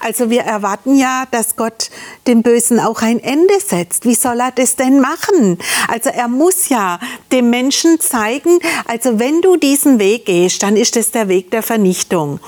Also 0.00 0.30
wir 0.30 0.42
erwarten 0.42 0.96
ja, 0.96 1.24
dass 1.30 1.56
Gott 1.56 1.90
dem 2.26 2.42
Bösen 2.42 2.80
auch 2.80 3.02
ein 3.02 3.20
Ende 3.22 3.54
setzt. 3.60 4.04
Wie 4.04 4.14
soll 4.14 4.40
er 4.40 4.50
das 4.52 4.76
denn 4.76 5.00
machen? 5.00 5.58
Also 5.88 6.10
er 6.10 6.28
muss 6.28 6.68
ja 6.68 6.98
dem 7.32 7.50
Menschen 7.50 8.00
zeigen, 8.00 8.58
also 8.86 9.18
wenn 9.18 9.40
du 9.40 9.56
diesen 9.56 9.98
Weg 9.98 10.26
gehst, 10.26 10.62
dann 10.62 10.76
ist 10.76 10.96
das 10.96 11.10
der 11.10 11.28
Weg 11.28 11.50
der 11.50 11.62
Vernichtung. 11.62 12.40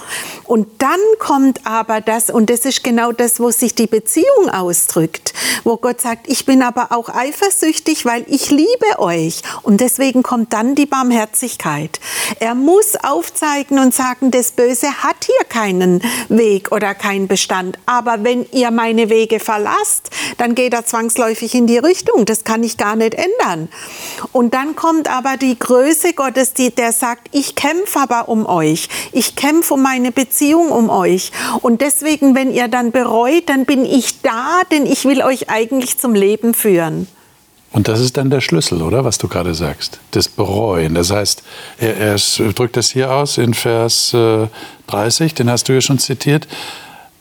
Und 0.45 0.69
dann 0.79 1.01
kommt 1.19 1.67
aber 1.67 2.01
das, 2.01 2.31
und 2.31 2.51
das 2.51 2.65
ist 2.65 2.85
genau 2.85 3.13
das, 3.13 3.41
wo 3.41 3.51
sich 3.51 3.75
die 3.75 3.87
Beziehung 3.87 4.49
ausdrückt, 4.51 5.35
wo 5.65 5.77
Gott 5.77 6.01
sagt, 6.01 6.29
ich 6.29 6.47
bin 6.47 6.63
aber 6.63 6.93
auch 6.93 7.09
eifersüchtig, 7.09 8.05
weil 8.05 8.25
ich 8.29 8.51
liebe 8.51 8.99
euch. 8.99 9.43
Und 9.63 9.81
deswegen 9.81 10.23
kommt 10.23 10.53
dann 10.53 10.75
die 10.75 10.87
Barmherzigkeit. 10.87 12.01
Er 12.39 12.55
muss 12.55 12.95
aufzeigen 12.97 13.79
und 13.79 13.95
sagen, 13.95 14.31
das 14.31 14.53
Böse 14.53 15.03
hat 15.03 15.25
hier 15.25 15.45
keinen 15.49 16.03
Weg 16.29 16.71
oder 16.73 16.95
keinen 16.95 17.16
Bestand. 17.27 17.79
Aber 17.87 18.23
wenn 18.23 18.45
ihr 18.53 18.71
meine 18.71 19.09
Wege 19.09 19.41
verlasst, 19.41 20.11
dann 20.37 20.55
geht 20.55 20.75
er 20.75 20.85
zwangsläufig 20.85 21.55
in 21.55 21.67
die 21.67 21.79
Richtung. 21.79 22.27
Das 22.27 22.45
kann 22.45 22.63
ich 22.63 22.77
gar 22.77 22.97
nicht 22.97 23.15
ändern. 23.15 23.69
Und 24.33 24.53
dann 24.53 24.77
kommt 24.77 25.11
aber 25.11 25.39
die 25.39 25.59
Größe 25.59 26.13
Gottes, 26.13 26.53
die, 26.53 26.71
der 26.71 26.93
sagt, 26.93 27.29
ich 27.33 27.55
kämpfe 27.55 28.01
aber 28.01 28.29
um 28.29 28.45
euch. 28.47 28.89
Ich 29.13 29.37
kämpfe 29.37 29.75
um 29.75 29.83
meine 29.83 30.13
Beziehung 30.13 30.71
um 30.71 30.91
euch. 30.91 31.33
Und 31.63 31.81
deswegen, 31.81 32.35
wenn 32.35 32.53
ihr 32.53 32.69
dann 32.69 32.93
bereut, 32.93 33.49
dann 33.49 33.65
bin 33.65 33.87
ich 33.87 34.21
da, 34.21 34.61
denn 34.71 34.85
ich 34.85 35.07
will 35.07 35.23
euch 35.23 35.49
eigentlich 35.49 35.99
zum 35.99 36.15
Leben 36.15 36.53
führen. 36.53 37.09
Und 37.77 37.89
das 37.89 38.01
ist 38.01 38.17
dann 38.17 38.31
der 38.31 38.41
Schlüssel, 38.41 38.81
oder? 38.81 39.05
Was 39.05 39.19
du 39.19 39.29
gerade 39.29 39.55
sagst. 39.55 39.99
Das 40.13 40.29
Bereuen. 40.29 40.95
Das 40.95 41.11
heißt, 41.11 41.43
er, 41.79 41.97
er 41.97 42.17
drückt 42.55 42.77
das 42.79 42.91
hier 42.91 43.13
aus 43.13 43.37
in 43.37 43.53
Vers 43.53 44.15
äh, 44.15 44.47
30, 44.87 45.35
den 45.35 45.51
hast 45.51 45.69
du 45.69 45.75
ja 45.75 45.83
schon 45.83 45.99
zitiert. 45.99 46.49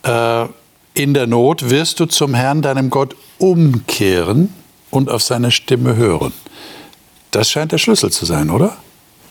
Äh, 0.06 0.46
in 0.94 1.12
der 1.12 1.26
Not 1.26 1.68
wirst 1.68 2.00
du 2.00 2.06
zum 2.06 2.34
Herrn, 2.34 2.62
deinem 2.62 2.88
Gott, 2.88 3.16
umkehren 3.38 4.54
und 4.90 5.10
auf 5.10 5.22
seine 5.22 5.50
Stimme 5.50 5.96
hören. 5.96 6.32
Das 7.32 7.50
scheint 7.50 7.72
der 7.72 7.78
Schlüssel 7.78 8.10
zu 8.10 8.24
sein, 8.24 8.50
oder? 8.50 8.76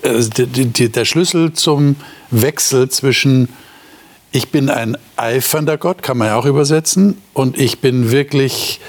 Äh, 0.04 0.22
Der 0.30 1.06
Schlüssel 1.06 1.54
zum 1.54 1.96
Wechsel 2.30 2.90
zwischen 2.90 3.50
ich 4.36 4.52
bin 4.52 4.70
ein 4.70 4.98
eifernder 5.16 5.78
Gott, 5.78 6.04
kann 6.04 6.18
man 6.18 6.28
ja 6.28 6.36
auch 6.36 6.46
übersetzen, 6.46 7.22
und 7.34 7.58
ich 7.58 7.80
bin 7.80 8.12
wirklich, 8.12 8.82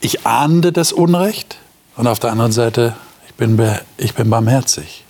ich 0.00 0.26
ahnde 0.26 0.70
das 0.70 0.92
Unrecht, 0.92 1.56
und 1.96 2.06
auf 2.06 2.18
der 2.18 2.30
anderen 2.30 2.52
Seite, 2.52 2.94
ich 3.26 3.34
bin, 3.36 3.58
ich 3.96 4.12
bin 4.12 4.28
barmherzig. 4.28 5.04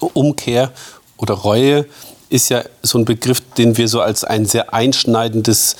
Umkehr 0.00 0.72
oder 1.16 1.34
Reue 1.34 1.86
ist 2.32 2.48
ja 2.48 2.62
so 2.82 2.98
ein 2.98 3.04
Begriff, 3.04 3.40
den 3.58 3.76
wir 3.76 3.88
so 3.88 4.00
als 4.00 4.24
ein 4.24 4.46
sehr 4.46 4.72
einschneidendes 4.72 5.76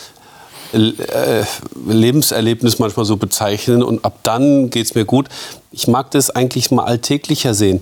äh, 0.73 1.45
Lebenserlebnis 1.87 2.79
manchmal 2.79 3.05
so 3.05 3.17
bezeichnen 3.17 3.83
und 3.83 4.05
ab 4.05 4.19
dann 4.23 4.71
geht 4.71 4.87
es 4.87 4.95
mir 4.95 5.05
gut. 5.05 5.29
Ich 5.71 5.89
mag 5.89 6.11
das 6.11 6.31
eigentlich 6.31 6.71
mal 6.71 6.85
alltäglicher 6.85 7.55
sehen. 7.55 7.81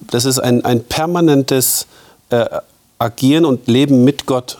Das 0.00 0.24
ist 0.24 0.38
ein, 0.38 0.64
ein 0.64 0.84
permanentes 0.84 1.86
äh, 2.30 2.46
Agieren 2.98 3.44
und 3.46 3.66
Leben 3.68 4.04
mit 4.04 4.26
Gott. 4.26 4.58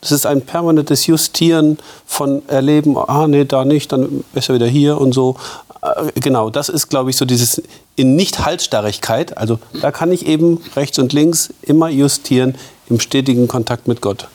Das 0.00 0.12
ist 0.12 0.26
ein 0.26 0.42
permanentes 0.42 1.06
Justieren 1.06 1.78
von 2.06 2.42
Erleben, 2.48 2.96
ah 2.96 3.26
nee, 3.26 3.44
da 3.44 3.64
nicht, 3.64 3.92
dann 3.92 4.24
besser 4.32 4.54
wieder 4.54 4.66
hier 4.66 5.00
und 5.00 5.12
so. 5.12 5.36
Äh, 5.82 6.20
Genau, 6.20 6.50
das 6.50 6.68
ist, 6.68 6.88
glaube 6.88 7.10
ich, 7.10 7.16
so 7.16 7.24
dieses 7.24 7.62
in 7.96 8.14
Nicht-Haltstarrigkeit. 8.16 9.36
Also 9.36 9.58
da 9.80 9.90
kann 9.90 10.12
ich 10.12 10.26
eben 10.26 10.62
rechts 10.76 10.98
und 10.98 11.12
links 11.12 11.52
immer 11.62 11.88
justieren 11.88 12.56
im 12.88 13.00
stetigen 13.00 13.48
Kontakt 13.48 13.88
mit 13.88 14.00
Gott. 14.00 14.28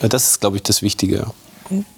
Ja, 0.00 0.08
Das 0.08 0.30
ist, 0.30 0.40
glaube 0.40 0.56
ich, 0.56 0.62
das 0.62 0.82
Wichtige. 0.82 1.26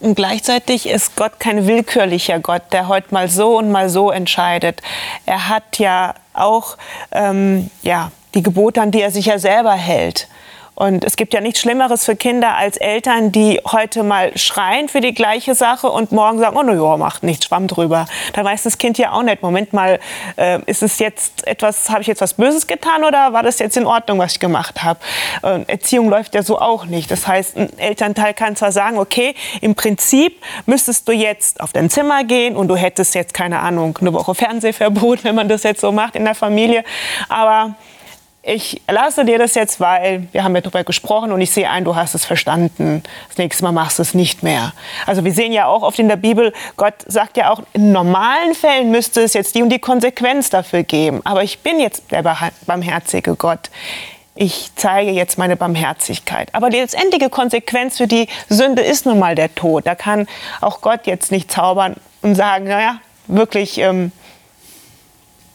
Und 0.00 0.14
gleichzeitig 0.14 0.86
ist 0.86 1.16
Gott 1.16 1.40
kein 1.40 1.66
willkürlicher 1.66 2.38
Gott, 2.38 2.62
der 2.72 2.88
heute 2.88 3.08
mal 3.12 3.28
so 3.28 3.58
und 3.58 3.70
mal 3.70 3.88
so 3.88 4.10
entscheidet. 4.10 4.80
Er 5.26 5.48
hat 5.48 5.78
ja 5.78 6.14
auch 6.32 6.76
ähm, 7.10 7.70
ja, 7.82 8.12
die 8.34 8.42
Gebote, 8.42 8.80
an 8.80 8.90
die 8.90 9.00
er 9.00 9.10
sich 9.10 9.26
ja 9.26 9.38
selber 9.38 9.72
hält. 9.72 10.28
Und 10.74 11.04
es 11.04 11.16
gibt 11.16 11.32
ja 11.34 11.40
nichts 11.40 11.60
Schlimmeres 11.60 12.04
für 12.04 12.16
Kinder 12.16 12.56
als 12.56 12.76
Eltern, 12.76 13.30
die 13.30 13.60
heute 13.70 14.02
mal 14.02 14.36
schreien 14.36 14.88
für 14.88 15.00
die 15.00 15.14
gleiche 15.14 15.54
Sache 15.54 15.88
und 15.88 16.10
morgen 16.10 16.38
sagen, 16.38 16.56
oh, 16.56 16.62
na 16.64 16.74
ja, 16.74 16.96
macht 16.96 17.22
nichts, 17.22 17.46
schwamm 17.46 17.68
drüber. 17.68 18.06
Dann 18.32 18.44
weiß 18.44 18.64
das 18.64 18.78
Kind 18.78 18.98
ja 18.98 19.12
auch 19.12 19.22
nicht, 19.22 19.40
Moment 19.40 19.72
mal, 19.72 20.00
äh, 20.36 20.58
ist 20.66 20.82
es 20.82 20.98
jetzt 20.98 21.46
etwas, 21.46 21.90
habe 21.90 22.00
ich 22.00 22.08
jetzt 22.08 22.20
was 22.20 22.34
Böses 22.34 22.66
getan 22.66 23.04
oder 23.04 23.32
war 23.32 23.44
das 23.44 23.60
jetzt 23.60 23.76
in 23.76 23.86
Ordnung, 23.86 24.18
was 24.18 24.32
ich 24.32 24.40
gemacht 24.40 24.82
habe? 24.82 24.98
Äh, 25.42 25.60
Erziehung 25.68 26.08
läuft 26.08 26.34
ja 26.34 26.42
so 26.42 26.58
auch 26.58 26.86
nicht. 26.86 27.08
Das 27.10 27.28
heißt, 27.28 27.56
ein 27.56 27.78
Elternteil 27.78 28.34
kann 28.34 28.56
zwar 28.56 28.72
sagen, 28.72 28.98
okay, 28.98 29.34
im 29.60 29.76
Prinzip 29.76 30.42
müsstest 30.66 31.06
du 31.06 31.12
jetzt 31.12 31.60
auf 31.60 31.72
dein 31.72 31.88
Zimmer 31.88 32.24
gehen 32.24 32.56
und 32.56 32.66
du 32.66 32.74
hättest 32.74 33.14
jetzt, 33.14 33.32
keine 33.32 33.60
Ahnung, 33.60 33.96
eine 34.00 34.12
Woche 34.12 34.34
Fernsehverbot, 34.34 35.22
wenn 35.24 35.36
man 35.36 35.48
das 35.48 35.62
jetzt 35.62 35.80
so 35.80 35.92
macht 35.92 36.16
in 36.16 36.24
der 36.24 36.34
Familie, 36.34 36.82
aber 37.28 37.76
ich 38.46 38.82
lasse 38.90 39.24
dir 39.24 39.38
das 39.38 39.54
jetzt, 39.54 39.80
weil 39.80 40.28
wir 40.32 40.44
haben 40.44 40.54
ja 40.54 40.60
darüber 40.60 40.84
gesprochen 40.84 41.32
und 41.32 41.40
ich 41.40 41.50
sehe 41.50 41.70
ein, 41.70 41.84
du 41.84 41.96
hast 41.96 42.14
es 42.14 42.24
verstanden. 42.24 43.02
Das 43.28 43.38
nächste 43.38 43.64
Mal 43.64 43.72
machst 43.72 43.98
du 43.98 44.02
es 44.02 44.12
nicht 44.12 44.42
mehr. 44.42 44.72
Also 45.06 45.24
wir 45.24 45.32
sehen 45.32 45.52
ja 45.52 45.66
auch 45.66 45.82
oft 45.82 45.98
in 45.98 46.08
der 46.08 46.16
Bibel, 46.16 46.52
Gott 46.76 46.94
sagt 47.06 47.38
ja 47.38 47.50
auch, 47.50 47.62
in 47.72 47.92
normalen 47.92 48.54
Fällen 48.54 48.90
müsste 48.90 49.22
es 49.22 49.32
jetzt 49.32 49.54
die 49.54 49.62
und 49.62 49.70
die 49.70 49.78
Konsequenz 49.78 50.50
dafür 50.50 50.82
geben. 50.82 51.22
Aber 51.24 51.42
ich 51.42 51.60
bin 51.60 51.80
jetzt 51.80 52.12
der 52.12 52.22
barmherzige 52.66 53.34
Gott. 53.34 53.70
Ich 54.34 54.70
zeige 54.76 55.12
jetzt 55.12 55.38
meine 55.38 55.56
Barmherzigkeit. 55.56 56.48
Aber 56.52 56.68
die 56.68 56.78
letztendliche 56.78 57.30
Konsequenz 57.30 57.96
für 57.96 58.08
die 58.08 58.28
Sünde 58.48 58.82
ist 58.82 59.06
nun 59.06 59.18
mal 59.18 59.34
der 59.34 59.54
Tod. 59.54 59.86
Da 59.86 59.94
kann 59.94 60.26
auch 60.60 60.80
Gott 60.80 61.06
jetzt 61.06 61.30
nicht 61.32 61.50
zaubern 61.50 61.94
und 62.20 62.34
sagen, 62.34 62.64
naja, 62.64 62.96
wirklich, 63.26 63.78
ähm, 63.78 64.12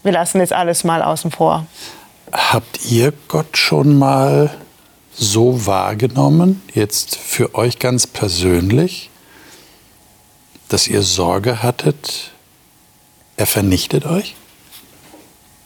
wir 0.01 0.13
lassen 0.13 0.39
jetzt 0.39 0.53
alles 0.53 0.83
mal 0.83 1.03
außen 1.03 1.29
vor. 1.29 1.67
Habt 2.31 2.85
ihr 2.85 3.13
Gott 3.27 3.57
schon 3.57 3.97
mal 3.97 4.55
so 5.13 5.65
wahrgenommen, 5.65 6.61
jetzt 6.73 7.15
für 7.15 7.55
euch 7.55 7.79
ganz 7.79 8.07
persönlich, 8.07 9.09
dass 10.69 10.87
ihr 10.87 11.01
Sorge 11.01 11.63
hattet, 11.63 12.31
er 13.35 13.47
vernichtet 13.47 14.05
euch? 14.05 14.35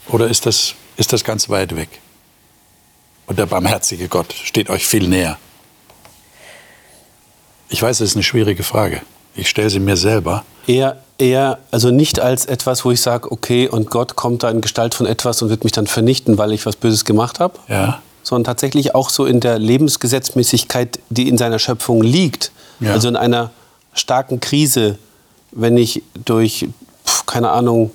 Oder 0.08 0.28
ist 0.28 0.46
das, 0.46 0.74
ist 0.96 1.12
das 1.12 1.24
ganz 1.24 1.48
weit 1.48 1.76
weg? 1.76 2.00
Und 3.26 3.38
der 3.38 3.46
barmherzige 3.46 4.08
Gott 4.08 4.32
steht 4.32 4.70
euch 4.70 4.86
viel 4.86 5.08
näher? 5.08 5.38
Ich 7.68 7.82
weiß, 7.82 7.98
das 7.98 8.10
ist 8.10 8.16
eine 8.16 8.22
schwierige 8.22 8.62
Frage. 8.62 9.02
Ich 9.34 9.48
stelle 9.48 9.70
sie 9.70 9.80
mir 9.80 9.96
selber. 9.96 10.44
Eher, 10.66 11.03
eher, 11.18 11.58
also 11.70 11.90
nicht 11.90 12.20
als 12.20 12.46
etwas, 12.46 12.84
wo 12.84 12.90
ich 12.90 13.00
sage, 13.00 13.30
okay, 13.30 13.68
und 13.68 13.90
Gott 13.90 14.16
kommt 14.16 14.42
da 14.42 14.50
in 14.50 14.60
Gestalt 14.60 14.94
von 14.94 15.06
etwas 15.06 15.42
und 15.42 15.48
wird 15.48 15.64
mich 15.64 15.72
dann 15.72 15.86
vernichten, 15.86 16.38
weil 16.38 16.52
ich 16.52 16.66
was 16.66 16.76
Böses 16.76 17.04
gemacht 17.04 17.40
habe. 17.40 17.58
Ja. 17.68 18.00
Sondern 18.22 18.44
tatsächlich 18.44 18.94
auch 18.94 19.10
so 19.10 19.26
in 19.26 19.40
der 19.40 19.58
Lebensgesetzmäßigkeit, 19.58 20.98
die 21.10 21.28
in 21.28 21.38
seiner 21.38 21.58
Schöpfung 21.58 22.02
liegt. 22.02 22.52
Ja. 22.80 22.92
Also 22.92 23.08
in 23.08 23.16
einer 23.16 23.50
starken 23.92 24.40
Krise, 24.40 24.98
wenn 25.52 25.76
ich 25.76 26.02
durch, 26.24 26.68
keine 27.26 27.50
Ahnung, 27.50 27.92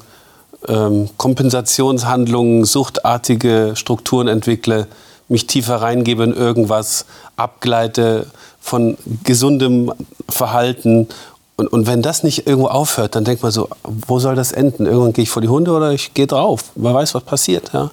ähm, 0.68 1.10
Kompensationshandlungen, 1.18 2.66
suchtartige 2.66 3.74
Strukturen 3.76 4.28
entwickle, 4.28 4.88
mich 5.28 5.48
tiefer 5.48 5.78
reingebe 5.78 6.24
in 6.24 6.34
irgendwas, 6.34 7.06
abgleite 7.36 8.28
von 8.60 8.98
gesundem 9.24 9.94
Verhalten. 10.28 11.08
Und, 11.60 11.68
und 11.68 11.88
wenn 11.88 12.02
das 12.02 12.24
nicht 12.24 12.48
irgendwo 12.48 12.70
aufhört, 12.70 13.16
dann 13.16 13.26
denkt 13.26 13.44
man 13.44 13.52
so, 13.52 13.68
wo 13.84 14.18
soll 14.20 14.34
das 14.34 14.54
enden? 14.54 14.86
Irgendwann 14.86 15.12
gehe 15.12 15.24
ich 15.24 15.30
vor 15.30 15.42
die 15.42 15.50
Hunde 15.50 15.72
oder 15.72 15.92
ich 15.92 16.14
gehe 16.14 16.26
drauf. 16.26 16.72
Man 16.76 16.94
weiß, 16.94 17.14
was 17.16 17.24
passiert. 17.24 17.72
Ja, 17.74 17.92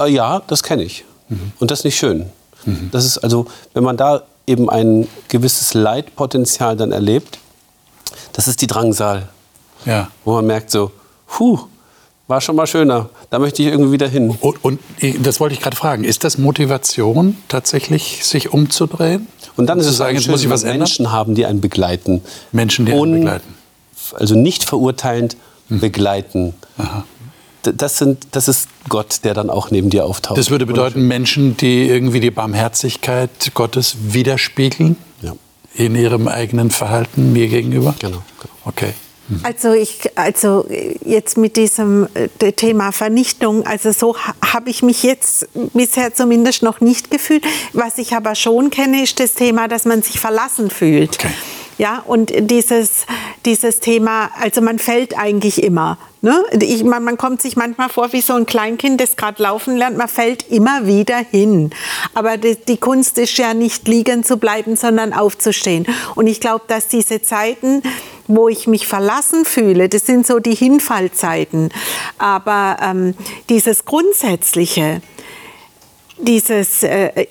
äh, 0.00 0.10
ja 0.10 0.40
das 0.46 0.62
kenne 0.62 0.84
ich. 0.84 1.04
Und 1.58 1.70
das 1.70 1.80
ist 1.80 1.84
nicht 1.84 1.98
schön. 1.98 2.30
Das 2.92 3.04
ist 3.04 3.18
also, 3.18 3.44
wenn 3.74 3.84
man 3.84 3.98
da 3.98 4.22
eben 4.46 4.70
ein 4.70 5.06
gewisses 5.28 5.74
Leitpotenzial 5.74 6.78
dann 6.78 6.92
erlebt, 6.92 7.38
das 8.32 8.48
ist 8.48 8.62
die 8.62 8.66
Drangsal. 8.66 9.28
Ja. 9.84 10.08
Wo 10.24 10.32
man 10.36 10.46
merkt 10.46 10.70
so, 10.70 10.90
puh, 11.26 11.58
war 12.26 12.40
schon 12.40 12.56
mal 12.56 12.66
schöner. 12.66 13.10
Da 13.30 13.38
möchte 13.38 13.62
ich 13.62 13.68
irgendwie 13.68 13.92
wieder 13.92 14.08
hin. 14.08 14.30
Und, 14.40 14.64
und 14.64 14.80
das 15.20 15.40
wollte 15.40 15.54
ich 15.54 15.60
gerade 15.60 15.76
fragen. 15.76 16.04
Ist 16.04 16.24
das 16.24 16.38
Motivation, 16.38 17.36
tatsächlich 17.48 18.24
sich 18.24 18.52
umzudrehen? 18.52 19.26
Und 19.56 19.66
dann 19.66 19.78
ist 19.78 19.86
es 19.86 19.96
sagen, 19.96 20.16
jetzt 20.16 20.28
muss 20.28 20.42
ich 20.42 20.50
was 20.50 20.62
ändern? 20.62 20.78
Menschen 20.78 21.12
haben, 21.12 21.34
die 21.34 21.46
einen 21.46 21.60
begleiten. 21.60 22.22
Menschen, 22.52 22.86
die 22.86 22.92
einen 22.92 23.12
begleiten. 23.12 23.54
Also 24.14 24.34
nicht 24.34 24.64
verurteilend 24.64 25.36
begleiten. 25.68 26.54
D- 27.64 27.72
Das, 27.76 27.98
sind, 27.98 28.26
das 28.32 28.48
ist 28.48 28.68
Gott, 28.88 29.20
der 29.24 29.34
dann 29.34 29.48
auch 29.50 29.70
neben 29.70 29.90
dir 29.90 30.04
auftaucht. 30.04 30.36
Das 30.38 30.50
würde 30.50 30.66
bedeuten, 30.66 31.06
Menschen, 31.06 31.56
die 31.56 31.88
irgendwie 31.88 32.20
die 32.20 32.30
Barmherzigkeit 32.30 33.30
Gottes 33.54 33.96
widerspiegeln 34.08 34.96
Ja, 35.22 35.32
in 35.74 35.94
ihrem 35.94 36.28
eigenen 36.28 36.70
Verhalten 36.70 37.32
mir 37.32 37.48
gegenüber? 37.48 37.94
genau. 37.98 38.18
genau. 38.40 38.54
Okay. 38.64 38.92
Also 39.42 39.72
ich, 39.72 40.10
also 40.16 40.66
jetzt 41.04 41.38
mit 41.38 41.56
diesem 41.56 42.06
äh, 42.14 42.52
Thema 42.52 42.92
Vernichtung, 42.92 43.64
also 43.66 43.90
so 43.90 44.16
ha- 44.16 44.34
habe 44.52 44.68
ich 44.68 44.82
mich 44.82 45.02
jetzt 45.02 45.48
bisher 45.72 46.12
zumindest 46.14 46.62
noch 46.62 46.80
nicht 46.80 47.10
gefühlt. 47.10 47.44
Was 47.72 47.96
ich 47.98 48.14
aber 48.14 48.34
schon 48.34 48.70
kenne, 48.70 49.02
ist 49.02 49.18
das 49.20 49.34
Thema, 49.34 49.66
dass 49.66 49.86
man 49.86 50.02
sich 50.02 50.20
verlassen 50.20 50.68
fühlt. 50.70 51.14
Okay. 51.16 51.32
Ja, 51.76 52.04
und 52.06 52.32
dieses, 52.50 53.04
dieses 53.44 53.80
Thema, 53.80 54.30
also 54.40 54.60
man 54.60 54.78
fällt 54.78 55.18
eigentlich 55.18 55.60
immer. 55.60 55.98
Ne? 56.20 56.44
Ich, 56.60 56.84
man, 56.84 57.02
man 57.02 57.18
kommt 57.18 57.42
sich 57.42 57.56
manchmal 57.56 57.88
vor 57.88 58.12
wie 58.12 58.20
so 58.20 58.34
ein 58.34 58.46
Kleinkind, 58.46 59.00
das 59.00 59.16
gerade 59.16 59.42
laufen 59.42 59.76
lernt, 59.76 59.96
man 59.98 60.06
fällt 60.06 60.48
immer 60.50 60.86
wieder 60.86 61.16
hin. 61.18 61.70
Aber 62.14 62.36
die, 62.36 62.54
die 62.56 62.76
Kunst 62.76 63.18
ist 63.18 63.36
ja 63.38 63.54
nicht 63.54 63.88
liegen 63.88 64.22
zu 64.22 64.36
bleiben, 64.36 64.76
sondern 64.76 65.12
aufzustehen. 65.12 65.84
Und 66.14 66.28
ich 66.28 66.40
glaube, 66.40 66.64
dass 66.68 66.86
diese 66.86 67.22
Zeiten, 67.22 67.82
wo 68.26 68.48
ich 68.48 68.66
mich 68.66 68.86
verlassen 68.86 69.44
fühle, 69.44 69.88
das 69.88 70.06
sind 70.06 70.26
so 70.26 70.38
die 70.38 70.54
Hinfallzeiten. 70.54 71.70
Aber 72.18 72.78
ähm, 72.82 73.14
dieses 73.48 73.84
Grundsätzliche, 73.84 75.02
dieses, 76.18 76.82
äh, 76.82 77.26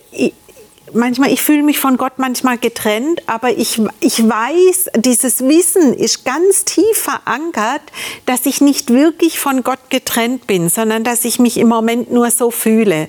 manchmal, 0.94 1.32
ich 1.32 1.42
fühle 1.42 1.64
mich 1.64 1.80
von 1.80 1.98
Gott 1.98 2.14
manchmal 2.18 2.58
getrennt, 2.58 3.22
aber 3.28 3.58
ich, 3.58 3.82
ich 4.00 4.28
weiß, 4.28 4.90
dieses 4.98 5.42
Wissen 5.42 5.94
ist 5.94 6.26
ganz 6.26 6.66
tief 6.66 6.98
verankert, 6.98 7.82
dass 8.26 8.46
ich 8.46 8.62
nicht 8.62 8.90
wirklich 8.90 9.40
von 9.40 9.64
Gott 9.64 9.90
getrennt 9.90 10.48
bin, 10.48 10.70
sondern 10.70 11.04
dass 11.04 11.26
ich 11.26 11.40
mich 11.40 11.58
im 11.58 11.68
Moment 11.68 12.12
nur 12.12 12.32
so 12.32 12.52
fühle. 12.52 13.08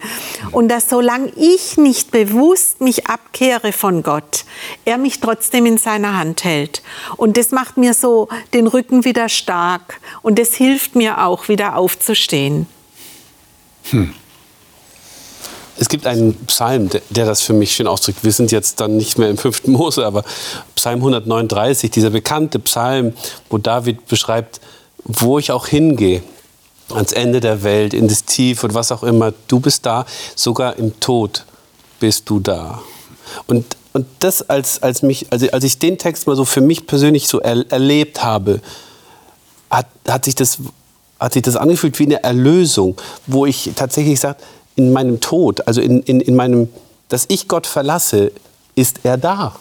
Und 0.51 0.69
dass 0.69 0.89
solange 0.89 1.33
ich 1.37 1.77
nicht 1.77 2.11
bewusst 2.11 2.81
mich 2.81 3.07
abkehre 3.07 3.73
von 3.73 4.03
Gott, 4.03 4.45
er 4.85 4.99
mich 4.99 5.21
trotzdem 5.21 5.67
in 5.67 5.79
seiner 5.79 6.17
Hand 6.17 6.45
hält. 6.45 6.83
Und 7.17 7.37
das 7.37 7.51
macht 7.51 7.77
mir 7.77 7.95
so 7.95 8.29
den 8.53 8.67
Rücken 8.67 9.05
wieder 9.05 9.29
stark. 9.29 10.01
Und 10.23 10.39
das 10.39 10.55
hilft 10.55 10.97
mir 10.97 11.25
auch, 11.25 11.49
wieder 11.49 11.77
aufzustehen. 11.77 12.67
Es 15.77 15.89
gibt 15.89 16.07
einen 16.07 16.35
Psalm, 16.47 16.89
der, 17.11 17.27
das 17.27 17.43
für 17.43 17.53
mich 17.53 17.75
schön 17.75 17.87
ausdrückt. 17.87 18.23
Wir 18.23 18.33
sind 18.33 18.53
jetzt 18.53 18.81
dann 18.81 18.97
nicht 18.97 19.19
mehr 19.19 19.29
im 19.29 19.37
fünften 19.37 19.73
Mose, 19.73 20.07
aber 20.07 20.25
Psalm 20.77 21.01
139, 21.01 21.91
dieser 21.91 22.11
bekannte 22.11 22.59
Psalm, 22.61 23.13
wo 23.51 23.59
David 23.59 24.07
beschreibt, 24.07 24.61
wo 25.05 25.39
ich 25.39 25.51
auch 25.51 25.67
hingehe, 25.67 26.23
ans 26.91 27.13
Ende 27.13 27.41
der 27.41 27.63
Welt, 27.63 27.95
in 27.95 28.09
das 28.09 28.25
Tief 28.25 28.63
und 28.63 28.75
was 28.75 28.93
auch 28.93 29.03
immer, 29.03 29.33
du 29.49 29.59
bist 29.59 29.85
da, 29.87 30.07
sogar 30.37 30.77
im 30.77 30.99
Tod 31.01 31.45
bist 31.99 32.29
du 32.29 32.39
da. 32.39 32.83
Und, 33.47 33.77
und 33.93 34.07
das, 34.21 34.49
als, 34.49 34.83
als, 34.83 35.03
mich, 35.03 35.27
also 35.31 35.49
als 35.51 35.65
ich 35.65 35.79
den 35.79 35.99
Text 35.99 36.27
mal 36.27 36.37
so 36.37 36.45
für 36.45 36.61
mich 36.61 36.87
persönlich 36.87 37.27
so 37.27 37.41
er, 37.41 37.65
erlebt 37.71 38.23
habe, 38.23 38.61
hat, 39.71 39.87
hat, 40.07 40.25
sich 40.27 40.35
das, 40.35 40.59
hat 41.19 41.33
sich 41.33 41.43
das 41.43 41.57
angefühlt 41.57 41.99
wie 41.99 42.05
eine 42.05 42.23
Erlösung, 42.23 42.97
wo 43.27 43.47
ich 43.47 43.73
tatsächlich 43.75 44.21
sage, 44.21 44.39
in 44.77 44.93
meinem 44.93 45.21
Tod, 45.21 45.67
also 45.67 45.81
in, 45.81 46.03
in, 46.03 46.21
in 46.21 46.37
meinem, 46.37 46.69
dass 47.09 47.27
ich 47.29 47.49
Gott 47.49 47.67
verlasse, 47.67 48.33
ist 48.75 49.01
er 49.05 49.17
da. 49.17 49.55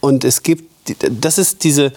Und 0.00 0.24
es 0.24 0.42
gibt, 0.42 0.70
das 1.20 1.38
ist 1.38 1.64
diese, 1.64 1.92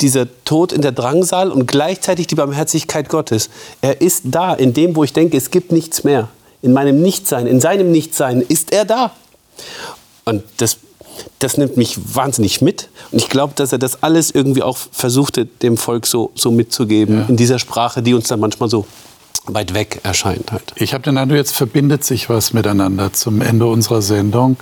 dieser 0.00 0.26
Tod 0.44 0.72
in 0.72 0.82
der 0.82 0.92
Drangsal 0.92 1.50
und 1.50 1.66
gleichzeitig 1.66 2.26
die 2.26 2.34
Barmherzigkeit 2.34 3.08
Gottes. 3.08 3.48
Er 3.80 4.00
ist 4.00 4.24
da, 4.26 4.54
in 4.54 4.74
dem, 4.74 4.94
wo 4.94 5.04
ich 5.04 5.12
denke, 5.12 5.36
es 5.36 5.50
gibt 5.50 5.72
nichts 5.72 6.04
mehr. 6.04 6.28
In 6.62 6.72
meinem 6.72 7.00
Nichtsein, 7.00 7.46
in 7.46 7.60
seinem 7.60 7.92
Nichtsein 7.92 8.42
ist 8.42 8.72
er 8.72 8.84
da. 8.84 9.12
Und 10.24 10.42
das, 10.58 10.78
das 11.38 11.56
nimmt 11.56 11.76
mich 11.76 11.96
wahnsinnig 12.14 12.60
mit. 12.60 12.88
Und 13.10 13.18
ich 13.18 13.28
glaube, 13.28 13.54
dass 13.56 13.72
er 13.72 13.78
das 13.78 14.02
alles 14.02 14.30
irgendwie 14.30 14.62
auch 14.62 14.76
versuchte, 14.76 15.46
dem 15.46 15.76
Volk 15.76 16.06
so, 16.06 16.32
so 16.34 16.50
mitzugeben, 16.50 17.26
in 17.28 17.36
dieser 17.36 17.58
Sprache, 17.58 18.02
die 18.02 18.12
uns 18.12 18.28
dann 18.28 18.40
manchmal 18.40 18.68
so 18.68 18.86
weit 19.46 19.74
weg 19.74 20.00
erscheint. 20.02 20.52
Halt. 20.52 20.72
Ich 20.76 20.94
habe 20.94 21.02
den 21.02 21.18
Eindruck, 21.18 21.38
jetzt 21.38 21.56
verbindet 21.56 22.04
sich 22.04 22.28
was 22.28 22.52
miteinander 22.52 23.12
zum 23.12 23.40
Ende 23.40 23.66
unserer 23.66 24.02
Sendung. 24.02 24.56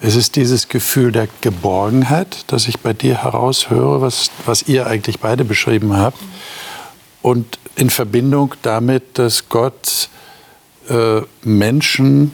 Es 0.00 0.14
ist 0.14 0.36
dieses 0.36 0.68
Gefühl 0.68 1.12
der 1.12 1.28
Geborgenheit, 1.40 2.44
das 2.48 2.68
ich 2.68 2.80
bei 2.80 2.92
dir 2.92 3.22
heraushöre, 3.22 4.00
was, 4.00 4.30
was 4.44 4.62
ihr 4.62 4.86
eigentlich 4.86 5.20
beide 5.20 5.44
beschrieben 5.44 5.96
habt. 5.96 6.18
Und 7.22 7.58
in 7.76 7.90
Verbindung 7.90 8.54
damit, 8.62 9.18
dass 9.18 9.48
Gott 9.48 10.08
äh, 10.88 11.22
Menschen 11.42 12.32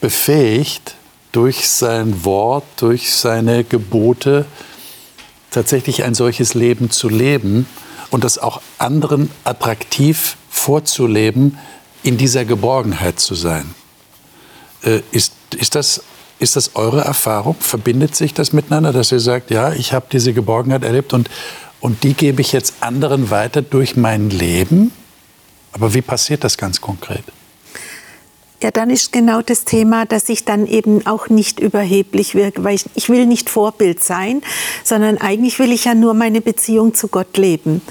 befähigt, 0.00 0.96
durch 1.30 1.68
sein 1.68 2.24
Wort, 2.24 2.64
durch 2.76 3.10
seine 3.10 3.64
Gebote 3.64 4.44
tatsächlich 5.50 6.04
ein 6.04 6.14
solches 6.14 6.52
Leben 6.54 6.90
zu 6.90 7.08
leben 7.08 7.66
und 8.12 8.24
das 8.24 8.38
auch 8.38 8.60
anderen 8.78 9.30
attraktiv 9.42 10.36
vorzuleben, 10.50 11.58
in 12.04 12.18
dieser 12.18 12.44
Geborgenheit 12.44 13.18
zu 13.18 13.34
sein. 13.34 13.74
Äh, 14.84 15.00
ist, 15.12 15.32
ist, 15.56 15.74
das, 15.74 16.04
ist 16.38 16.56
das 16.56 16.76
eure 16.76 17.00
Erfahrung? 17.00 17.56
Verbindet 17.58 18.14
sich 18.14 18.34
das 18.34 18.52
miteinander, 18.52 18.92
dass 18.92 19.10
ihr 19.12 19.20
sagt, 19.20 19.50
ja, 19.50 19.72
ich 19.72 19.92
habe 19.92 20.06
diese 20.12 20.34
Geborgenheit 20.34 20.84
erlebt 20.84 21.14
und, 21.14 21.30
und 21.80 22.02
die 22.04 22.12
gebe 22.14 22.42
ich 22.42 22.52
jetzt 22.52 22.74
anderen 22.80 23.30
weiter 23.30 23.62
durch 23.62 23.96
mein 23.96 24.30
Leben? 24.30 24.92
Aber 25.72 25.94
wie 25.94 26.02
passiert 26.02 26.44
das 26.44 26.58
ganz 26.58 26.80
konkret? 26.80 27.24
Ja, 28.62 28.70
dann 28.70 28.90
ist 28.90 29.10
genau 29.10 29.42
das 29.42 29.64
Thema, 29.64 30.06
dass 30.06 30.28
ich 30.28 30.44
dann 30.44 30.68
eben 30.68 31.04
auch 31.04 31.28
nicht 31.28 31.58
überheblich 31.58 32.36
wirke, 32.36 32.62
weil 32.62 32.76
ich, 32.76 32.84
ich 32.94 33.08
will 33.08 33.26
nicht 33.26 33.50
Vorbild 33.50 34.04
sein, 34.04 34.40
sondern 34.84 35.18
eigentlich 35.18 35.58
will 35.58 35.72
ich 35.72 35.86
ja 35.86 35.96
nur 35.96 36.14
meine 36.14 36.40
Beziehung 36.40 36.94
zu 36.94 37.08
Gott 37.08 37.36
leben. 37.36 37.82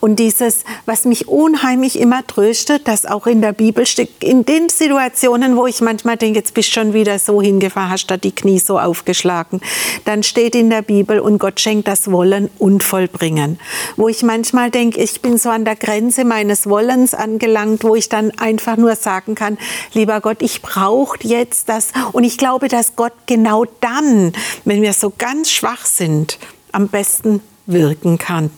Und 0.00 0.20
dieses, 0.20 0.62
was 0.86 1.06
mich 1.06 1.26
unheimlich 1.26 1.98
immer 1.98 2.24
tröstet, 2.24 2.86
dass 2.86 3.04
auch 3.04 3.26
in 3.26 3.42
der 3.42 3.52
Bibel 3.52 3.84
steht, 3.84 4.22
in 4.22 4.44
den 4.44 4.68
Situationen, 4.68 5.56
wo 5.56 5.66
ich 5.66 5.80
manchmal 5.80 6.16
denke, 6.16 6.38
jetzt 6.38 6.54
bist 6.54 6.72
schon 6.72 6.94
wieder 6.94 7.18
so 7.18 7.42
hingefahren, 7.42 7.90
hast 7.90 8.06
da 8.06 8.16
die 8.16 8.30
Knie 8.30 8.60
so 8.60 8.78
aufgeschlagen, 8.78 9.60
dann 10.04 10.22
steht 10.22 10.54
in 10.54 10.70
der 10.70 10.82
Bibel, 10.82 11.18
und 11.18 11.38
Gott 11.38 11.58
schenkt 11.58 11.88
das 11.88 12.12
Wollen 12.12 12.48
und 12.60 12.84
Vollbringen. 12.84 13.58
Wo 13.96 14.06
ich 14.06 14.22
manchmal 14.22 14.70
denke, 14.70 15.00
ich 15.00 15.20
bin 15.20 15.36
so 15.36 15.48
an 15.48 15.64
der 15.64 15.74
Grenze 15.74 16.24
meines 16.24 16.68
Wollens 16.68 17.12
angelangt, 17.12 17.82
wo 17.82 17.96
ich 17.96 18.08
dann 18.08 18.30
einfach 18.38 18.76
nur 18.76 18.94
sagen 18.94 19.34
kann, 19.34 19.58
lieber 19.94 20.11
lieber 20.12 20.20
Gott, 20.20 20.42
ich 20.42 20.60
brauche 20.60 21.16
jetzt 21.22 21.70
das. 21.70 21.92
Und 22.12 22.24
ich 22.24 22.36
glaube, 22.36 22.68
dass 22.68 22.96
Gott 22.96 23.14
genau 23.24 23.64
dann, 23.80 24.32
wenn 24.66 24.82
wir 24.82 24.92
so 24.92 25.10
ganz 25.16 25.50
schwach 25.50 25.86
sind, 25.86 26.38
am 26.70 26.88
besten 26.88 27.40
wirken 27.64 28.18
kann. 28.18 28.50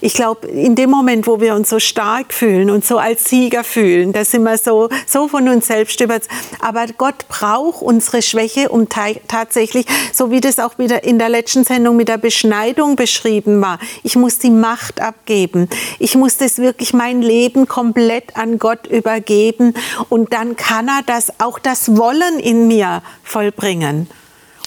Ich 0.00 0.14
glaube, 0.14 0.46
in 0.48 0.74
dem 0.74 0.90
Moment, 0.90 1.26
wo 1.26 1.40
wir 1.40 1.54
uns 1.54 1.70
so 1.70 1.78
stark 1.78 2.32
fühlen 2.32 2.70
und 2.70 2.84
so 2.84 2.98
als 2.98 3.24
Sieger 3.24 3.64
fühlen, 3.64 4.12
da 4.12 4.24
sind 4.24 4.42
wir 4.42 4.58
so, 4.58 4.88
so 5.06 5.28
von 5.28 5.48
uns 5.48 5.66
selbst 5.66 6.00
überzeugt. 6.00 6.32
Aber 6.60 6.86
Gott 6.98 7.28
braucht 7.28 7.82
unsere 7.82 8.22
Schwäche, 8.22 8.68
um 8.68 8.88
tatsächlich, 8.88 9.86
so 10.12 10.30
wie 10.30 10.40
das 10.40 10.58
auch 10.58 10.78
wieder 10.78 11.04
in 11.04 11.18
der 11.18 11.28
letzten 11.28 11.64
Sendung 11.64 11.96
mit 11.96 12.08
der 12.08 12.18
Beschneidung 12.18 12.96
beschrieben 12.96 13.60
war, 13.60 13.78
ich 14.02 14.16
muss 14.16 14.38
die 14.38 14.50
Macht 14.50 15.00
abgeben. 15.00 15.68
Ich 15.98 16.14
muss 16.14 16.36
das 16.36 16.58
wirklich 16.58 16.92
mein 16.92 17.22
Leben 17.22 17.68
komplett 17.68 18.36
an 18.36 18.58
Gott 18.58 18.86
übergeben. 18.86 19.74
Und 20.08 20.32
dann 20.32 20.56
kann 20.56 20.88
er 20.88 21.02
das, 21.04 21.32
auch 21.40 21.58
das 21.58 21.96
Wollen 21.96 22.38
in 22.38 22.68
mir 22.68 23.02
vollbringen. 23.22 24.08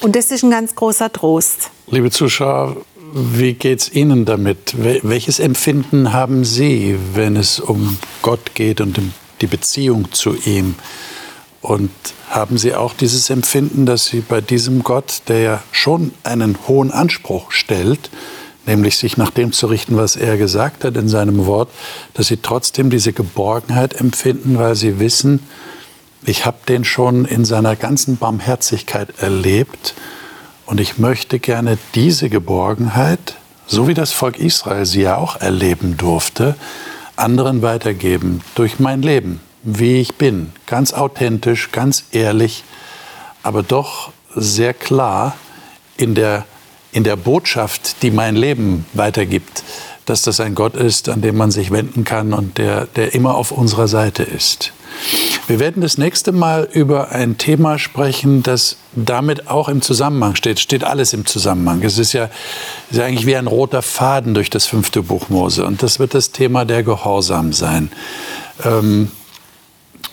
Und 0.01 0.15
das 0.15 0.31
ist 0.31 0.43
ein 0.43 0.51
ganz 0.51 0.75
großer 0.75 1.11
Trost. 1.11 1.71
Liebe 1.87 2.09
Zuschauer, 2.09 2.77
wie 3.13 3.53
geht 3.53 3.79
es 3.79 3.93
Ihnen 3.93 4.25
damit? 4.25 4.75
Welches 4.77 5.39
Empfinden 5.39 6.13
haben 6.13 6.45
Sie, 6.45 6.97
wenn 7.13 7.35
es 7.35 7.59
um 7.59 7.97
Gott 8.21 8.53
geht 8.55 8.81
und 8.81 8.99
die 9.41 9.47
Beziehung 9.47 10.11
zu 10.11 10.35
ihm? 10.45 10.75
Und 11.61 11.91
haben 12.29 12.57
Sie 12.57 12.73
auch 12.73 12.93
dieses 12.93 13.29
Empfinden, 13.29 13.85
dass 13.85 14.05
Sie 14.05 14.21
bei 14.21 14.41
diesem 14.41 14.83
Gott, 14.83 15.23
der 15.27 15.39
ja 15.39 15.63
schon 15.71 16.13
einen 16.23 16.57
hohen 16.67 16.91
Anspruch 16.91 17.51
stellt, 17.51 18.09
nämlich 18.65 18.97
sich 18.97 19.17
nach 19.17 19.31
dem 19.31 19.51
zu 19.51 19.67
richten, 19.67 19.97
was 19.97 20.15
er 20.15 20.37
gesagt 20.37 20.83
hat 20.83 20.95
in 20.95 21.09
seinem 21.09 21.45
Wort, 21.45 21.69
dass 22.13 22.27
Sie 22.27 22.37
trotzdem 22.37 22.89
diese 22.89 23.13
Geborgenheit 23.13 23.93
empfinden, 23.93 24.57
weil 24.57 24.75
Sie 24.75 24.99
wissen, 24.99 25.41
ich 26.23 26.45
habe 26.45 26.57
den 26.67 26.83
schon 26.83 27.25
in 27.25 27.45
seiner 27.45 27.75
ganzen 27.75 28.17
Barmherzigkeit 28.17 29.19
erlebt 29.19 29.95
und 30.69 30.79
ich 30.79 30.99
möchte 30.99 31.39
gerne 31.39 31.79
diese 31.95 32.29
Geborgenheit, 32.29 33.37
so 33.65 33.87
wie 33.87 33.95
das 33.95 34.11
Volk 34.11 34.37
Israel 34.37 34.85
sie 34.85 35.01
ja 35.01 35.17
auch 35.17 35.35
erleben 35.35 35.97
durfte, 35.97 36.55
anderen 37.15 37.63
weitergeben 37.63 38.41
durch 38.53 38.79
mein 38.79 39.01
Leben, 39.01 39.39
wie 39.63 39.99
ich 39.99 40.15
bin. 40.15 40.51
Ganz 40.67 40.93
authentisch, 40.93 41.71
ganz 41.71 42.05
ehrlich, 42.11 42.63
aber 43.41 43.63
doch 43.63 44.11
sehr 44.35 44.75
klar 44.75 45.35
in 45.97 46.13
der, 46.13 46.45
in 46.91 47.03
der 47.03 47.15
Botschaft, 47.15 48.03
die 48.03 48.11
mein 48.11 48.35
Leben 48.35 48.85
weitergibt, 48.93 49.63
dass 50.05 50.21
das 50.21 50.39
ein 50.39 50.53
Gott 50.53 50.75
ist, 50.75 51.09
an 51.09 51.21
dem 51.21 51.35
man 51.35 51.49
sich 51.49 51.71
wenden 51.71 52.03
kann 52.03 52.31
und 52.31 52.59
der, 52.59 52.85
der 52.85 53.15
immer 53.15 53.33
auf 53.33 53.51
unserer 53.51 53.87
Seite 53.87 54.21
ist. 54.21 54.71
Wir 55.47 55.59
werden 55.59 55.81
das 55.81 55.97
nächste 55.97 56.31
Mal 56.31 56.69
über 56.71 57.09
ein 57.09 57.37
Thema 57.37 57.79
sprechen, 57.79 58.43
das 58.43 58.77
damit 58.93 59.47
auch 59.47 59.67
im 59.69 59.81
Zusammenhang 59.81 60.35
steht. 60.35 60.59
Steht 60.59 60.83
alles 60.83 61.13
im 61.13 61.25
Zusammenhang. 61.25 61.81
Es 61.83 61.97
ist 61.97 62.13
ja, 62.13 62.29
ist 62.91 62.97
ja 62.97 63.05
eigentlich 63.05 63.25
wie 63.25 63.35
ein 63.35 63.47
roter 63.47 63.81
Faden 63.81 64.33
durch 64.33 64.49
das 64.49 64.67
fünfte 64.67 65.01
Buch 65.01 65.29
Mose. 65.29 65.65
Und 65.65 65.81
das 65.81 65.99
wird 65.99 66.13
das 66.13 66.31
Thema 66.31 66.65
der 66.65 66.83
Gehorsam 66.83 67.53
sein. 67.53 67.91
Ähm, 68.63 69.09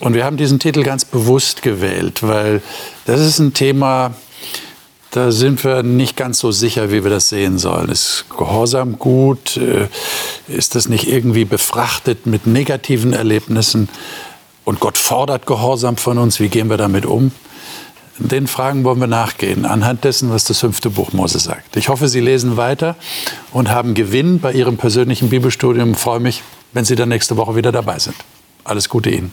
und 0.01 0.15
wir 0.15 0.25
haben 0.25 0.37
diesen 0.37 0.59
Titel 0.59 0.83
ganz 0.83 1.05
bewusst 1.05 1.63
gewählt, 1.63 2.23
weil 2.23 2.63
das 3.07 3.21
ist 3.21 3.39
ein 3.39 3.55
Thema, 3.55 4.15
da 5.11 5.33
sind 5.33 5.65
wir 5.65 5.83
nicht 5.83 6.17
ganz 6.17 6.39
so 6.39 6.51
sicher, 6.51 6.91
wie 6.91 7.03
wir 7.03 7.11
das 7.11 7.31
sehen 7.31 7.59
sollen. 7.59 7.89
Ist 7.89 8.27
Gehorsam 8.37 8.99
gut? 8.99 9.57
Äh, 9.57 9.89
ist 10.49 10.75
das 10.75 10.89
nicht 10.89 11.09
irgendwie 11.09 11.45
befrachtet 11.45 12.27
mit 12.27 12.47
negativen 12.47 13.15
Erlebnissen? 13.15 13.89
Und 14.67 14.81
Gott 14.81 14.99
fordert 14.99 15.47
Gehorsam 15.47 15.97
von 15.97 16.19
uns. 16.19 16.41
Wie 16.41 16.49
gehen 16.49 16.69
wir 16.69 16.77
damit 16.77 17.07
um? 17.07 17.31
Den 18.19 18.49
Fragen 18.49 18.83
wollen 18.83 18.99
wir 18.99 19.07
nachgehen, 19.07 19.65
anhand 19.65 20.03
dessen, 20.03 20.29
was 20.31 20.45
das 20.45 20.59
fünfte 20.59 20.91
Buch 20.91 21.13
Mose 21.13 21.39
sagt. 21.39 21.77
Ich 21.77 21.89
hoffe, 21.89 22.09
Sie 22.09 22.19
lesen 22.19 22.57
weiter 22.57 22.97
und 23.53 23.71
haben 23.71 23.95
Gewinn 23.95 24.41
bei 24.41 24.53
Ihrem 24.53 24.77
persönlichen 24.77 25.29
Bibelstudium. 25.29 25.93
Ich 25.93 25.99
freue 25.99 26.19
mich, 26.19 26.43
wenn 26.73 26.85
Sie 26.85 26.97
dann 26.97 27.11
nächste 27.11 27.37
Woche 27.37 27.55
wieder 27.55 27.71
dabei 27.71 28.01
sind. 28.01 28.17
Alles 28.65 28.89
Gute 28.89 29.11
Ihnen. 29.11 29.33